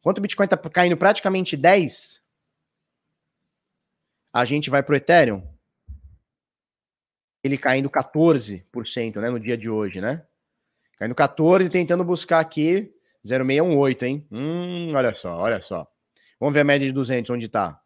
[0.00, 2.20] Enquanto o Bitcoin está caindo praticamente 10,
[4.32, 5.42] a gente vai para o Ethereum.
[7.42, 9.30] Ele caindo 14%, né?
[9.30, 10.26] No dia de hoje, né?
[10.98, 12.92] Caindo 14, tentando buscar aqui
[13.24, 14.26] 0,618, hein?
[14.30, 15.86] Hum, olha só, olha só.
[16.40, 17.80] Vamos ver a média de 200, onde está.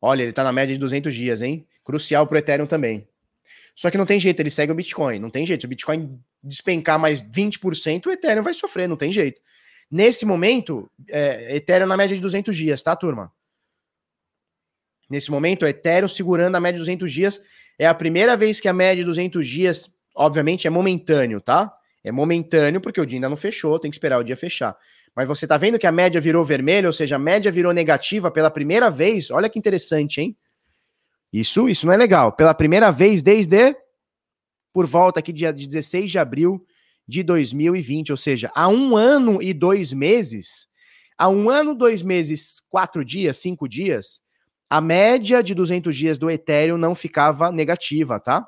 [0.00, 1.66] Olha, ele está na média de 200 dias, hein?
[1.84, 3.08] Crucial para o Ethereum também.
[3.78, 5.20] Só que não tem jeito, ele segue o Bitcoin.
[5.20, 5.60] Não tem jeito.
[5.60, 9.40] Se o Bitcoin despencar mais 20%, o Ethereum vai sofrer, não tem jeito.
[9.88, 13.32] Nesse momento, é, Ethereum na média de 200 dias, tá, turma?
[15.08, 17.40] Nesse momento, Ethereum segurando a média de 200 dias.
[17.78, 21.72] É a primeira vez que a média de 200 dias, obviamente, é momentâneo, tá?
[22.02, 24.76] É momentâneo porque o dia ainda não fechou, tem que esperar o dia fechar.
[25.14, 28.28] Mas você tá vendo que a média virou vermelha, ou seja, a média virou negativa
[28.28, 29.30] pela primeira vez.
[29.30, 30.36] Olha que interessante, hein?
[31.32, 32.32] Isso, isso não é legal.
[32.32, 33.76] Pela primeira vez desde
[34.72, 36.64] por volta aqui dia 16 de abril
[37.06, 40.68] de 2020, ou seja, há um ano e dois meses,
[41.16, 44.20] há um ano, dois meses, quatro dias, cinco dias,
[44.70, 48.46] a média de 200 dias do Ethereum não ficava negativa, tá?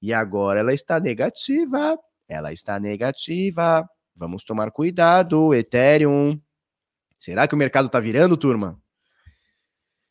[0.00, 1.98] E agora ela está negativa,
[2.28, 3.88] ela está negativa.
[4.14, 6.38] Vamos tomar cuidado, Ethereum.
[7.16, 8.78] Será que o mercado tá virando, turma?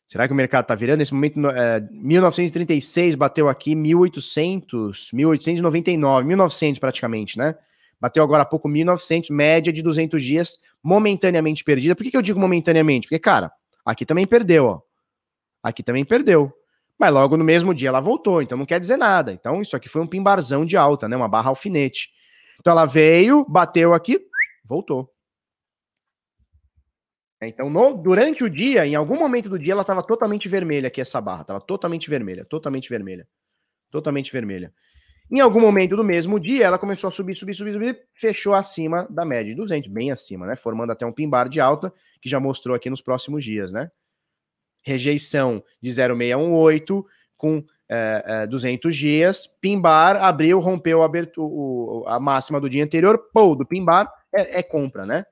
[0.08, 1.00] Será que o mercado está virando?
[1.00, 7.54] Nesse momento, é, 1936 bateu aqui 1800, 1899, 1900 praticamente, né?
[8.00, 11.94] Bateu agora há pouco 1900, média de 200 dias, momentaneamente perdida.
[11.94, 13.06] Por que, que eu digo momentaneamente?
[13.06, 13.52] Porque, cara,
[13.84, 14.80] aqui também perdeu, ó.
[15.62, 16.50] Aqui também perdeu.
[16.98, 19.30] Mas logo no mesmo dia ela voltou, então não quer dizer nada.
[19.30, 21.16] Então isso aqui foi um pimbarzão de alta, né?
[21.16, 22.08] Uma barra alfinete.
[22.58, 24.18] Então ela veio, bateu aqui,
[24.64, 25.12] voltou.
[27.40, 31.00] Então, no, durante o dia, em algum momento do dia, ela estava totalmente vermelha aqui,
[31.00, 31.42] essa barra.
[31.42, 33.28] Estava totalmente vermelha, totalmente vermelha.
[33.90, 34.72] Totalmente vermelha.
[35.30, 39.06] Em algum momento do mesmo dia, ela começou a subir, subir, subir, subir, fechou acima
[39.10, 40.56] da média de 200, bem acima, né?
[40.56, 43.90] Formando até um pimbar de alta, que já mostrou aqui nos próximos dias, né?
[44.82, 51.10] Rejeição de 0,618 com é, é, 200 dias, pimbar, abriu, rompeu a,
[52.06, 55.24] a máxima do dia anterior, pô, do pimbar é, é compra, né?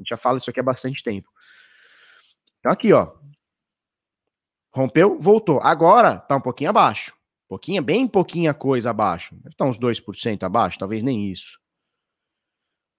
[0.00, 1.28] A gente já fala isso aqui há bastante tempo.
[2.58, 3.12] Então aqui, ó.
[4.72, 5.60] Rompeu, voltou.
[5.60, 7.14] Agora tá um pouquinho abaixo.
[7.46, 9.34] Pouquinho, bem pouquinha coisa abaixo.
[9.34, 11.60] Deve estar tá uns 2% abaixo, talvez nem isso.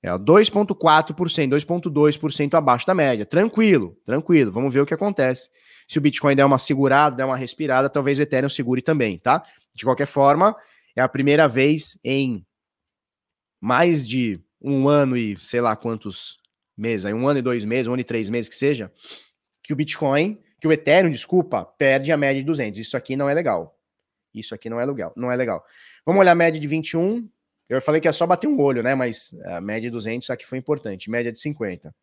[0.03, 1.15] É 2,4%,
[1.49, 3.25] 2,2% abaixo da média.
[3.25, 4.51] Tranquilo, tranquilo.
[4.51, 5.49] Vamos ver o que acontece.
[5.87, 9.43] Se o Bitcoin der uma segurada, der uma respirada, talvez o Ethereum segure também, tá?
[9.73, 10.55] De qualquer forma,
[10.95, 12.45] é a primeira vez em
[13.59, 16.40] mais de um ano e sei lá quantos
[16.77, 18.91] meses, aí um ano e dois meses, um ano e três meses que seja,
[19.63, 22.79] que o Bitcoin, que o Ethereum, desculpa, perde a média de 200.
[22.79, 23.77] Isso aqui não é legal.
[24.33, 25.63] Isso aqui não é legal, não é legal.
[26.05, 27.29] Vamos olhar a média de 21.
[27.69, 28.95] Eu falei que é só bater um olho, né?
[28.95, 31.09] Mas a média de 200 aqui foi importante.
[31.09, 31.93] Média de 50.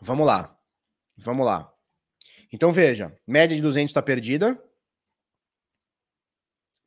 [0.00, 0.58] Vamos lá.
[1.16, 1.71] Vamos lá.
[2.52, 4.62] Então veja, média de 200 está perdida.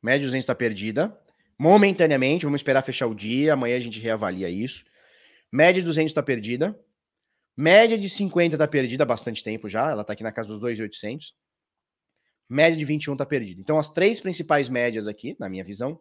[0.02, 1.20] Média de 200 está perdida.
[1.58, 4.84] Momentaneamente, vamos esperar fechar o dia, amanhã a gente reavalia isso.
[5.52, 6.78] Média de 200 está perdida.
[7.56, 10.60] Média de 50 está perdida há bastante tempo já, ela está aqui na casa dos
[10.60, 11.34] 2,800.
[12.48, 13.60] Média de 21 está perdida.
[13.60, 15.98] Então, as três principais médias aqui, na minha visão,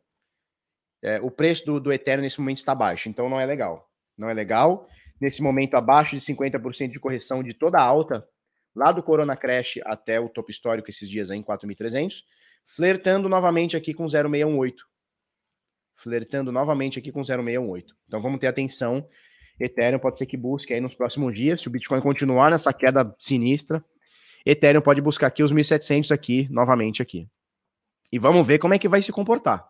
[1.02, 3.90] é, o preço do, do Ethereum nesse momento está baixo, então não é legal.
[4.18, 4.88] Não é legal.
[5.20, 8.28] Nesse momento, abaixo de 50% de correção de toda a alta,
[8.76, 12.24] lá do Corona Crash até o topo histórico esses dias aí em 4.300,
[12.66, 14.86] flertando novamente aqui com 0,618.
[15.96, 17.96] Flertando novamente aqui com 0,618.
[18.08, 19.08] Então vamos ter atenção.
[19.60, 23.16] Ethereum pode ser que busque aí nos próximos dias, se o Bitcoin continuar nessa queda
[23.18, 23.84] sinistra,
[24.46, 27.30] Ethereum pode buscar aqui os 1.700 aqui, novamente aqui.
[28.12, 29.66] E vamos ver como é que vai se comportar.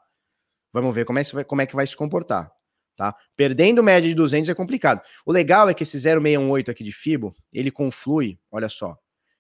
[0.74, 2.52] Vamos ver como é, como é que vai se comportar.
[2.96, 3.14] Tá?
[3.36, 5.02] Perdendo média de 200 é complicado.
[5.26, 8.98] O legal é que esse 0,618 aqui de FIBO, ele conflui, olha só,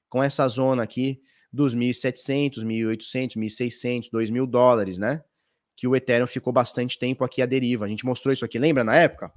[0.09, 5.23] com essa zona aqui dos 1.700, 1.800, 1.600, 2.000 dólares, né?
[5.75, 7.85] Que o Ethereum ficou bastante tempo aqui à deriva.
[7.85, 9.31] A gente mostrou isso aqui, lembra na época?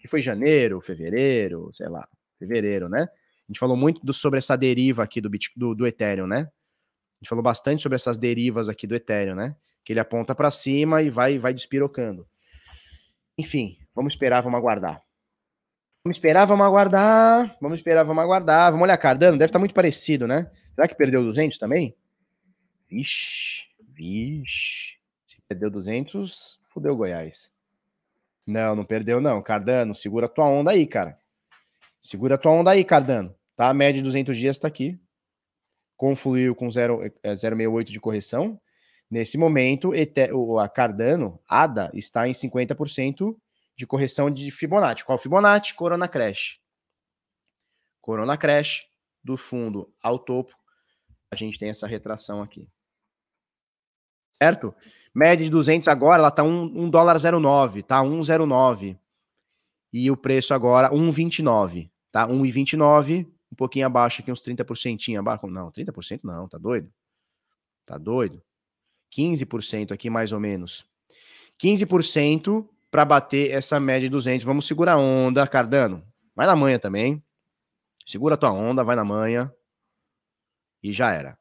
[0.00, 2.08] Que foi janeiro, fevereiro, sei lá,
[2.38, 3.02] fevereiro, né?
[3.02, 6.40] A gente falou muito do, sobre essa deriva aqui do, do, do Ethereum, né?
[6.40, 9.56] A gente falou bastante sobre essas derivas aqui do Ethereum, né?
[9.84, 12.26] Que ele aponta para cima e vai, vai despirocando.
[13.38, 15.00] Enfim, vamos esperar, vamos aguardar.
[16.04, 17.56] Vamos esperar, vamos aguardar.
[17.60, 18.72] Vamos esperar, vamos aguardar.
[18.72, 20.50] Vamos olhar Cardano, deve estar muito parecido, né?
[20.74, 21.94] Será que perdeu 200 também?
[22.88, 24.96] Vixe, vixe.
[25.24, 27.52] Se perdeu 200, fudeu Goiás.
[28.44, 29.40] Não, não perdeu não.
[29.40, 31.16] Cardano, segura tua onda aí, cara.
[32.00, 33.34] Segura tua onda aí, Cardano.
[33.54, 33.68] Tá?
[33.68, 34.98] A média de 200 dias está aqui.
[35.96, 38.60] Confluiu com 0,68 é, de correção.
[39.10, 39.92] Nesse momento,
[40.60, 43.34] a Cardano, ADA, está em 50%
[43.76, 45.04] de correção de Fibonacci.
[45.04, 45.74] Qual Fibonacci?
[45.74, 46.60] Corona Crash.
[48.00, 48.86] Corona Crash,
[49.22, 50.54] do fundo ao topo,
[51.30, 52.68] a gente tem essa retração aqui.
[54.32, 54.74] Certo?
[55.14, 58.00] Média de 200 agora, ela tá 1, 1 dólar 09, tá?
[58.02, 58.98] 1,09.
[59.92, 62.28] E o preço agora 1,29, tá?
[62.28, 65.46] 1,29, um pouquinho abaixo aqui, uns 30% abaixo.
[65.46, 66.92] Não, 30% não, tá doido?
[67.84, 68.42] Tá doido?
[69.14, 70.84] 15% aqui mais ou menos.
[71.62, 74.44] 15% para bater essa média de 200.
[74.44, 76.02] Vamos segurar a onda, Cardano.
[76.34, 77.22] Vai na manhã também.
[78.06, 79.52] Segura a tua onda, vai na manhã.
[80.82, 81.38] E já era.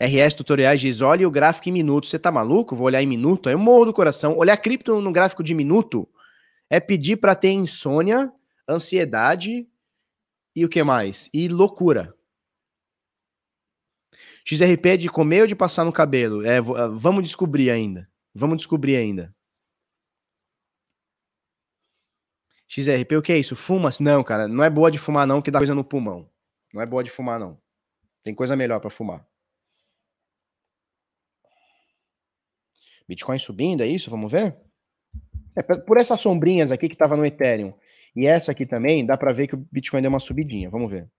[0.00, 2.06] RS Tutoriais diz: olha o gráfico em minuto.
[2.06, 2.74] Você tá maluco?
[2.74, 3.48] Vou olhar em minuto?
[3.48, 4.36] Aí eu morro do coração.
[4.36, 6.08] Olhar cripto no gráfico de minuto
[6.70, 8.32] é pedir para ter insônia,
[8.68, 9.68] ansiedade
[10.56, 11.28] e o que mais?
[11.32, 12.14] E loucura.
[14.44, 16.44] XRP é de comer ou de passar no cabelo?
[16.44, 18.08] É, ah, vamos descobrir ainda.
[18.34, 19.34] Vamos descobrir ainda.
[22.68, 23.56] XRP, o que é isso?
[23.56, 23.90] Fuma?
[24.00, 26.30] Não, cara, não é boa de fumar não, que dá coisa no pulmão.
[26.72, 27.60] Não é boa de fumar não.
[28.22, 29.26] Tem coisa melhor para fumar.
[33.08, 34.08] Bitcoin subindo, é isso?
[34.08, 34.56] Vamos ver?
[35.56, 37.74] É, por essas sombrinhas aqui que tava no Ethereum
[38.14, 40.70] e essa aqui também, dá para ver que o Bitcoin deu uma subidinha.
[40.70, 41.10] Vamos ver.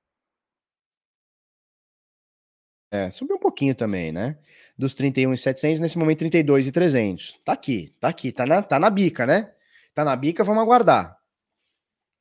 [2.91, 4.37] É, subiu um pouquinho também, né?
[4.77, 7.39] Dos 31,700, nesse momento 32,300.
[7.45, 9.53] Tá aqui, tá aqui, tá na, tá na bica, né?
[9.93, 11.17] Tá na bica, vamos aguardar.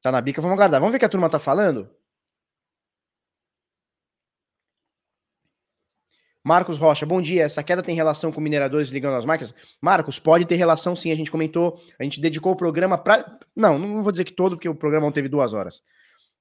[0.00, 0.80] Tá na bica, vamos aguardar.
[0.80, 1.90] Vamos ver o que a turma tá falando?
[6.44, 7.42] Marcos Rocha, bom dia.
[7.42, 9.52] Essa queda tem relação com mineradores ligando as máquinas?
[9.80, 11.10] Marcos, pode ter relação sim.
[11.10, 13.38] A gente comentou, a gente dedicou o programa para.
[13.56, 15.82] Não, não vou dizer que todo, porque o programa não teve duas horas.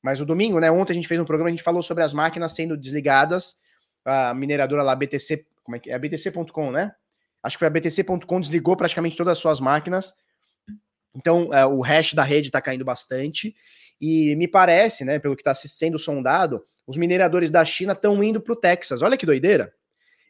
[0.03, 0.69] Mas o domingo, né?
[0.69, 3.55] Ontem a gente fez um programa, a gente falou sobre as máquinas sendo desligadas
[4.05, 5.93] a mineradora lá, BTC, como é que é?
[5.93, 6.93] A BTC.com, né?
[7.41, 10.13] Acho que foi a BTC.com, desligou praticamente todas as suas máquinas.
[11.15, 13.55] Então, é, o hash da rede está caindo bastante.
[13.99, 18.41] E me parece, né, pelo que está sendo sondado, os mineradores da China estão indo
[18.41, 19.01] para o Texas.
[19.01, 19.73] Olha que doideira.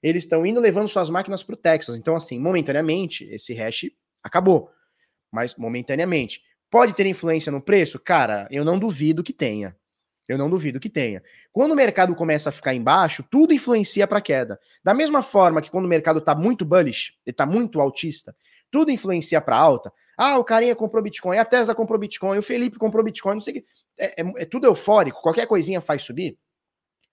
[0.02, 1.96] Eles estão indo levando suas máquinas para o Texas.
[1.96, 3.86] Então, assim, momentaneamente, esse hash
[4.24, 4.72] acabou.
[5.32, 6.42] Mas momentaneamente.
[6.70, 8.00] Pode ter influência no preço?
[8.00, 9.76] Cara, eu não duvido que tenha.
[10.30, 11.24] Eu não duvido que tenha.
[11.52, 14.60] Quando o mercado começa a ficar embaixo, tudo influencia para queda.
[14.84, 18.36] Da mesma forma que quando o mercado está muito bullish, ele está muito altista,
[18.70, 19.92] tudo influencia para alta.
[20.16, 23.54] Ah, o carinha comprou Bitcoin, a Tesla comprou Bitcoin, o Felipe comprou Bitcoin, não sei
[23.54, 23.66] o que.
[23.98, 26.38] É, é, é tudo eufórico, qualquer coisinha faz subir.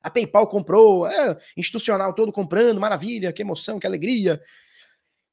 [0.03, 4.41] A PayPal comprou, é, institucional todo comprando, maravilha, que emoção, que alegria.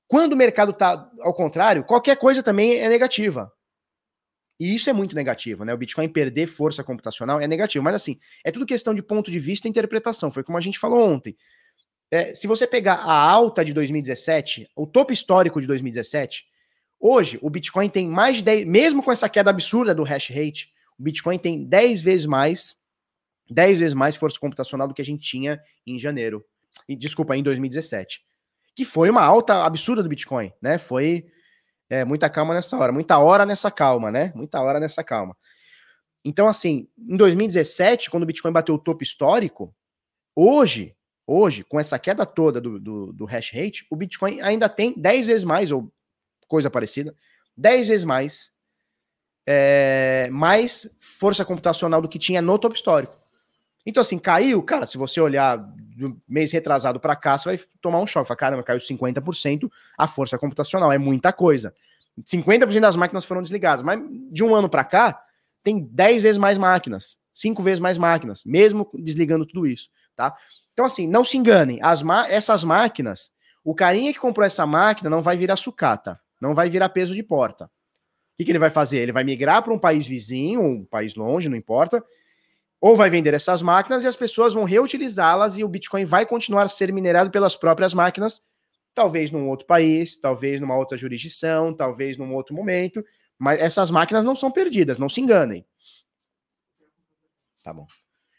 [0.07, 3.51] Quando o mercado está ao contrário, qualquer coisa também é negativa.
[4.59, 5.73] E isso é muito negativo, né?
[5.73, 7.83] O Bitcoin perder força computacional é negativo.
[7.83, 10.31] Mas assim, é tudo questão de ponto de vista e interpretação.
[10.31, 11.35] Foi como a gente falou ontem.
[12.11, 16.45] É, se você pegar a alta de 2017, o topo histórico de 2017,
[16.99, 20.71] hoje o Bitcoin tem mais de 10, mesmo com essa queda absurda do hash rate,
[20.97, 22.77] o Bitcoin tem 10 vezes mais,
[23.49, 26.45] 10 vezes mais força computacional do que a gente tinha em janeiro.
[26.87, 28.23] E, desculpa, em 2017.
[28.75, 30.77] que foi uma alta absurda do Bitcoin, né?
[30.77, 31.25] Foi
[31.89, 34.31] é, muita calma nessa hora, muita hora nessa calma, né?
[34.35, 35.35] Muita hora nessa calma.
[36.25, 39.75] Então, assim, em 2017, quando o Bitcoin bateu o topo histórico,
[40.35, 40.95] hoje,
[41.27, 45.25] hoje, com essa queda toda do, do, do hash rate, o Bitcoin ainda tem 10
[45.25, 45.91] vezes mais, ou
[46.47, 47.13] coisa parecida,
[47.57, 48.51] 10 vezes mais,
[49.45, 53.22] é, mais força computacional do que tinha no topo histórico.
[53.85, 57.99] Então, assim, caiu, cara, se você olhar do mês retrasado para cá, você vai tomar
[57.99, 58.27] um choque.
[58.27, 61.73] Fala, caramba, caiu 50% a força computacional, é muita coisa.
[62.21, 63.99] 50% das máquinas foram desligadas, mas
[64.31, 65.21] de um ano para cá,
[65.63, 70.35] tem 10 vezes mais máquinas, 5 vezes mais máquinas, mesmo desligando tudo isso, tá?
[70.73, 73.31] Então, assim, não se enganem, as essas máquinas,
[73.63, 77.23] o carinha que comprou essa máquina não vai virar sucata, não vai virar peso de
[77.23, 77.65] porta.
[77.65, 78.97] O que, que ele vai fazer?
[78.97, 82.03] Ele vai migrar para um país vizinho, um país longe, não importa,
[82.83, 86.63] ou vai vender essas máquinas e as pessoas vão reutilizá-las e o Bitcoin vai continuar
[86.63, 88.41] a ser minerado pelas próprias máquinas,
[88.93, 93.01] talvez num outro país, talvez numa outra jurisdição, talvez num outro momento,
[93.39, 95.65] mas essas máquinas não são perdidas, não se enganem.
[97.63, 97.87] Tá bom.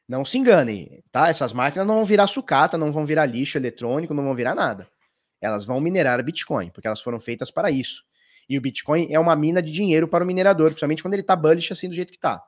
[0.06, 1.30] Não se enganem, tá?
[1.30, 4.86] Essas máquinas não vão virar sucata, não vão virar lixo eletrônico, não vão virar nada.
[5.40, 8.04] Elas vão minerar Bitcoin, porque elas foram feitas para isso.
[8.46, 11.34] E o Bitcoin é uma mina de dinheiro para o minerador, principalmente quando ele tá
[11.34, 12.44] bullish assim do jeito que tá.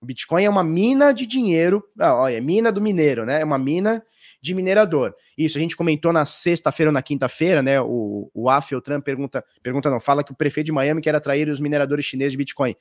[0.00, 3.42] O Bitcoin é uma mina de dinheiro, ah, olha, é mina do mineiro, né?
[3.42, 4.02] É uma mina
[4.40, 5.14] de minerador.
[5.36, 7.80] Isso, a gente comentou na sexta-feira ou na quinta-feira, né?
[7.80, 11.48] O, o Afel Trump pergunta, pergunta não, fala que o prefeito de Miami quer atrair
[11.50, 12.74] os mineradores chineses de Bitcoin.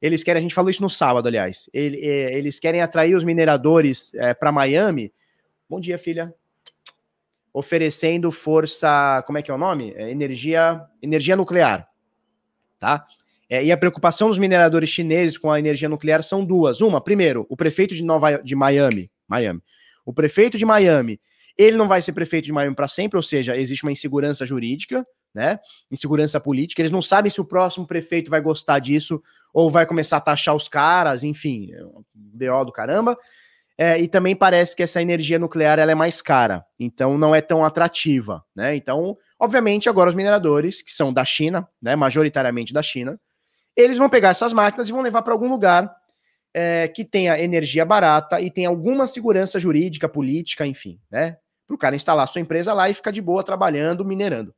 [0.00, 1.68] Eles querem, a gente falou isso no sábado, aliás.
[1.72, 5.12] Ele, é, eles querem atrair os mineradores é, para Miami.
[5.68, 6.34] Bom dia, filha.
[7.52, 9.92] Oferecendo força, como é que é o nome?
[9.96, 11.86] É, energia, energia nuclear,
[12.78, 13.06] tá?
[13.50, 16.80] É, e a preocupação dos mineradores chineses com a energia nuclear são duas.
[16.80, 19.62] Uma, primeiro, o prefeito de Nova de Miami, Miami.
[20.04, 21.18] O prefeito de Miami,
[21.56, 25.06] ele não vai ser prefeito de Miami para sempre, ou seja, existe uma insegurança jurídica,
[25.34, 25.58] né?
[25.90, 26.82] Insegurança política.
[26.82, 29.22] Eles não sabem se o próximo prefeito vai gostar disso
[29.52, 31.80] ou vai começar a taxar os caras, enfim, é
[32.14, 33.16] BO do caramba.
[33.80, 37.40] É, e também parece que essa energia nuclear ela é mais cara, então não é
[37.40, 38.74] tão atrativa, né?
[38.74, 43.20] Então, obviamente, agora os mineradores, que são da China, né, majoritariamente da China,
[43.78, 45.94] eles vão pegar essas máquinas e vão levar para algum lugar
[46.52, 51.36] é, que tenha energia barata e tenha alguma segurança jurídica, política, enfim, né?
[51.64, 54.52] Para o cara instalar sua empresa lá e ficar de boa trabalhando, minerando,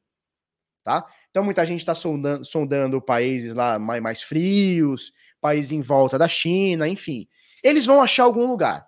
[0.82, 1.06] tá?
[1.28, 6.26] Então muita gente está sondando, sondando, países lá mais, mais frios, países em volta da
[6.26, 7.28] China, enfim.
[7.62, 8.86] Eles vão achar algum lugar,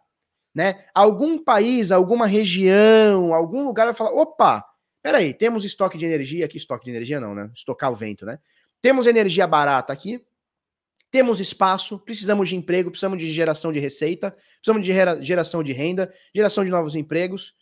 [0.54, 0.86] né?
[0.94, 4.64] Algum país, alguma região, algum lugar vai falar: opa,
[5.02, 7.50] peraí, temos estoque de energia aqui, estoque de energia não, né?
[7.54, 8.38] Estocar o vento, né?
[8.82, 10.20] Temos energia barata aqui,
[11.08, 16.12] temos espaço, precisamos de emprego, precisamos de geração de receita, precisamos de geração de renda,
[16.34, 17.54] geração de novos empregos.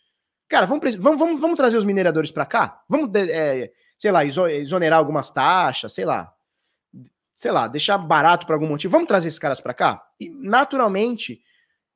[0.47, 2.81] Cara, vamos, vamos, vamos, trazer os mineradores para cá?
[2.89, 6.33] Vamos, é, sei lá, exonerar algumas taxas, sei lá.
[7.35, 8.91] Sei lá, deixar barato por algum motivo.
[8.91, 10.01] Vamos trazer esses caras para cá?
[10.19, 11.41] E, naturalmente,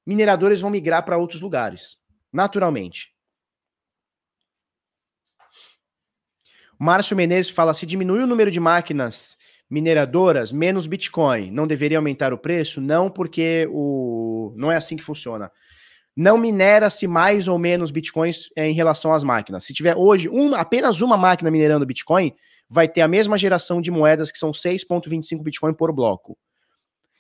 [0.06, 1.98] mineradores vão migrar para outros lugares.
[2.32, 3.15] Naturalmente.
[6.80, 9.38] Márcio Menezes fala: se diminui o número de máquinas
[9.70, 11.52] mineradoras, menos Bitcoin.
[11.52, 12.80] Não deveria aumentar o preço?
[12.80, 15.52] Não, porque o não é assim que funciona.
[16.16, 19.66] Não minera-se mais ou menos bitcoins é, em relação às máquinas.
[19.66, 22.34] Se tiver hoje uma, apenas uma máquina minerando Bitcoin,
[22.70, 26.38] vai ter a mesma geração de moedas que são 6,25 Bitcoin por bloco.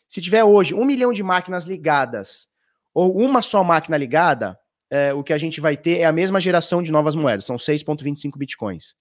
[0.08, 2.48] Se tiver hoje um milhão de máquinas ligadas
[2.94, 4.58] ou uma só máquina ligada,
[4.90, 7.58] é, o que a gente vai ter é a mesma geração de novas moedas, são
[7.58, 8.96] 6,25 Bitcoins.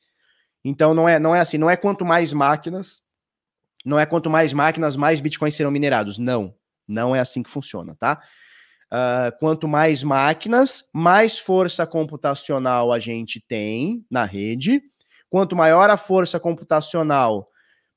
[0.64, 3.02] Então não é, não é assim, não é quanto mais máquinas,
[3.84, 6.16] não é quanto mais máquinas, mais bitcoins serão minerados.
[6.16, 6.54] Não,
[6.88, 8.20] não é assim que funciona, tá?
[8.86, 14.82] Uh, quanto mais máquinas, mais força computacional a gente tem na rede.
[15.28, 17.48] Quanto maior a força computacional,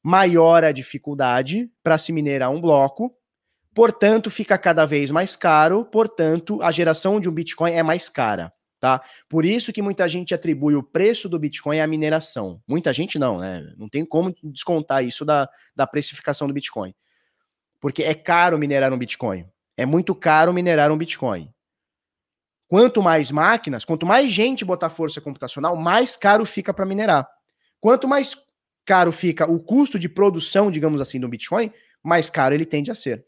[0.03, 3.15] maior a dificuldade para se minerar um bloco.
[3.73, 5.85] Portanto, fica cada vez mais caro.
[5.85, 9.01] Portanto, a geração de um Bitcoin é mais cara tá?
[9.27, 12.61] Por isso que muita gente atribui o preço do Bitcoin à mineração.
[12.67, 13.73] Muita gente não, né?
[13.77, 16.93] Não tem como descontar isso da, da precificação do Bitcoin.
[17.79, 19.45] Porque é caro minerar um Bitcoin.
[19.75, 21.53] É muito caro minerar um Bitcoin.
[22.67, 27.27] Quanto mais máquinas, quanto mais gente botar força computacional, mais caro fica para minerar.
[27.79, 28.35] Quanto mais
[28.83, 31.71] caro fica o custo de produção, digamos assim, do Bitcoin,
[32.03, 33.26] mais caro ele tende a ser.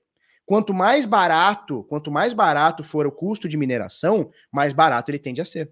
[0.50, 5.40] Quanto mais barato, quanto mais barato for o custo de mineração, mais barato ele tende
[5.40, 5.72] a ser.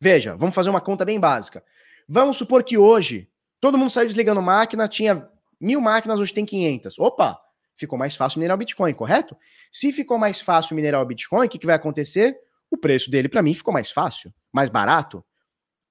[0.00, 1.62] Veja, vamos fazer uma conta bem básica.
[2.08, 3.30] Vamos supor que hoje
[3.60, 5.30] todo mundo saiu desligando máquina, tinha
[5.60, 6.98] mil máquinas, hoje tem 500.
[6.98, 7.38] Opa,
[7.76, 9.36] ficou mais fácil minerar o Bitcoin, correto?
[9.70, 12.36] Se ficou mais fácil minerar o Bitcoin, o que, que vai acontecer?
[12.68, 15.24] O preço dele, para mim, ficou mais fácil, mais barato.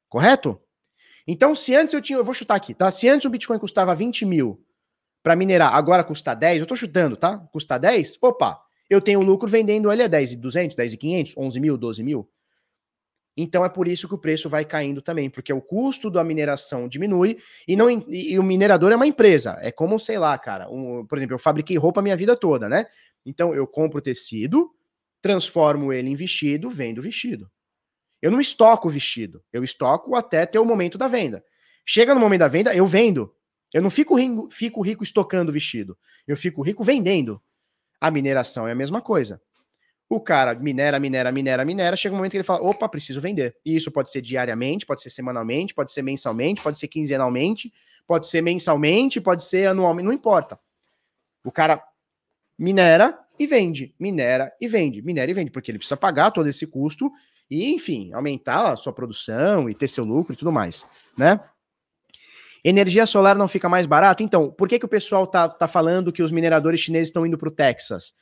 [0.09, 0.61] Correto?
[1.25, 2.91] Então, se antes eu tinha, eu vou chutar aqui, tá?
[2.91, 4.61] Se antes o Bitcoin custava 20 mil
[5.23, 7.37] para minerar, agora custa 10, eu tô chutando, tá?
[7.51, 11.33] Custa 10, opa, eu tenho lucro vendendo ele a 10 e 200, 10 e 500,
[11.37, 12.29] 11 mil, 12 mil.
[13.35, 16.87] Então é por isso que o preço vai caindo também, porque o custo da mineração
[16.87, 19.57] diminui e não e o minerador é uma empresa.
[19.61, 22.85] É como, sei lá, cara, um, por exemplo, eu fabriquei roupa minha vida toda, né?
[23.25, 24.69] Então eu compro tecido,
[25.21, 27.49] transformo ele em vestido, vendo vestido.
[28.21, 31.43] Eu não estoco o vestido, eu estoco até ter o momento da venda.
[31.85, 33.33] Chega no momento da venda, eu vendo.
[33.73, 35.97] Eu não fico rico, fico rico estocando vestido.
[36.27, 37.41] Eu fico rico vendendo.
[37.99, 39.41] A mineração é a mesma coisa.
[40.09, 43.55] O cara minera, minera, minera, minera, chega um momento que ele fala: opa, preciso vender.
[43.65, 47.73] E isso pode ser diariamente, pode ser semanalmente, pode ser mensalmente, pode ser quinzenalmente,
[48.05, 50.59] pode ser mensalmente, pode ser anualmente, não importa.
[51.43, 51.83] O cara
[52.57, 56.67] minera e vende, minera e vende, minera e vende, porque ele precisa pagar todo esse
[56.67, 57.11] custo
[57.49, 60.85] e, enfim, aumentar a sua produção e ter seu lucro e tudo mais,
[61.17, 61.39] né?
[62.63, 64.23] Energia solar não fica mais barata?
[64.23, 67.37] Então, por que, que o pessoal tá, tá falando que os mineradores chineses estão indo
[67.37, 68.13] para o Texas?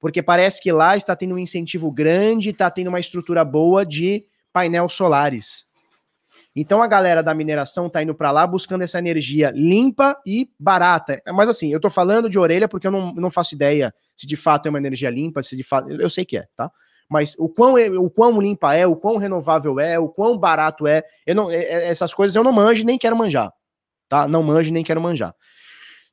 [0.00, 4.24] Porque parece que lá está tendo um incentivo grande, está tendo uma estrutura boa de
[4.52, 5.66] painel solares.
[6.56, 11.22] Então a galera da mineração está indo para lá buscando essa energia limpa e barata.
[11.28, 14.36] Mas assim, eu estou falando de orelha porque eu não, não faço ideia se de
[14.36, 15.90] fato é uma energia limpa, se de fato.
[15.90, 16.70] Eu sei que é, tá?
[17.08, 20.86] Mas o quão, é, o quão limpa é, o quão renovável é, o quão barato
[20.86, 23.52] é, eu não, é, é, essas coisas eu não manjo nem quero manjar
[24.10, 24.28] tá?
[24.28, 25.34] Não manjo nem quero manjar.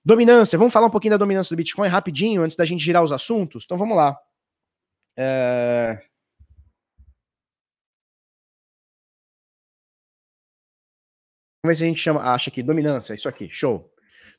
[0.05, 3.11] Dominância, vamos falar um pouquinho da dominância do Bitcoin rapidinho, antes da gente girar os
[3.11, 3.63] assuntos?
[3.65, 4.15] Então vamos lá.
[5.17, 5.99] É...
[11.61, 13.91] Vamos ver se a gente chama, acha aqui, dominância, isso aqui, show.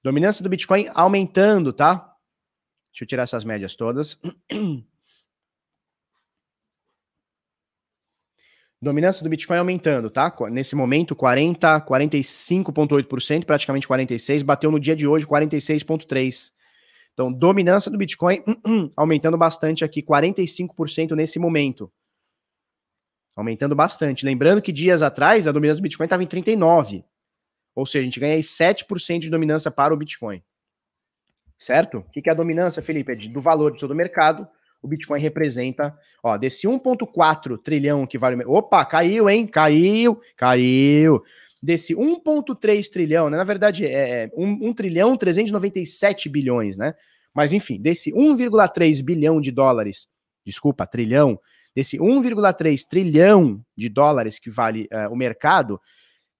[0.03, 1.97] Dominância do Bitcoin aumentando, tá?
[2.93, 4.19] Deixa eu tirar essas médias todas.
[8.81, 10.33] Dominância do Bitcoin aumentando, tá?
[10.51, 16.53] Nesse momento, 40, 45,8%, praticamente 46%, bateu no dia de hoje 46,3%.
[17.13, 18.41] Então, dominância do Bitcoin
[18.97, 21.91] aumentando bastante aqui, 45% nesse momento.
[23.35, 24.25] Aumentando bastante.
[24.25, 27.05] Lembrando que dias atrás a dominância do Bitcoin estava em 39%.
[27.75, 30.41] Ou seja, a gente ganha aí 7% de dominância para o Bitcoin.
[31.59, 31.99] Certo?
[31.99, 33.11] O que é a dominância, Felipe?
[33.11, 34.49] É do valor de todo o mercado
[34.83, 38.43] o Bitcoin representa, ó, desse 1,4 trilhão que vale.
[38.47, 39.47] Opa, caiu, hein?
[39.47, 41.23] Caiu, caiu.
[41.61, 43.37] Desse 1,3 trilhão, né?
[43.37, 46.95] Na verdade, é 1, 1 trilhão 397 bilhões, né?
[47.35, 50.09] Mas enfim, desse 1,3 bilhão de dólares,
[50.47, 51.39] desculpa, trilhão,
[51.75, 55.81] desse 1,3 trilhão de dólares que vale uh, o mercado,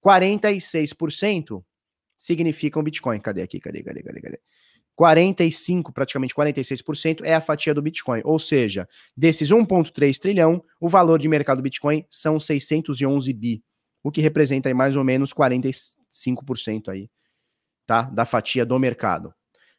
[0.05, 1.61] 46%
[2.17, 3.19] significam Bitcoin.
[3.19, 3.59] Cadê aqui?
[3.59, 3.83] Cadê?
[3.83, 4.03] Cadê?
[4.03, 4.21] Cadê?
[4.21, 4.39] Cadê?
[4.99, 8.21] 45, praticamente 46% é a fatia do Bitcoin.
[8.25, 8.85] Ou seja,
[9.15, 13.63] desses 1,3 trilhão, o valor de mercado do Bitcoin são 611 bi,
[14.03, 17.09] o que representa aí mais ou menos 45% aí,
[17.87, 18.01] tá?
[18.01, 19.33] Da fatia do mercado.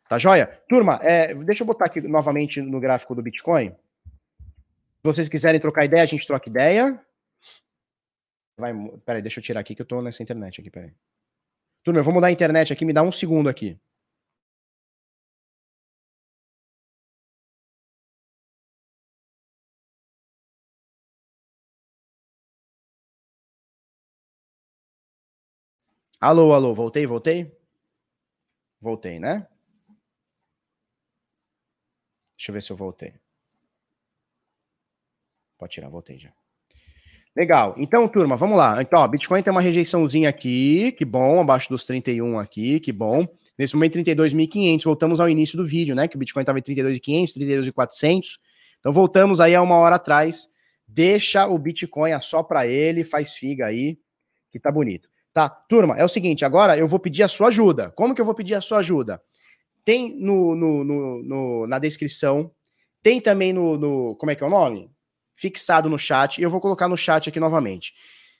[0.08, 0.58] Tá joia?
[0.66, 3.72] Turma, é, deixa eu botar aqui novamente no gráfico do Bitcoin.
[3.72, 6.98] Se vocês quiserem trocar ideia, a gente troca ideia.
[8.56, 8.72] Vai,
[9.04, 10.94] peraí, deixa eu tirar aqui que eu tô nessa internet aqui, peraí.
[11.84, 13.78] Turma, eu vou mudar a internet aqui, me dá um segundo aqui.
[26.20, 27.50] Alô, alô, voltei, voltei?
[28.78, 29.46] Voltei, né?
[32.36, 33.14] Deixa eu ver se eu voltei.
[35.58, 36.30] Pode tirar, voltei já.
[37.34, 37.74] Legal.
[37.78, 38.82] Então, turma, vamos lá.
[38.82, 43.26] Então, ó, Bitcoin tem uma rejeiçãozinha aqui, que bom, abaixo dos 31 aqui, que bom.
[43.58, 44.84] Nesse momento, 32.500.
[44.84, 46.06] Voltamos ao início do vídeo, né?
[46.06, 48.38] Que o Bitcoin estava em 32.500, 32.400.
[48.78, 50.50] Então, voltamos aí a uma hora atrás.
[50.86, 53.98] Deixa o Bitcoin só para ele, faz figa aí,
[54.50, 55.09] que tá bonito.
[55.32, 57.90] Tá, turma, é o seguinte, agora eu vou pedir a sua ajuda.
[57.90, 59.22] Como que eu vou pedir a sua ajuda?
[59.84, 62.50] Tem no, no, no, no na descrição,
[63.02, 64.90] tem também no, no, como é que é o nome?
[65.34, 67.94] Fixado no chat, e eu vou colocar no chat aqui novamente.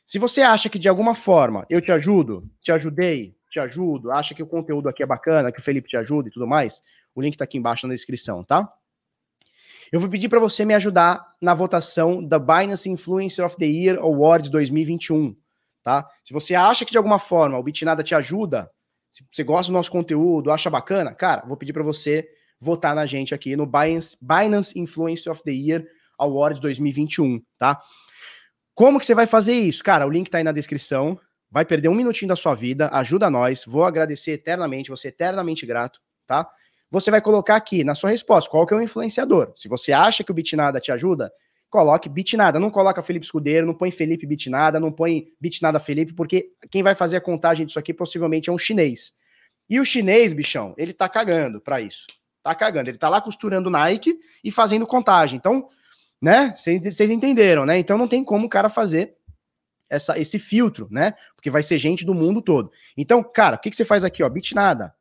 [0.05, 4.35] Se você acha que de alguma forma eu te ajudo, te ajudei, te ajudo, acha
[4.35, 6.83] que o conteúdo aqui é bacana, que o Felipe te ajuda e tudo mais,
[7.15, 8.69] o link tá aqui embaixo na descrição, tá?
[9.93, 13.99] Eu vou pedir para você me ajudar na votação da Binance Influencer of the Year
[13.99, 15.37] Awards 2021
[15.83, 16.07] tá?
[16.25, 18.71] Se você acha que de alguma forma o Bitnada te ajuda,
[19.11, 22.29] se você gosta do nosso conteúdo, acha bacana, cara, vou pedir para você
[22.61, 25.85] votar na gente aqui no Binance, Binance Influence of the Year
[26.19, 27.81] Awards 2021, tá?
[28.75, 29.83] Como que você vai fazer isso?
[29.83, 31.19] Cara, o link tá aí na descrição.
[31.51, 33.65] Vai perder um minutinho da sua vida, ajuda nós.
[33.67, 36.49] Vou agradecer eternamente, você eternamente grato, tá?
[36.91, 39.53] Você vai colocar aqui na sua resposta qual que é o influenciador.
[39.57, 41.33] Se você acha que o Bitnada te ajuda,
[41.71, 42.59] coloque Bitnada.
[42.59, 46.95] Não coloca Felipe Escudeiro, não põe Felipe Bitnada, não põe Bitnada Felipe, porque quem vai
[46.95, 49.13] fazer a contagem disso aqui possivelmente é um chinês.
[49.69, 52.07] E o chinês, bichão, ele tá cagando para isso.
[52.43, 52.91] Tá cagando.
[52.91, 55.37] Ele tá lá costurando Nike e fazendo contagem.
[55.37, 55.69] Então,
[56.21, 56.55] né?
[56.57, 57.79] Vocês entenderam, né?
[57.79, 59.15] Então não tem como o cara fazer
[59.89, 61.15] essa, esse filtro, né?
[61.37, 62.73] Porque vai ser gente do mundo todo.
[62.97, 64.29] Então, cara, o que, que você faz aqui, ó?
[64.29, 64.93] Bitnada.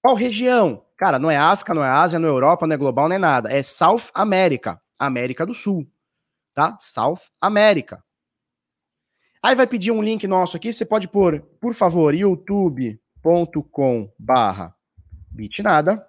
[0.00, 0.84] Qual região?
[0.96, 3.18] Cara, não é África, não é Ásia, não é Europa, não é global, não é
[3.18, 3.52] nada.
[3.52, 5.86] É South America, América do Sul,
[6.54, 6.76] tá?
[6.80, 8.02] South America.
[9.42, 14.74] Aí vai pedir um link nosso aqui, você pode pôr, por favor, youtube.com barra
[15.30, 16.07] bitnada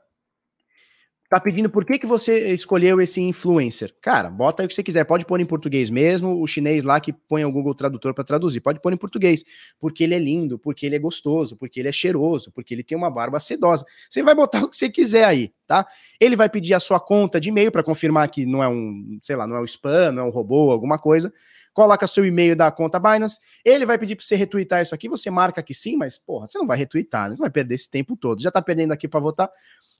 [1.30, 3.94] tá pedindo por que, que você escolheu esse influencer.
[4.02, 5.04] Cara, bota aí o que você quiser.
[5.04, 6.42] Pode pôr em português mesmo.
[6.42, 8.62] O chinês lá que põe o Google Tradutor para traduzir.
[8.62, 9.44] Pode pôr em português.
[9.80, 12.98] Porque ele é lindo, porque ele é gostoso, porque ele é cheiroso, porque ele tem
[12.98, 13.86] uma barba sedosa.
[14.10, 15.86] Você vai botar o que você quiser aí, tá?
[16.20, 19.36] Ele vai pedir a sua conta de e-mail para confirmar que não é um, sei
[19.36, 21.32] lá, não é um spam, não é um robô, alguma coisa
[21.74, 25.30] coloca seu e-mail da conta Binance, ele vai pedir para você retweetar isso aqui, você
[25.30, 27.36] marca que sim, mas porra, você não vai retweetar, né?
[27.36, 28.42] Você vai perder esse tempo todo.
[28.42, 29.50] Já tá perdendo aqui para votar.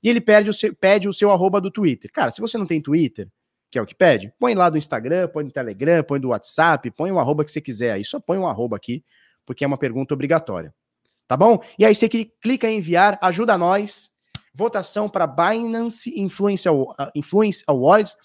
[0.02, 2.10] E ele pede o, seu, pede o seu arroba do Twitter.
[2.12, 3.28] Cara, se você não tem Twitter,
[3.70, 6.90] que é o que pede, põe lá do Instagram, põe no Telegram, põe do WhatsApp,
[6.90, 8.04] põe o arroba que você quiser aí.
[8.04, 9.04] Só põe um arroba aqui,
[9.46, 10.74] porque é uma pergunta obrigatória.
[11.28, 11.62] Tá bom?
[11.78, 14.10] E aí você clica em enviar, ajuda nós.
[14.52, 16.68] Votação para Binance Influence,
[17.14, 18.16] Influence Awards.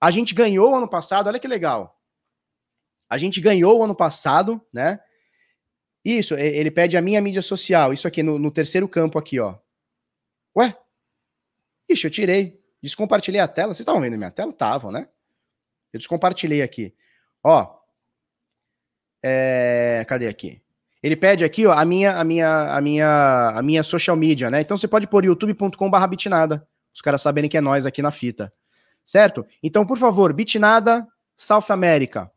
[0.00, 1.98] A gente ganhou ano passado, olha que legal.
[3.12, 4.98] A gente ganhou ano passado, né?
[6.02, 7.92] Isso, ele pede a minha mídia social.
[7.92, 9.58] Isso aqui no, no terceiro campo aqui, ó.
[10.56, 10.74] Ué?
[11.90, 12.58] Ixi, eu tirei.
[12.82, 13.74] Descompartilhei a tela.
[13.74, 14.50] Vocês estavam vendo minha tela?
[14.50, 15.06] Estavam, né?
[15.92, 16.94] Eu descompartilhei aqui.
[17.44, 17.76] Ó.
[19.22, 20.06] É...
[20.08, 20.62] Cadê aqui?
[21.02, 24.62] Ele pede aqui, ó, a minha, a minha, a minha, a minha social media, né?
[24.62, 26.66] Então você pode pôr youtube.com/bitnada.
[26.94, 28.50] Os caras saberem que é nós aqui na fita.
[29.04, 29.44] Certo?
[29.62, 31.06] Então, por favor, Bitnada
[31.36, 32.32] South America.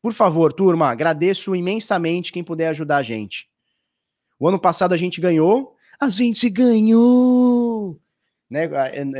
[0.00, 3.48] Por favor, turma, agradeço imensamente quem puder ajudar a gente.
[4.38, 5.76] O ano passado a gente ganhou.
[5.98, 8.00] A gente ganhou!
[8.48, 8.66] Né?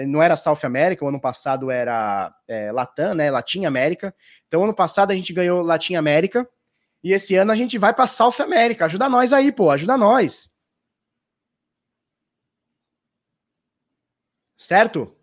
[0.07, 3.31] Não era South America, o ano passado era é, Latam, né?
[3.31, 4.15] Latim América.
[4.47, 6.49] Então, ano passado a gente ganhou Latim América.
[7.03, 8.87] E esse ano a gente vai para South América.
[8.87, 10.51] Ajuda nós aí, pô, ajuda nós.
[14.57, 15.15] Certo?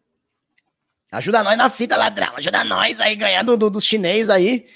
[1.12, 2.36] Ajuda nós na fita, ladrão.
[2.36, 4.68] Ajuda nós aí ganhando do, do chinês aí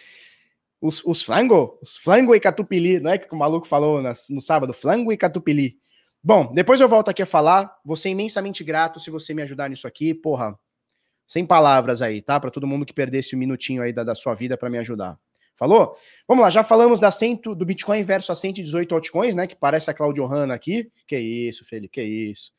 [0.81, 4.73] os, os flango, os flango e catupili, não é que o maluco falou no sábado,
[4.73, 5.77] flango e catupili.
[6.23, 9.69] Bom, depois eu volto aqui a falar, vou ser imensamente grato se você me ajudar
[9.69, 10.57] nisso aqui, porra,
[11.25, 12.39] sem palavras aí, tá?
[12.39, 15.17] Para todo mundo que perdesse um minutinho aí da, da sua vida para me ajudar.
[15.55, 15.95] Falou?
[16.27, 19.45] Vamos lá, já falamos da cento, do Bitcoin versus a 118 altcoins, né?
[19.45, 20.89] Que parece a Claudio Hanna aqui.
[21.05, 22.53] Que isso, Felipe, que isso.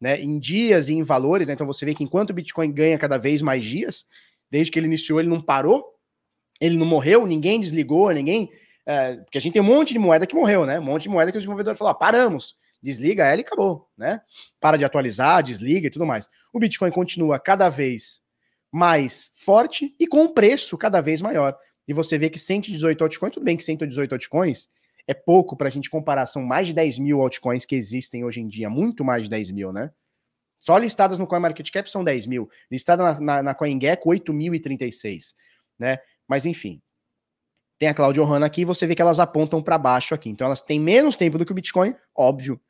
[0.00, 0.20] Né?
[0.20, 1.54] Em dias e em valores, né?
[1.54, 4.06] Então você vê que enquanto o Bitcoin ganha cada vez mais dias,
[4.48, 5.93] desde que ele iniciou, ele não parou,
[6.64, 8.50] ele não morreu, ninguém desligou, ninguém.
[8.86, 10.78] É, porque a gente tem um monte de moeda que morreu, né?
[10.78, 14.20] Um monte de moeda que o desenvolvedor falou: ah, paramos, desliga ela e acabou, né?
[14.60, 16.28] Para de atualizar, desliga e tudo mais.
[16.52, 18.22] O Bitcoin continua cada vez
[18.70, 21.56] mais forte e com um preço cada vez maior.
[21.86, 24.68] E você vê que 118 altcoins, tudo bem que 118 altcoins
[25.06, 28.40] é pouco para a gente comparar, são mais de 10 mil altcoins que existem hoje
[28.40, 29.90] em dia, muito mais de 10 mil, né?
[30.60, 35.34] Só listadas no CoinMarketCap são 10 mil, listada na, na, na CoinGecko 8.036,
[35.78, 35.98] né?
[36.28, 36.80] Mas enfim.
[37.78, 40.28] Tem a Claudio Hanna aqui você vê que elas apontam para baixo aqui.
[40.28, 42.60] Então elas têm menos tempo do que o Bitcoin, óbvio.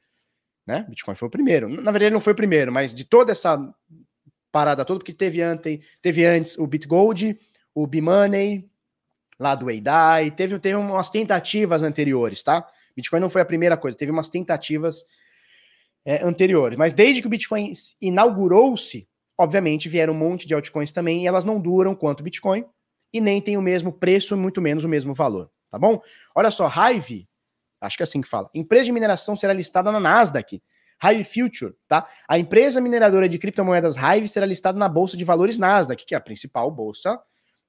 [0.67, 0.85] Né?
[0.89, 1.69] Bitcoin foi o primeiro.
[1.69, 3.59] Na verdade, não foi o primeiro, mas de toda essa
[4.51, 7.39] parada toda, porque teve antes, teve antes o BitGold,
[7.75, 8.71] o B-Money,
[9.39, 12.67] lá do Eidai, teve, teve umas tentativas anteriores, tá?
[12.95, 15.05] Bitcoin não foi a primeira coisa, teve umas tentativas
[16.05, 16.79] é, anteriores.
[16.79, 21.45] Mas desde que o Bitcoin inaugurou-se, obviamente vieram um monte de altcoins também, e elas
[21.45, 22.65] não duram quanto o Bitcoin,
[23.15, 26.03] e nem tem o mesmo preço, muito menos o mesmo valor, tá bom?
[26.35, 27.29] Olha só, Hive,
[27.81, 30.61] acho que é assim que fala, empresa de mineração será listada na Nasdaq,
[31.03, 32.07] Hive Future, tá?
[32.29, 36.19] A empresa mineradora de criptomoedas Hive será listada na bolsa de valores Nasdaq, que é
[36.19, 37.21] a principal bolsa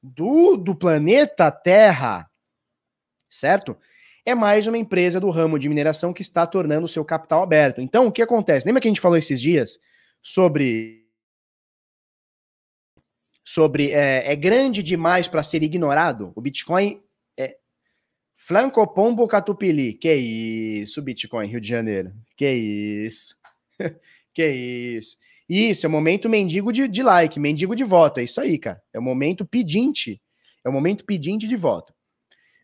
[0.01, 2.27] do, do planeta Terra,
[3.29, 3.77] certo?
[4.25, 7.79] É mais uma empresa do ramo de mineração que está tornando o seu capital aberto.
[7.81, 8.65] Então, o que acontece?
[8.65, 9.79] Lembra que a gente falou esses dias
[10.23, 11.04] sobre
[13.45, 16.33] sobre é, é grande demais para ser ignorado.
[16.35, 16.99] O Bitcoin
[17.37, 17.57] é
[18.35, 19.93] Flanco Pombo Catupili.
[19.93, 22.11] Que isso, Bitcoin Rio de Janeiro.
[22.35, 23.35] Que isso.
[24.33, 25.17] que isso.
[25.47, 28.19] Isso, é o momento mendigo de, de like, mendigo de voto.
[28.19, 28.81] É isso aí, cara.
[28.91, 30.19] É o momento pedinte.
[30.63, 31.93] É o momento pedinte de voto.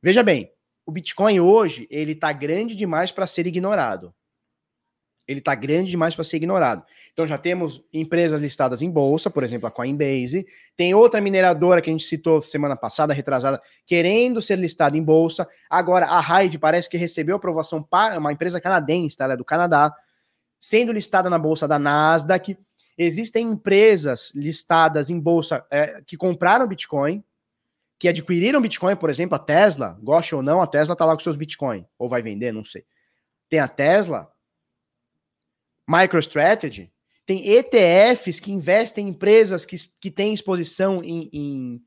[0.01, 0.51] Veja bem,
[0.83, 4.13] o Bitcoin hoje, ele tá grande demais para ser ignorado.
[5.27, 6.83] ele está grande demais para ser ignorado.
[7.13, 10.45] Então já temos empresas listadas em bolsa, por exemplo, a Coinbase.
[10.77, 15.47] Tem outra mineradora que a gente citou semana passada, retrasada, querendo ser listada em bolsa.
[15.69, 19.25] Agora a Hive parece que recebeu aprovação para uma empresa canadense, tá?
[19.25, 19.93] ela é do Canadá,
[20.59, 22.57] sendo listada na bolsa da Nasdaq.
[22.97, 27.23] Existem empresas listadas em bolsa é, que compraram Bitcoin,
[27.99, 31.19] que adquiriram Bitcoin, por exemplo, a Tesla, goste ou não, a Tesla está lá com
[31.19, 32.85] seus Bitcoin, ou vai vender, não sei.
[33.49, 34.31] Tem a Tesla,
[35.89, 36.91] MicroStrategy,
[37.25, 41.81] tem ETFs que investem em empresas que, que têm exposição em, em,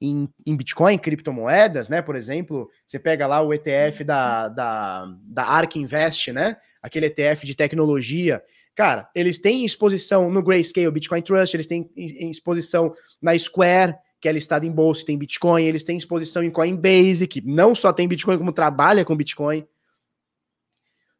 [0.00, 2.02] em, em Bitcoin, criptomoedas, né?
[2.02, 6.56] Por exemplo, você pega lá o ETF da, da, da ARK Invest, né?
[6.82, 8.42] Aquele ETF de tecnologia.
[8.74, 14.32] Cara, eles têm exposição no Grayscale Bitcoin Trust, eles têm exposição na Square, que é
[14.32, 18.36] listada em bolsa, tem Bitcoin, eles têm exposição em Coinbase, que não só tem Bitcoin,
[18.36, 19.66] como trabalha com Bitcoin.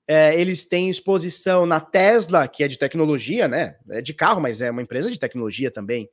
[0.09, 3.77] É, eles têm exposição na Tesla, que é de tecnologia, né?
[3.91, 6.09] É de carro, mas é uma empresa de tecnologia também,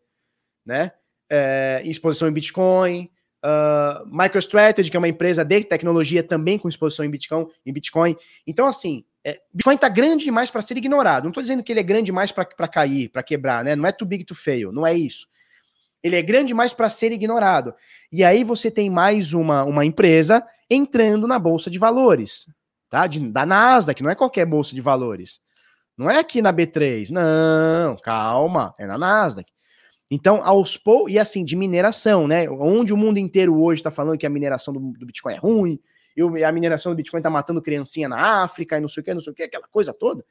[0.65, 0.91] né?
[1.29, 3.09] É, exposição em Bitcoin.
[3.45, 7.45] Uh, MicroStrategy, que é uma empresa de tecnologia também com exposição em Bitcoin.
[7.65, 8.15] Em Bitcoin.
[8.47, 11.23] Então, assim, é, Bitcoin está grande demais para ser ignorado.
[11.23, 13.75] Não estou dizendo que ele é grande demais para cair, para quebrar, né?
[13.75, 15.27] Não é too big to fail, não é isso.
[16.01, 17.73] Ele é grande demais para ser ignorado.
[18.11, 22.47] E aí você tem mais uma, uma empresa entrando na bolsa de valores
[22.93, 23.07] tá?
[23.07, 25.39] De, da Nasdaq, não é qualquer bolsa de valores.
[25.97, 29.51] Não é aqui na B3, não, calma, é na Nasdaq.
[30.11, 32.47] Então, aos poucos, e assim, de mineração, né?
[32.47, 35.79] Onde o mundo inteiro hoje está falando que a mineração do, do, Bitcoin é ruim,
[36.15, 39.13] e a mineração do Bitcoin está matando criancinha na África, e não sei o que,
[39.15, 40.23] não sei o que, aquela coisa toda.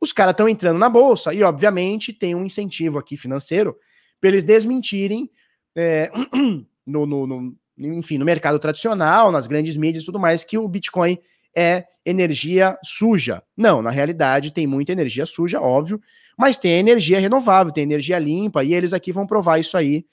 [0.00, 3.76] Os caras estão entrando na bolsa, e obviamente tem um incentivo aqui financeiro
[4.18, 5.30] para eles desmentirem
[5.76, 6.10] é,
[6.86, 10.66] no, no, no, enfim, no mercado tradicional, nas grandes mídias e tudo mais, que o
[10.66, 11.18] Bitcoin
[11.54, 13.42] é energia suja.
[13.54, 16.00] Não, na realidade tem muita energia suja, óbvio,
[16.38, 20.06] mas tem energia renovável, tem energia limpa, e eles aqui vão provar isso aí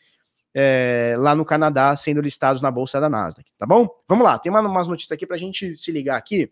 [0.54, 3.88] é, lá no Canadá, sendo listados na bolsa da Nasdaq, tá bom?
[4.08, 6.52] Vamos lá, tem uma, umas notícias aqui para a gente se ligar aqui.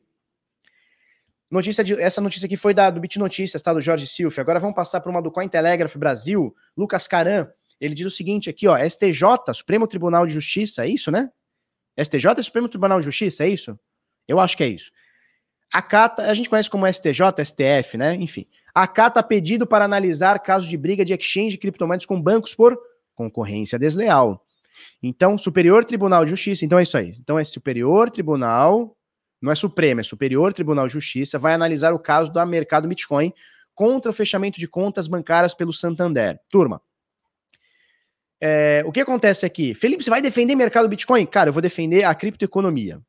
[1.51, 3.73] Notícia de, essa notícia aqui foi da, do Bit Notícias, tá?
[3.73, 4.39] Do Jorge Silf.
[4.39, 6.55] Agora vamos passar para uma do Cointelegraph Brasil.
[6.75, 7.47] Lucas Caran,
[7.79, 8.75] ele diz o seguinte aqui, ó.
[8.77, 11.29] STJ, Supremo Tribunal de Justiça, é isso, né?
[12.01, 13.77] STJ Supremo Tribunal de Justiça, é isso?
[14.27, 14.91] Eu acho que é isso.
[15.73, 18.13] Acata, a gente conhece como STJ, STF, né?
[18.13, 18.45] Enfim.
[18.75, 22.77] Acata pedido para analisar casos de briga de exchange de criptomoedas com bancos por
[23.15, 24.45] concorrência desleal.
[25.01, 27.15] Então, Superior Tribunal de Justiça, então é isso aí.
[27.19, 28.95] Então é Superior Tribunal,
[29.41, 33.33] não é Supremo, é Superior Tribunal de Justiça, vai analisar o caso do mercado Bitcoin
[33.73, 36.39] contra o fechamento de contas bancárias pelo Santander.
[36.49, 36.81] Turma,
[38.39, 39.73] é, o que acontece aqui?
[39.73, 41.25] Felipe, você vai defender mercado Bitcoin?
[41.25, 43.01] Cara, eu vou defender a criptoeconomia,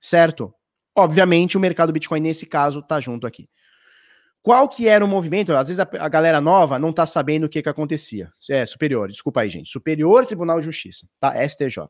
[0.00, 0.52] certo?
[0.98, 3.48] Obviamente, o mercado Bitcoin, nesse caso, tá junto aqui.
[4.42, 5.54] Qual que era o movimento?
[5.54, 8.32] Às vezes a, a galera nova não tá sabendo o que que acontecia.
[8.50, 9.70] É, superior, desculpa aí, gente.
[9.70, 11.34] Superior Tribunal de Justiça, tá?
[11.48, 11.88] STJ.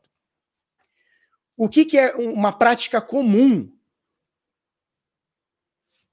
[1.57, 3.71] O que que é uma prática comum?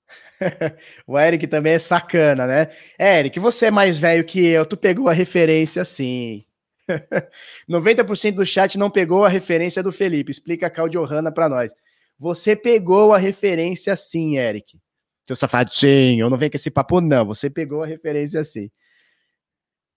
[1.06, 2.70] o Eric também é sacana, né?
[2.98, 6.46] Eric, você é mais velho que eu, tu pegou a referência sim.
[7.68, 10.30] 90% do chat não pegou a referência do Felipe.
[10.30, 11.72] Explica a Claudio Hanna para nós.
[12.18, 14.80] Você pegou a referência sim, Eric.
[15.26, 17.26] Seu safadinho, não venho com esse papo, não.
[17.26, 18.70] Você pegou a referência sim.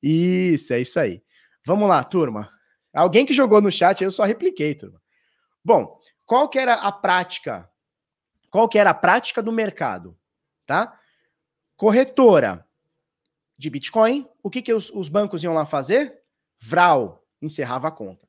[0.01, 1.21] Isso, é isso aí.
[1.65, 2.51] Vamos lá, turma.
[2.93, 5.01] Alguém que jogou no chat, eu só repliquei, turma.
[5.63, 7.69] Bom, qual que era a prática?
[8.49, 10.17] Qual que era a prática do mercado?
[10.65, 10.99] Tá?
[11.75, 12.65] Corretora
[13.57, 16.21] de Bitcoin, o que, que os, os bancos iam lá fazer?
[16.59, 18.28] Vral, encerrava a conta.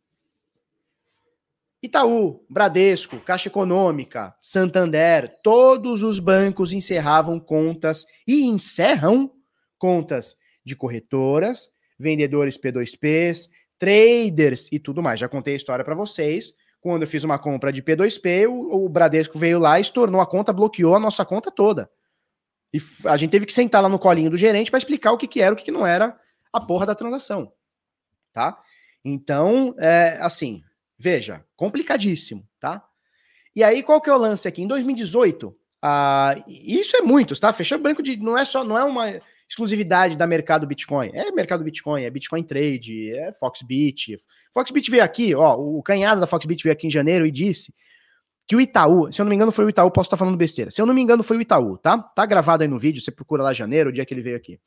[1.83, 9.33] Itaú, Bradesco, Caixa Econômica, Santander, todos os bancos encerravam contas e encerram
[9.79, 13.49] contas de corretoras, vendedores P2Ps,
[13.79, 15.19] traders e tudo mais.
[15.19, 16.53] Já contei a história para vocês.
[16.83, 20.53] Quando eu fiz uma compra de P2P, o, o Bradesco veio lá, estornou a conta,
[20.53, 21.91] bloqueou a nossa conta toda.
[22.73, 25.27] E a gente teve que sentar lá no colinho do gerente para explicar o que,
[25.27, 26.19] que era, o que, que não era
[26.53, 27.53] a porra da transação.
[28.33, 28.59] Tá?
[29.05, 30.63] Então, é, assim,
[31.01, 32.85] Veja, complicadíssimo, tá?
[33.57, 34.61] E aí, qual que é o lance aqui?
[34.61, 37.55] Em 2018, ah, isso é muitos, tá?
[37.55, 38.19] Fechou branco de.
[38.19, 39.19] Não é só, não é uma
[39.49, 41.11] exclusividade da mercado Bitcoin.
[41.15, 44.21] É mercado Bitcoin, é Bitcoin Trade, é Foxbit.
[44.53, 45.57] Foxbit veio aqui, ó.
[45.57, 47.75] O canhado da Foxbit veio aqui em janeiro e disse
[48.47, 50.71] que o Itaú, se eu não me engano, foi o Itaú, posso estar falando besteira.
[50.71, 51.97] Se eu não me engano, foi o Itaú, tá?
[51.97, 54.61] Tá gravado aí no vídeo, você procura lá janeiro, o dia que ele veio aqui.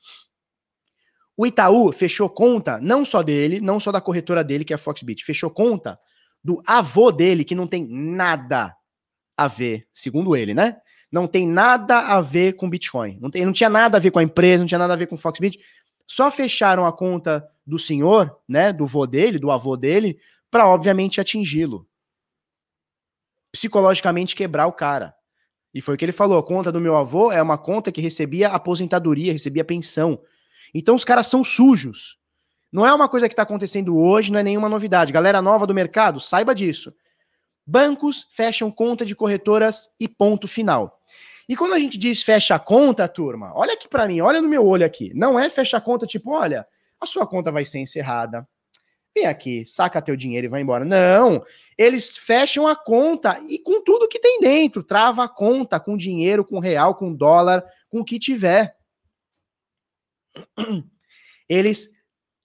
[1.38, 4.80] O Itaú fechou conta, não só dele, não só da corretora dele, que é a
[4.80, 6.00] Foxbit, fechou conta
[6.44, 8.76] do avô dele, que não tem nada
[9.38, 10.78] a ver, segundo ele, né?
[11.12, 13.18] Não tem nada a ver com Bitcoin.
[13.22, 15.08] Não, tem, não tinha nada a ver com a empresa, não tinha nada a ver
[15.08, 15.60] com Foxbit.
[16.08, 21.22] Só fecharam a conta do senhor, né, do vô dele, do avô dele, para obviamente
[21.22, 21.88] atingi-lo.
[23.52, 25.14] Psicologicamente quebrar o cara.
[25.74, 28.02] E foi o que ele falou: a conta do meu avô é uma conta que
[28.02, 30.20] recebia aposentadoria, recebia pensão.
[30.74, 32.18] Então os caras são sujos.
[32.74, 35.14] Não é uma coisa que está acontecendo hoje, não é nenhuma novidade.
[35.14, 36.92] Galera nova do mercado, saiba disso.
[37.64, 41.00] Bancos fecham conta de corretoras e ponto final.
[41.48, 44.50] E quando a gente diz fecha a conta, turma, olha aqui para mim, olha no
[44.50, 45.14] meu olho aqui.
[45.14, 46.66] Não é fecha a conta tipo, olha,
[47.00, 48.48] a sua conta vai ser encerrada.
[49.16, 50.84] Vem aqui, saca teu dinheiro e vai embora.
[50.84, 51.46] Não,
[51.78, 56.44] eles fecham a conta e com tudo que tem dentro, trava a conta com dinheiro,
[56.44, 58.76] com real, com dólar, com o que tiver.
[61.48, 61.93] Eles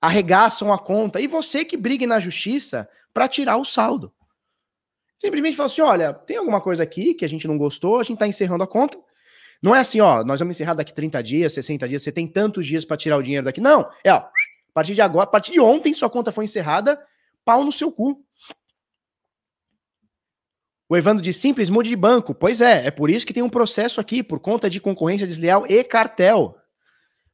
[0.00, 4.12] arregaçam a conta e você que brigue na justiça para tirar o saldo.
[5.20, 8.14] Simplesmente fala assim: olha, tem alguma coisa aqui que a gente não gostou, a gente
[8.14, 8.98] está encerrando a conta.
[9.60, 12.64] Não é assim, ó, nós vamos encerrar daqui 30 dias, 60 dias, você tem tantos
[12.64, 13.60] dias para tirar o dinheiro daqui.
[13.60, 14.30] Não, é, ó, a
[14.72, 17.00] partir de agora, a partir de ontem, sua conta foi encerrada,
[17.44, 18.24] pau no seu cu.
[20.88, 22.34] O Evandro diz simples, mude de banco.
[22.34, 25.66] Pois é, é por isso que tem um processo aqui, por conta de concorrência desleal
[25.66, 26.57] e cartel.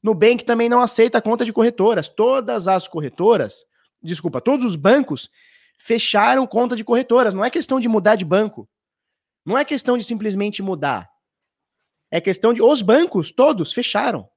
[0.05, 2.11] Nubank também não aceita conta de corretoras.
[2.11, 3.65] Todas as corretoras,
[4.03, 5.31] desculpa, todos os bancos
[5.79, 7.33] fecharam conta de corretoras.
[7.33, 8.69] Não é questão de mudar de banco.
[9.47, 11.09] Não é questão de simplesmente mudar.
[12.11, 12.61] É questão de.
[12.61, 14.29] Os bancos todos fecharam.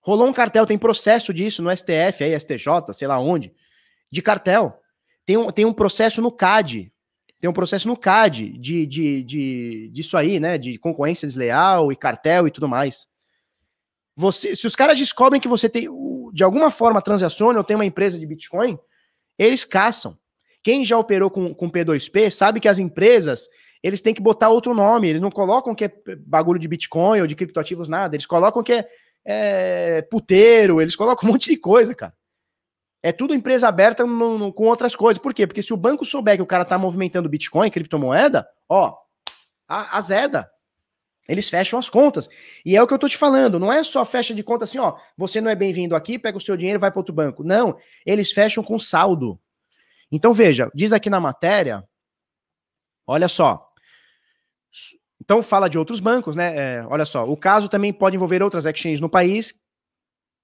[0.00, 3.54] Rolou um cartel, tem processo disso no STF, aí, STJ, sei lá onde,
[4.10, 4.80] de cartel.
[5.26, 6.90] Tem um, tem um processo no CAD.
[7.38, 10.56] Tem um processo no CAD de, de, de, disso aí, né?
[10.56, 13.11] De concorrência desleal e cartel e tudo mais.
[14.16, 15.88] Você, se os caras descobrem que você tem,
[16.32, 18.78] de alguma forma, transaciona ou tem uma empresa de Bitcoin,
[19.38, 20.18] eles caçam.
[20.62, 23.48] Quem já operou com, com P2P sabe que as empresas
[23.82, 25.08] eles têm que botar outro nome.
[25.08, 25.92] Eles não colocam que é
[26.24, 28.14] bagulho de Bitcoin ou de criptoativos, nada.
[28.14, 28.88] Eles colocam que é,
[29.24, 32.14] é puteiro, eles colocam um monte de coisa, cara.
[33.02, 35.20] É tudo empresa aberta no, no, com outras coisas.
[35.20, 35.44] Por quê?
[35.46, 38.94] Porque se o banco souber que o cara tá movimentando Bitcoin, criptomoeda, ó,
[39.66, 40.48] azeda.
[41.28, 42.28] Eles fecham as contas.
[42.64, 44.78] E é o que eu tô te falando, não é só fecha de conta assim,
[44.78, 47.44] ó, você não é bem-vindo aqui, pega o seu dinheiro e vai para outro banco.
[47.44, 49.38] Não, eles fecham com saldo.
[50.10, 51.86] Então veja, diz aqui na matéria,
[53.06, 53.68] olha só.
[55.20, 56.56] Então fala de outros bancos, né?
[56.56, 59.54] É, olha só, o caso também pode envolver outras exchanges no país,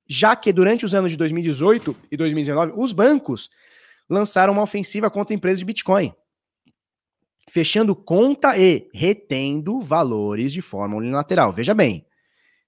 [0.06, 3.50] já que durante os anos de 2018 e 2019, os bancos
[4.08, 6.14] lançaram uma ofensiva contra empresas de Bitcoin
[7.48, 11.52] fechando conta e retendo valores de forma unilateral.
[11.52, 12.06] Veja bem,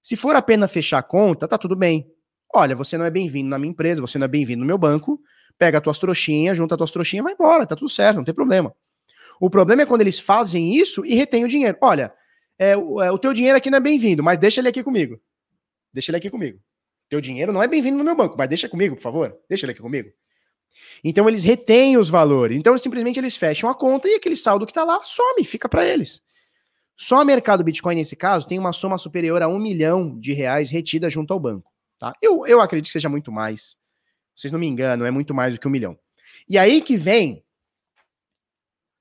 [0.01, 2.11] se for apenas fechar conta, tá tudo bem.
[2.53, 5.21] Olha, você não é bem-vindo na minha empresa, você não é bem-vindo no meu banco,
[5.57, 8.33] pega as tuas trouxinhas, junta as tuas trouxinhas vai embora, tá tudo certo, não tem
[8.33, 8.73] problema.
[9.39, 11.77] O problema é quando eles fazem isso e retêm o dinheiro.
[11.81, 12.13] Olha,
[12.59, 15.19] é, é, o teu dinheiro aqui não é bem-vindo, mas deixa ele aqui comigo.
[15.93, 16.59] Deixa ele aqui comigo.
[17.09, 19.35] Teu dinheiro não é bem-vindo no meu banco, mas deixa comigo, por favor.
[19.49, 20.09] Deixa ele aqui comigo.
[21.03, 22.57] Então eles retêm os valores.
[22.57, 25.85] Então simplesmente eles fecham a conta e aquele saldo que está lá some, fica para
[25.85, 26.21] eles.
[26.95, 30.69] Só o mercado Bitcoin, nesse caso, tem uma soma superior a um milhão de reais
[30.69, 31.71] retida junto ao banco.
[31.97, 32.13] Tá?
[32.21, 33.77] Eu, eu acredito que seja muito mais.
[34.35, 35.97] Vocês não me enganam, é muito mais do que um milhão.
[36.47, 37.43] E aí que vem.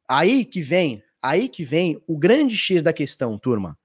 [0.08, 1.02] Aí que vem.
[1.22, 3.78] Aí que vem o grande X da questão, turma.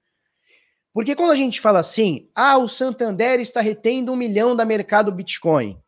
[0.94, 5.12] Porque quando a gente fala assim, ah, o Santander está retendo um milhão da mercado
[5.12, 5.78] Bitcoin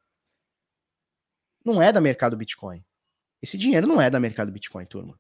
[1.69, 2.85] não é da mercado Bitcoin.
[3.40, 5.19] Esse dinheiro não é da mercado Bitcoin, turma.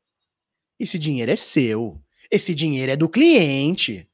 [0.78, 2.00] Esse dinheiro é seu.
[2.30, 4.08] Esse dinheiro é do cliente.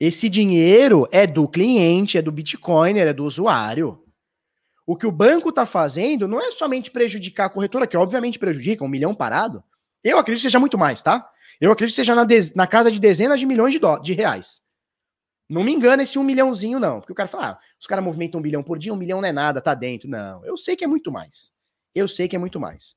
[0.00, 4.02] Esse dinheiro é do cliente, é do Bitcoiner, é do usuário.
[4.86, 8.84] O que o banco está fazendo não é somente prejudicar a corretora, que obviamente prejudica,
[8.84, 9.62] um milhão parado.
[10.02, 11.30] Eu acredito que seja muito mais, tá?
[11.60, 14.63] Eu acredito que seja na, na casa de dezenas de milhões de, de reais.
[15.48, 17.00] Não me engana esse um milhãozinho, não.
[17.00, 19.28] Porque o cara fala, ah, os caras movimentam um bilhão por dia, um milhão não
[19.28, 20.08] é nada, tá dentro.
[20.08, 21.52] Não, eu sei que é muito mais.
[21.94, 22.96] Eu sei que é muito mais.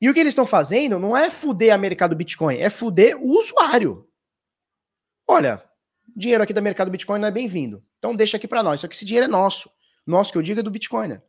[0.00, 3.28] E o que eles estão fazendo não é fuder a mercado Bitcoin, é fuder o
[3.38, 4.06] usuário.
[5.26, 5.62] Olha,
[6.14, 7.82] dinheiro aqui da mercado Bitcoin não é bem-vindo.
[7.98, 8.80] Então deixa aqui para nós.
[8.80, 9.70] Só que esse dinheiro é nosso.
[10.06, 11.22] Nosso que eu digo é do Bitcoin, né?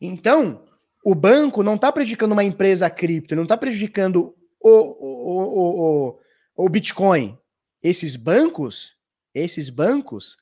[0.00, 0.64] Então,
[1.04, 6.68] o banco não está prejudicando uma empresa cripto, não está prejudicando o, o, o, o,
[6.68, 7.38] Bitcoin,
[7.82, 8.96] esses bancos,
[9.34, 10.38] esses bancos,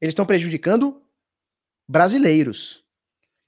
[0.00, 1.02] eles estão prejudicando
[1.88, 2.84] brasileiros.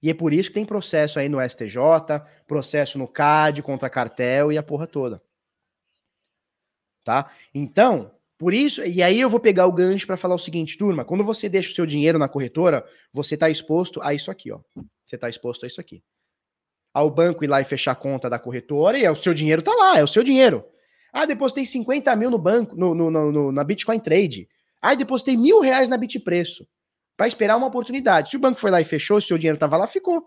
[0.02, 1.76] E é por isso que tem processo aí no STJ,
[2.46, 5.22] processo no CAD contra cartel e a porra toda.
[7.04, 7.32] Tá?
[7.54, 11.04] Então, Por isso, e aí eu vou pegar o gancho para falar o seguinte, turma,
[11.04, 14.58] quando você deixa o seu dinheiro na corretora, você está exposto a isso aqui, ó.
[15.06, 16.02] Você está exposto a isso aqui.
[16.92, 19.62] Ao banco ir lá e fechar a conta da corretora e é, o seu dinheiro
[19.62, 20.64] tá lá, é o seu dinheiro.
[21.12, 24.48] Ah, depositei 50 mil no banco, no, no, no, na Bitcoin Trade.
[24.80, 26.66] Ah, depositei mil reais na Bitpreço.
[27.16, 28.30] Para esperar uma oportunidade.
[28.30, 30.26] Se o banco foi lá e fechou, se o seu dinheiro tava lá, ficou.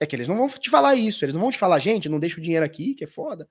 [0.00, 1.24] É que eles não vão te falar isso.
[1.24, 3.48] Eles não vão te falar, gente, não deixa o dinheiro aqui, que é foda.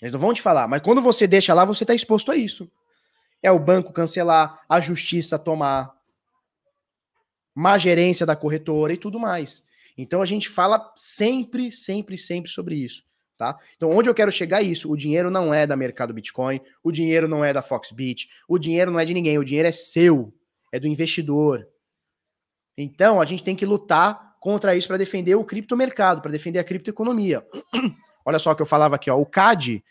[0.00, 0.66] Eles não vão te falar.
[0.66, 2.70] Mas quando você deixa lá, você tá exposto a isso.
[3.42, 5.94] É o banco cancelar, a justiça tomar,
[7.54, 9.62] má gerência da corretora e tudo mais.
[9.96, 13.04] Então a gente fala sempre, sempre, sempre sobre isso.
[13.36, 13.58] Tá?
[13.76, 14.90] Então, onde eu quero chegar é isso.
[14.90, 18.90] O dinheiro não é da mercado Bitcoin, o dinheiro não é da Foxbit, o dinheiro
[18.90, 20.32] não é de ninguém, o dinheiro é seu,
[20.72, 21.68] é do investidor.
[22.78, 26.64] Então, a gente tem que lutar contra isso para defender o criptomercado, para defender a
[26.64, 27.46] criptoeconomia.
[28.24, 29.18] Olha só o que eu falava aqui, ó.
[29.18, 29.84] O CAD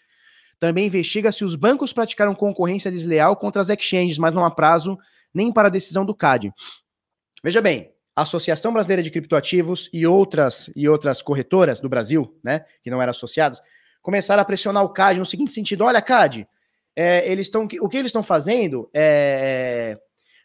[0.59, 4.97] também investiga se os bancos praticaram concorrência desleal contra as exchanges, mas não há prazo
[5.33, 6.51] nem para a decisão do CAD.
[7.43, 12.89] Veja bem, Associação Brasileira de Criptoativos e outras e outras corretoras do Brasil, né, que
[12.89, 13.61] não eram associadas,
[14.01, 16.47] começaram a pressionar o CAD no seguinte sentido: olha, CAD,
[16.95, 19.99] é, eles estão, o que eles estão fazendo é,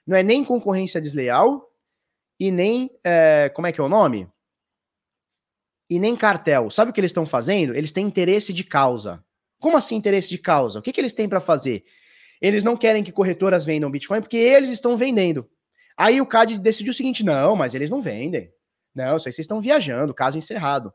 [0.04, 1.70] não é nem concorrência desleal
[2.38, 4.26] e nem é, como é que é o nome?
[5.88, 6.70] E nem cartel.
[6.70, 7.74] Sabe o que eles estão fazendo?
[7.74, 9.24] Eles têm interesse de causa.
[9.60, 10.78] Como assim interesse de causa?
[10.78, 11.84] O que, que eles têm para fazer?
[12.40, 15.48] Eles não querem que corretoras vendam Bitcoin porque eles estão vendendo.
[15.96, 18.52] Aí o CAD decidiu o seguinte: não, mas eles não vendem.
[18.94, 20.92] Não, isso aí vocês estão viajando, caso encerrado.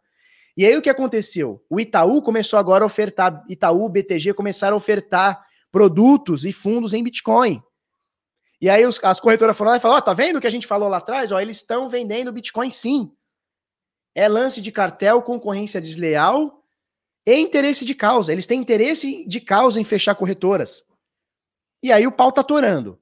[0.58, 1.64] E aí o que aconteceu?
[1.70, 7.04] O Itaú começou agora a ofertar, Itaú, BTG começaram a ofertar produtos e fundos em
[7.04, 7.62] Bitcoin.
[8.62, 10.48] E aí os, as corretoras foram lá e falaram: ó, oh, tá vendo o que
[10.48, 11.32] a gente falou lá atrás?
[11.32, 13.12] Ó, eles estão vendendo Bitcoin sim.
[14.14, 16.64] É lance de cartel, concorrência desleal
[17.26, 18.32] e interesse de causa.
[18.32, 20.86] Eles têm interesse de causa em fechar corretoras.
[21.84, 22.98] E aí o pau tá torando.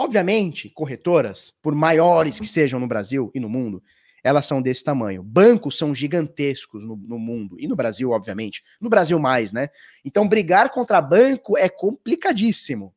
[0.00, 3.82] Obviamente, corretoras, por maiores que sejam no Brasil e no mundo,
[4.22, 5.24] elas são desse tamanho.
[5.24, 8.62] Bancos são gigantescos no, no, mundo e no Brasil, obviamente.
[8.80, 9.68] No Brasil, mais, né?
[10.04, 12.94] Então, brigar contra banco é complicadíssimo.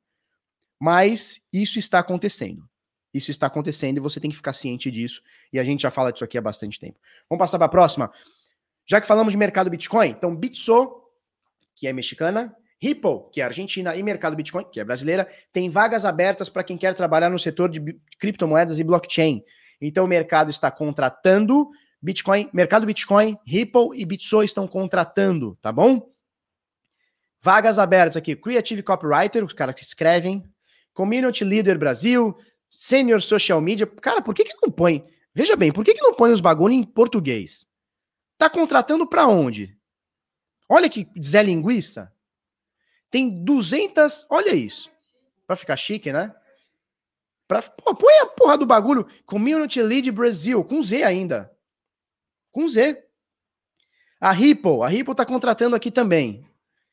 [0.79, 2.69] Mas isso está acontecendo.
[3.11, 5.23] Isso está acontecendo e você tem que ficar ciente disso.
[5.51, 6.99] E a gente já fala disso aqui há bastante tempo.
[7.27, 8.11] Vamos passar para a próxima?
[8.85, 11.01] Já que falamos de mercado Bitcoin, então Bitso,
[11.75, 16.03] que é mexicana, Ripple, que é argentina, e Mercado Bitcoin, que é brasileira, tem vagas
[16.03, 17.79] abertas para quem quer trabalhar no setor de
[18.17, 19.43] criptomoedas e blockchain.
[19.79, 21.69] Então o mercado está contratando
[22.01, 26.11] Bitcoin, Mercado Bitcoin, Ripple e Bitso estão contratando, tá bom?
[27.39, 30.43] Vagas abertas aqui, Creative Copywriter, os caras que escrevem,
[30.93, 32.35] Community Leader Brasil,
[32.69, 33.85] Senior Social Media.
[33.85, 35.05] Cara, por que que não põe?
[35.33, 37.65] Veja bem, por que que não põe os bagulho em português?
[38.37, 39.77] Tá contratando para onde?
[40.67, 42.11] Olha que Zé Linguiça.
[43.11, 44.25] Tem 200.
[44.29, 44.89] Olha isso.
[45.45, 46.33] Pra ficar chique, né?
[47.77, 49.05] Pô, põe a porra do bagulho.
[49.25, 50.63] Community Lead Brasil.
[50.63, 51.51] Com Z ainda.
[52.51, 53.03] Com Z.
[54.19, 54.81] A Ripple.
[54.83, 56.45] A Ripple tá contratando aqui também.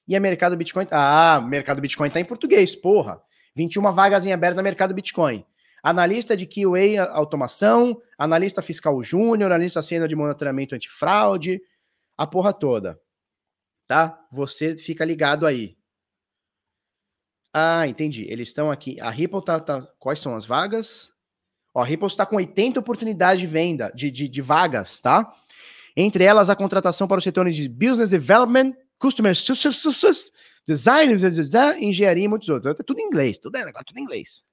[0.08, 0.88] E a Mercado Bitcoin.
[0.90, 3.22] Ah, Mercado Bitcoin tá em português, porra.
[3.54, 5.46] 21 vagas em aberto na Mercado Bitcoin.
[5.82, 11.60] Analista de QA automação, analista fiscal júnior, analista sênior de monitoramento antifraude,
[12.16, 13.00] a porra toda.
[13.86, 14.18] Tá?
[14.32, 15.77] Você fica ligado aí.
[17.52, 18.26] Ah, entendi.
[18.28, 19.00] Eles estão aqui.
[19.00, 19.82] A Ripple tá, tá.
[19.98, 21.10] Quais são as vagas?
[21.74, 25.32] Ó, a Ripple está com 80 oportunidades de venda, de, de, de, vagas, tá?
[25.96, 30.32] Entre elas, a contratação para o setor de Business Development, Customer Success,
[30.66, 31.14] Design,
[31.80, 32.78] Engenharia e muitos outros.
[32.78, 34.44] É tudo em inglês, tudo é negócio, tudo em inglês.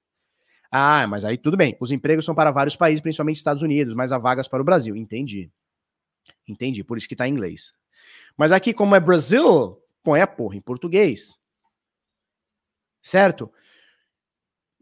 [0.70, 1.76] Ah, mas aí tudo bem.
[1.80, 4.96] Os empregos são para vários países, principalmente Estados Unidos, mas há vagas para o Brasil.
[4.96, 5.50] Entendi.
[6.48, 7.72] Entendi, por isso que está em inglês.
[8.36, 11.38] Mas aqui, como é Brasil, põe a porra em português
[13.06, 13.48] certo?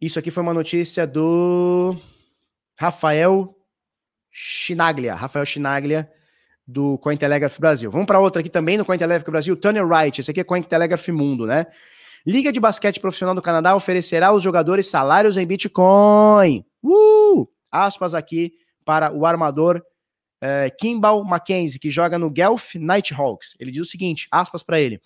[0.01, 1.94] Isso aqui foi uma notícia do
[2.74, 3.55] Rafael
[4.30, 6.10] Chinaglia, Rafael Chinaglia
[6.66, 7.90] do Cointelegraph Brasil.
[7.90, 11.46] Vamos para outra aqui também no Cointelegraph Brasil, Turner Wright, esse aqui é Cointelegraph Mundo,
[11.46, 11.66] né?
[12.26, 16.64] Liga de Basquete Profissional do Canadá oferecerá aos jogadores salários em Bitcoin.
[16.82, 17.46] Uh!
[17.70, 18.55] Aspas aqui
[18.86, 19.82] para o armador
[20.40, 23.55] é, Kimball Mackenzie, que joga no Guelph Nighthawks.
[23.60, 24.98] Ele diz o seguinte, aspas para ele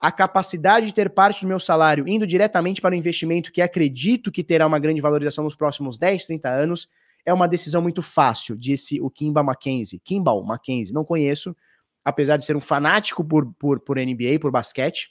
[0.00, 4.32] a capacidade de ter parte do meu salário indo diretamente para o investimento que acredito
[4.32, 6.88] que terá uma grande valorização nos próximos 10, 30 anos,
[7.24, 10.00] é uma decisão muito fácil, disse o Kimba Mackenzie.
[10.00, 11.54] Kimball Mackenzie, não conheço,
[12.02, 15.10] apesar de ser um fanático por, por, por NBA, por basquete.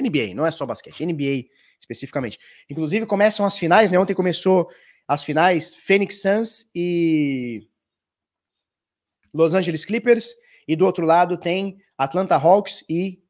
[0.00, 1.44] NBA, não é só basquete, NBA
[1.78, 2.38] especificamente.
[2.70, 3.98] Inclusive, começam as finais, né?
[3.98, 4.68] Ontem começou
[5.06, 7.68] as finais Phoenix Suns e
[9.32, 10.34] Los Angeles Clippers,
[10.66, 13.22] e do outro lado tem Atlanta Hawks e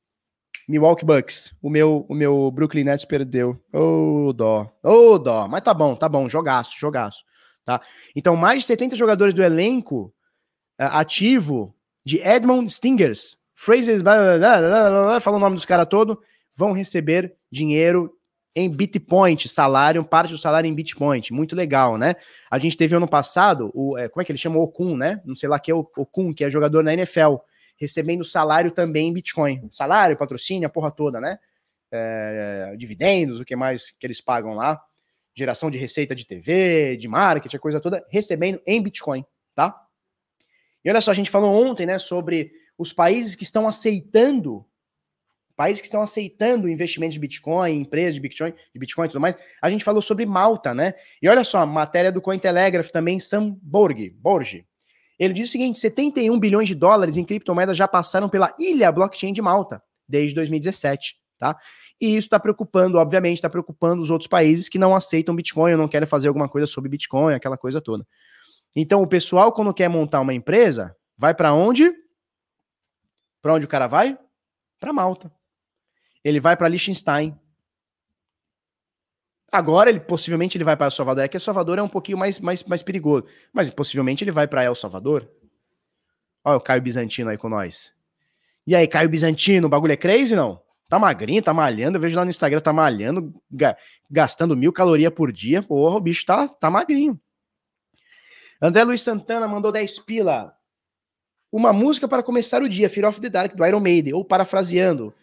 [0.68, 1.54] Milwaukee Bucks.
[1.62, 3.60] O meu, o meu Brooklyn Nets perdeu.
[3.72, 4.72] Ô, oh, dó.
[4.82, 5.46] Ô, oh, dó.
[5.48, 6.28] Mas tá bom, tá bom.
[6.28, 7.24] Jogaço, jogaço.
[7.64, 7.80] Tá?
[8.14, 10.12] Então, mais de 70 jogadores do elenco
[10.80, 11.74] uh, ativo
[12.04, 14.02] de Edmond Stingers, Phrases,
[15.20, 16.20] fala o nome dos caras todo,
[16.54, 18.12] vão receber dinheiro
[18.54, 21.32] em Bitpoint, salário, parte do salário em Bitpoint.
[21.32, 22.14] Muito legal, né?
[22.50, 24.58] A gente teve ano passado, o, é, como é que ele chama?
[24.58, 25.20] Okun, né?
[25.24, 27.36] Não sei lá que é o Okun, que é jogador na NFL
[27.76, 29.68] recebendo salário também em Bitcoin.
[29.70, 31.38] Salário, patrocínio, a porra toda, né?
[31.90, 34.82] É, dividendos, o que mais que eles pagam lá,
[35.34, 39.24] geração de receita de TV, de marketing, a coisa toda, recebendo em Bitcoin,
[39.54, 39.86] tá?
[40.84, 44.64] E olha só, a gente falou ontem, né, sobre os países que estão aceitando,
[45.54, 49.36] países que estão aceitando investimento de Bitcoin, empresas de Bitcoin, de Bitcoin e tudo mais.
[49.60, 50.94] A gente falou sobre Malta, né?
[51.20, 54.66] E olha só, matéria do Cointelegraph também, Sam Borg, Borge,
[55.18, 59.32] ele diz o seguinte: 71 bilhões de dólares em criptomoedas já passaram pela ilha blockchain
[59.32, 61.56] de Malta desde 2017, tá?
[62.00, 65.78] E isso está preocupando, obviamente, está preocupando os outros países que não aceitam Bitcoin ou
[65.78, 68.06] não querem fazer alguma coisa sobre Bitcoin, aquela coisa toda.
[68.76, 71.92] Então, o pessoal, quando quer montar uma empresa, vai para onde?
[73.40, 74.18] Para onde o cara vai?
[74.78, 75.32] Para Malta.
[76.22, 77.38] Ele vai para Liechtenstein,
[79.56, 81.24] Agora, ele possivelmente ele vai para El Salvador.
[81.24, 83.24] É que El Salvador é um pouquinho mais, mais, mais perigoso.
[83.54, 85.26] Mas possivelmente ele vai para El Salvador.
[86.44, 87.94] Olha o Caio Bizantino aí com nós.
[88.66, 90.60] E aí, Caio Bizantino, o bagulho é crazy, não?
[90.90, 91.96] Tá magrinho, tá malhando.
[91.96, 93.74] Eu vejo lá no Instagram, tá malhando, ga
[94.10, 95.62] gastando mil calorias por dia.
[95.62, 97.18] Porra, o bicho tá, tá magrinho.
[98.60, 100.54] André Luiz Santana mandou 10 pila.
[101.50, 104.12] Uma música para começar o dia, Fear of the Dark, do Iron Maiden.
[104.12, 105.14] Ou parafraseando,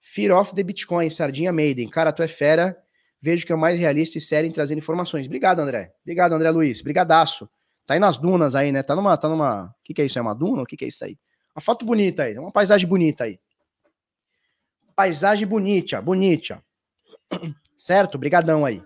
[0.00, 1.86] Fear of the Bitcoin, Sardinha Maiden.
[1.90, 2.82] Cara, tu é fera
[3.24, 5.24] vejo que é o mais realista e sério em trazer informações.
[5.24, 5.94] Obrigado, André.
[6.02, 6.82] Obrigado, André Luiz.
[6.82, 7.48] Brigadaço.
[7.86, 8.82] Tá aí nas dunas aí, né?
[8.82, 9.64] Tá numa, tá numa...
[9.64, 10.18] O que que é isso?
[10.18, 10.62] É uma duna?
[10.62, 11.16] O que que é isso aí?
[11.56, 13.40] Uma foto bonita aí, uma paisagem bonita aí.
[14.94, 16.62] Paisagem bonita, bonita.
[17.78, 18.18] Certo?
[18.18, 18.82] Brigadão aí.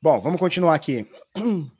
[0.00, 1.06] Bom, vamos continuar aqui.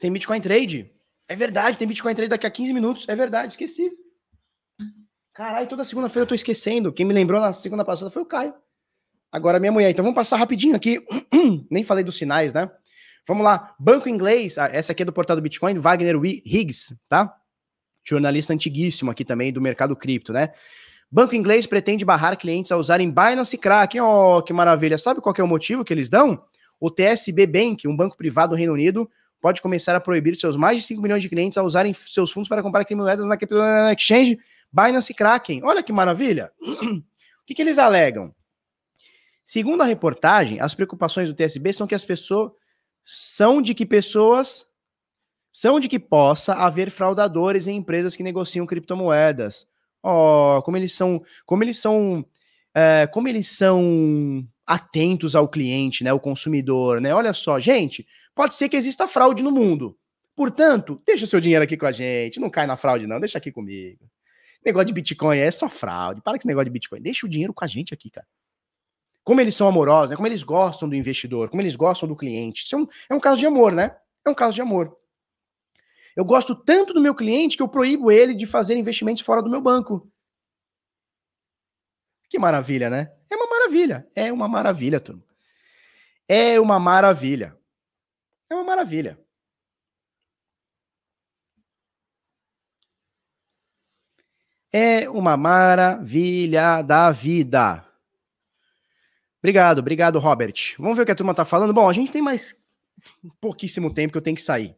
[0.00, 0.92] Tem Bitcoin Trade?
[1.26, 3.08] É verdade, tem Bitcoin Trade daqui a 15 minutos.
[3.08, 3.90] É verdade, esqueci.
[5.32, 6.92] Caralho, toda segunda-feira eu tô esquecendo.
[6.92, 8.54] Quem me lembrou na segunda passada foi o Caio.
[9.32, 9.90] Agora minha mulher.
[9.90, 11.04] Então vamos passar rapidinho aqui.
[11.70, 12.70] Nem falei dos sinais, né?
[13.26, 13.74] Vamos lá.
[13.80, 14.58] Banco inglês.
[14.58, 17.34] Ah, essa aqui é do portal do Bitcoin, Wagner Higgs, tá?
[18.04, 20.50] Jornalista antiguíssimo aqui também do mercado cripto, né?
[21.10, 24.00] Banco inglês pretende barrar clientes a usarem Binance Kraken.
[24.00, 24.98] Oh, que maravilha.
[24.98, 26.44] Sabe qual é o motivo que eles dão?
[26.80, 29.08] O TSB Bank, um banco privado do Reino Unido,
[29.40, 32.48] pode começar a proibir seus mais de 5 milhões de clientes a usarem seus fundos
[32.48, 34.38] para comprar criptomoedas na exchange
[34.72, 35.62] Binance Kraken.
[35.62, 36.50] Olha que maravilha.
[36.60, 37.02] o
[37.46, 38.34] que, que eles alegam?
[39.44, 42.50] Segundo a reportagem, as preocupações do TSB são que as pessoas
[43.04, 44.66] são de que pessoas
[45.54, 49.68] são de que possa haver fraudadores em empresas que negociam criptomoedas.
[50.02, 52.26] Oh, como eles são, como eles são,
[52.74, 57.14] é, como eles são atentos ao cliente, né, o consumidor, né?
[57.14, 58.04] Olha só, gente,
[58.34, 59.96] pode ser que exista fraude no mundo.
[60.34, 63.52] Portanto, deixa seu dinheiro aqui com a gente, não cai na fraude não, deixa aqui
[63.52, 64.04] comigo.
[64.66, 66.20] Negócio de Bitcoin é só fraude.
[66.20, 67.00] Para com esse negócio de Bitcoin.
[67.00, 68.26] Deixa o dinheiro com a gente aqui, cara.
[69.22, 70.16] Como eles são amorosos, né?
[70.16, 72.64] como eles gostam do investidor, como eles gostam do cliente.
[72.64, 73.94] Isso é um, é um caso de amor, né?
[74.24, 74.96] É um caso de amor.
[76.16, 79.50] Eu gosto tanto do meu cliente que eu proíbo ele de fazer investimentos fora do
[79.50, 80.10] meu banco.
[82.28, 83.12] Que maravilha, né?
[83.30, 84.08] É uma maravilha.
[84.14, 85.24] É uma maravilha, turma.
[86.28, 87.56] É uma maravilha.
[88.50, 89.18] É uma maravilha.
[94.72, 97.88] É uma maravilha da vida.
[99.38, 100.74] Obrigado, obrigado, Robert.
[100.78, 101.72] Vamos ver o que a turma tá falando.
[101.72, 102.60] Bom, a gente tem mais
[103.40, 104.76] pouquíssimo tempo que eu tenho que sair.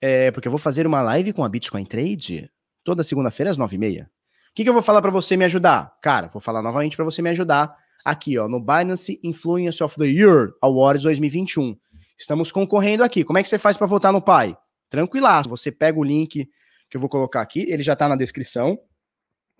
[0.00, 2.50] É, porque eu vou fazer uma live com a Bitcoin Trade
[2.82, 4.10] toda segunda-feira às nove e meia.
[4.50, 5.96] O que, que eu vou falar para você me ajudar?
[6.02, 10.06] Cara, vou falar novamente para você me ajudar aqui, ó, no Binance Influence of the
[10.06, 11.76] Year Awards 2021.
[12.18, 13.24] Estamos concorrendo aqui.
[13.24, 14.56] Como é que você faz para votar no pai?
[14.88, 15.48] Tranquilaço.
[15.48, 16.48] Você pega o link
[16.88, 18.76] que eu vou colocar aqui, ele já tá na descrição,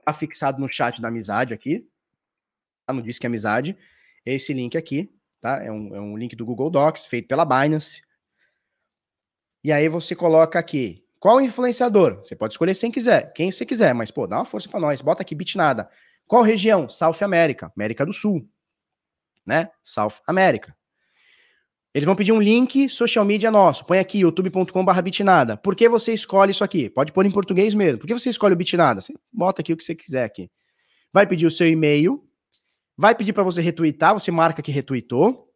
[0.04, 1.86] tá fixado no chat da amizade aqui.
[2.84, 3.76] Tá no Disque Amizade.
[4.26, 5.08] Esse link aqui,
[5.40, 5.62] tá?
[5.62, 8.02] É um, é um link do Google Docs feito pela Binance.
[9.62, 12.20] E aí você coloca aqui, qual influenciador?
[12.24, 15.02] Você pode escolher quem quiser, quem você quiser, mas pô, dá uma força para nós.
[15.02, 15.88] Bota aqui Bitnada.
[16.26, 16.88] Qual região?
[16.88, 18.48] South América, América do Sul,
[19.44, 19.68] né?
[19.82, 20.74] South América.
[21.92, 23.84] Eles vão pedir um link social media nosso.
[23.84, 25.56] Põe aqui, youtube.com.br bitnada.
[25.56, 26.88] Por que você escolhe isso aqui?
[26.88, 27.98] Pode pôr em português mesmo.
[27.98, 29.00] Por que você escolhe o bitnada?
[29.00, 30.48] Você bota aqui o que você quiser aqui.
[31.12, 32.24] Vai pedir o seu e-mail.
[32.96, 34.14] Vai pedir para você retweetar.
[34.14, 35.49] Você marca que retweetou.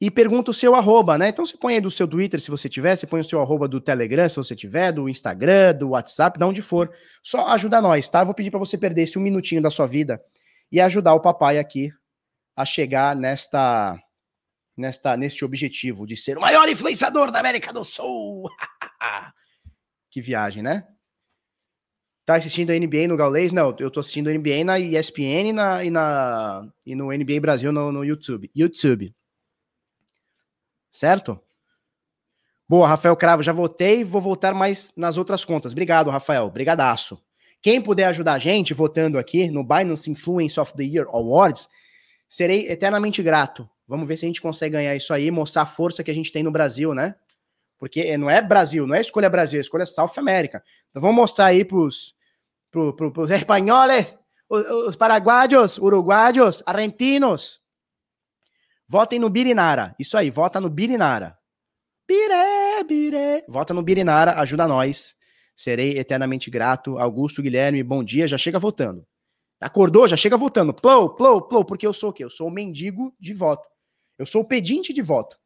[0.00, 1.28] E pergunta o seu arroba, né?
[1.28, 2.96] Então você põe aí do seu Twitter, se você tiver.
[2.96, 4.92] Você põe o seu arroba do Telegram, se você tiver.
[4.92, 6.90] Do Instagram, do WhatsApp, de onde for.
[7.22, 8.24] Só ajuda nós, tá?
[8.24, 10.20] Vou pedir para você perder esse um minutinho da sua vida
[10.70, 11.90] e ajudar o papai aqui
[12.56, 13.98] a chegar nesta
[14.76, 18.48] nesta, neste objetivo de ser o maior influenciador da América do Sul.
[20.10, 20.86] que viagem, né?
[22.26, 23.52] Tá assistindo a NBA no Gaulês?
[23.52, 27.40] Não, eu tô assistindo a NBA na ESPN e, na, e, na, e no NBA
[27.40, 28.50] Brasil no, no YouTube.
[28.54, 29.14] YouTube.
[30.94, 31.40] Certo?
[32.68, 35.72] Boa, Rafael Cravo, já votei, vou votar mais nas outras contas.
[35.72, 36.48] Obrigado, Rafael.
[36.48, 37.20] Brigadaço.
[37.60, 41.68] Quem puder ajudar a gente votando aqui no Binance Influence of the Year Awards,
[42.28, 43.68] serei eternamente grato.
[43.88, 46.30] Vamos ver se a gente consegue ganhar isso aí, mostrar a força que a gente
[46.30, 47.16] tem no Brasil, né?
[47.76, 50.62] Porque não é Brasil, não é escolha Brasil, é escolha South América.
[50.90, 52.14] Então vamos mostrar aí pros,
[52.70, 54.16] pro, pro, pros espanhóis,
[54.48, 57.63] os, os paraguaios, uruguaios, argentinos.
[58.94, 59.92] Votem no Birinara.
[59.98, 61.36] Isso aí, vota no Birinara.
[62.06, 63.44] Biré, biré.
[63.48, 65.16] Vota no Birinara, ajuda nós.
[65.56, 66.96] Serei eternamente grato.
[66.96, 68.28] Augusto Guilherme, bom dia.
[68.28, 69.04] Já chega votando.
[69.60, 70.72] Acordou, já chega votando.
[70.72, 71.64] Plou, plou, plou.
[71.64, 72.22] Porque eu sou o quê?
[72.22, 73.68] Eu sou o mendigo de voto.
[74.16, 75.36] Eu sou o pedinte de voto.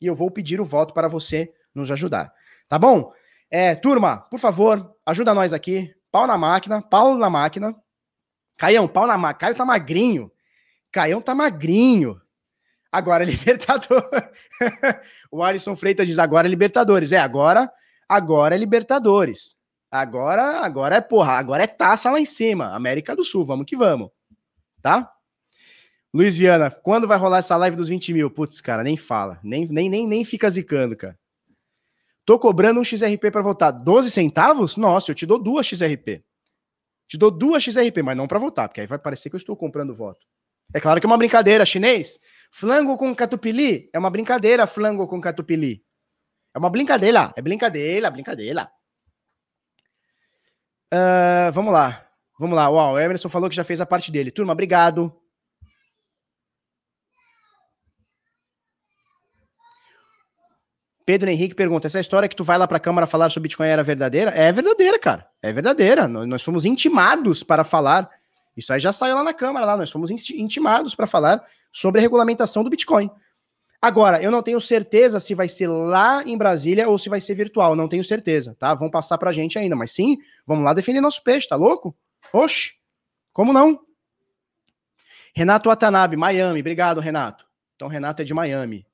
[0.00, 2.32] E eu vou pedir o voto para você nos ajudar.
[2.68, 3.12] Tá bom?
[3.50, 5.92] É, turma, por favor, ajuda nós aqui.
[6.12, 7.74] Pau na máquina, pau na máquina.
[8.56, 9.40] Caião, pau na máquina.
[9.40, 10.30] Caio tá magrinho.
[10.92, 12.21] Caião tá magrinho.
[12.92, 14.06] Agora é Libertador.
[15.32, 17.10] o Alisson Freitas diz agora é Libertadores.
[17.10, 17.72] É, agora,
[18.06, 19.56] agora é Libertadores.
[19.90, 22.74] Agora, agora é porra, agora é taça lá em cima.
[22.74, 24.10] América do Sul, vamos que vamos.
[24.82, 25.10] Tá?
[26.12, 28.30] Luiz Viana, quando vai rolar essa live dos 20 mil?
[28.30, 29.40] Putz, cara, nem fala.
[29.42, 31.18] Nem, nem, nem, nem fica zicando, cara.
[32.26, 33.72] Tô cobrando um XRP para votar.
[33.72, 34.76] 12 centavos?
[34.76, 36.22] Nossa, eu te dou duas XRP.
[37.08, 39.56] Te dou duas XRP, mas não para votar, porque aí vai parecer que eu estou
[39.56, 40.26] comprando voto.
[40.74, 42.18] É claro que é uma brincadeira, chinês.
[42.54, 45.82] Flango com catupili é uma brincadeira, flango com catupili.
[46.54, 48.70] É uma brincadeira, é brincadeira, brincadeira.
[50.92, 52.06] Uh, vamos lá,
[52.38, 52.68] vamos lá.
[52.68, 54.30] Uau, o Emerson falou que já fez a parte dele.
[54.30, 55.18] Turma, obrigado.
[61.06, 63.68] Pedro Henrique pergunta: essa história que tu vai lá para a Câmara falar sobre Bitcoin
[63.68, 64.30] era verdadeira?
[64.32, 65.26] É verdadeira, cara.
[65.40, 66.06] É verdadeira.
[66.06, 68.10] Nós fomos intimados para falar.
[68.54, 69.78] Isso aí já saiu lá na Câmara, lá.
[69.78, 71.42] Nós fomos intimados para falar
[71.72, 73.10] sobre a regulamentação do Bitcoin.
[73.80, 77.34] Agora, eu não tenho certeza se vai ser lá em Brasília ou se vai ser
[77.34, 77.74] virtual.
[77.74, 78.72] Não tenho certeza, tá?
[78.74, 79.74] Vão passar pra gente ainda.
[79.74, 81.96] Mas sim, vamos lá defender nosso peixe, tá louco?
[82.32, 82.74] Oxe,
[83.32, 83.80] como não?
[85.34, 86.60] Renato Watanabe, Miami.
[86.60, 87.44] Obrigado, Renato.
[87.74, 88.86] Então, Renato é de Miami.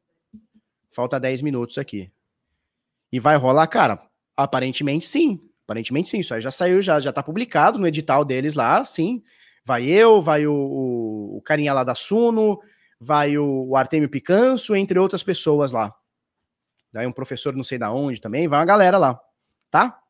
[0.90, 2.10] Falta 10 minutos aqui.
[3.12, 4.00] E vai rolar, cara?
[4.34, 5.38] Aparentemente sim.
[5.64, 6.20] Aparentemente sim.
[6.20, 9.22] Isso aí já saiu, já, já tá publicado no edital deles lá, sim.
[9.68, 12.58] Vai eu, vai o, o, o carinha lá da Suno,
[12.98, 15.94] vai o, o Artemio Picanso, entre outras pessoas lá.
[16.90, 19.20] Daí um professor não sei da onde também, vai uma galera lá,
[19.70, 20.00] tá?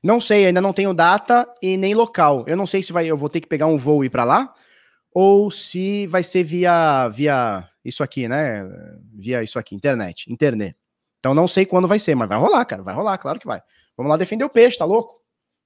[0.00, 2.44] Não sei, ainda não tenho data e nem local.
[2.46, 4.22] Eu não sei se vai, eu vou ter que pegar um voo e ir para
[4.22, 4.54] lá
[5.12, 8.62] ou se vai ser via via isso aqui, né?
[9.12, 10.76] Via isso aqui, internet, internet.
[11.18, 13.60] Então não sei quando vai ser, mas vai rolar, cara, vai rolar, claro que vai.
[13.96, 15.17] Vamos lá defender o peixe, tá louco?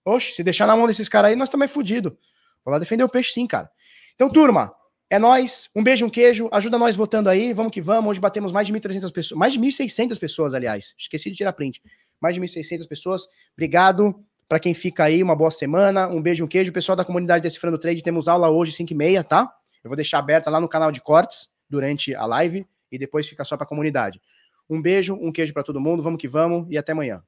[0.04, 2.16] Oxe, se deixar na mão desses caras aí, nós também é fudido.
[2.64, 3.70] Vamos lá defender o peixe sim, cara.
[4.14, 4.74] Então, turma,
[5.12, 5.68] é nós.
[5.76, 6.48] Um beijo, um queijo.
[6.50, 7.52] Ajuda nós votando aí.
[7.52, 8.10] Vamos que vamos.
[8.10, 9.38] Hoje batemos mais de 1.300 pessoas.
[9.38, 10.94] Mais de 1.600 pessoas, aliás.
[10.96, 11.82] Esqueci de tirar print.
[12.20, 13.26] Mais de 1.600 pessoas.
[13.52, 14.14] Obrigado.
[14.48, 16.08] Para quem fica aí, uma boa semana.
[16.08, 16.72] Um beijo, um queijo.
[16.72, 19.52] Pessoal da comunidade Decifrando Trade, temos aula hoje, 5 e meia, tá?
[19.84, 23.44] Eu vou deixar aberta lá no canal de cortes durante a live e depois fica
[23.44, 24.20] só para a comunidade.
[24.68, 26.02] Um beijo, um queijo para todo mundo.
[26.02, 27.22] Vamos que vamos e até amanhã.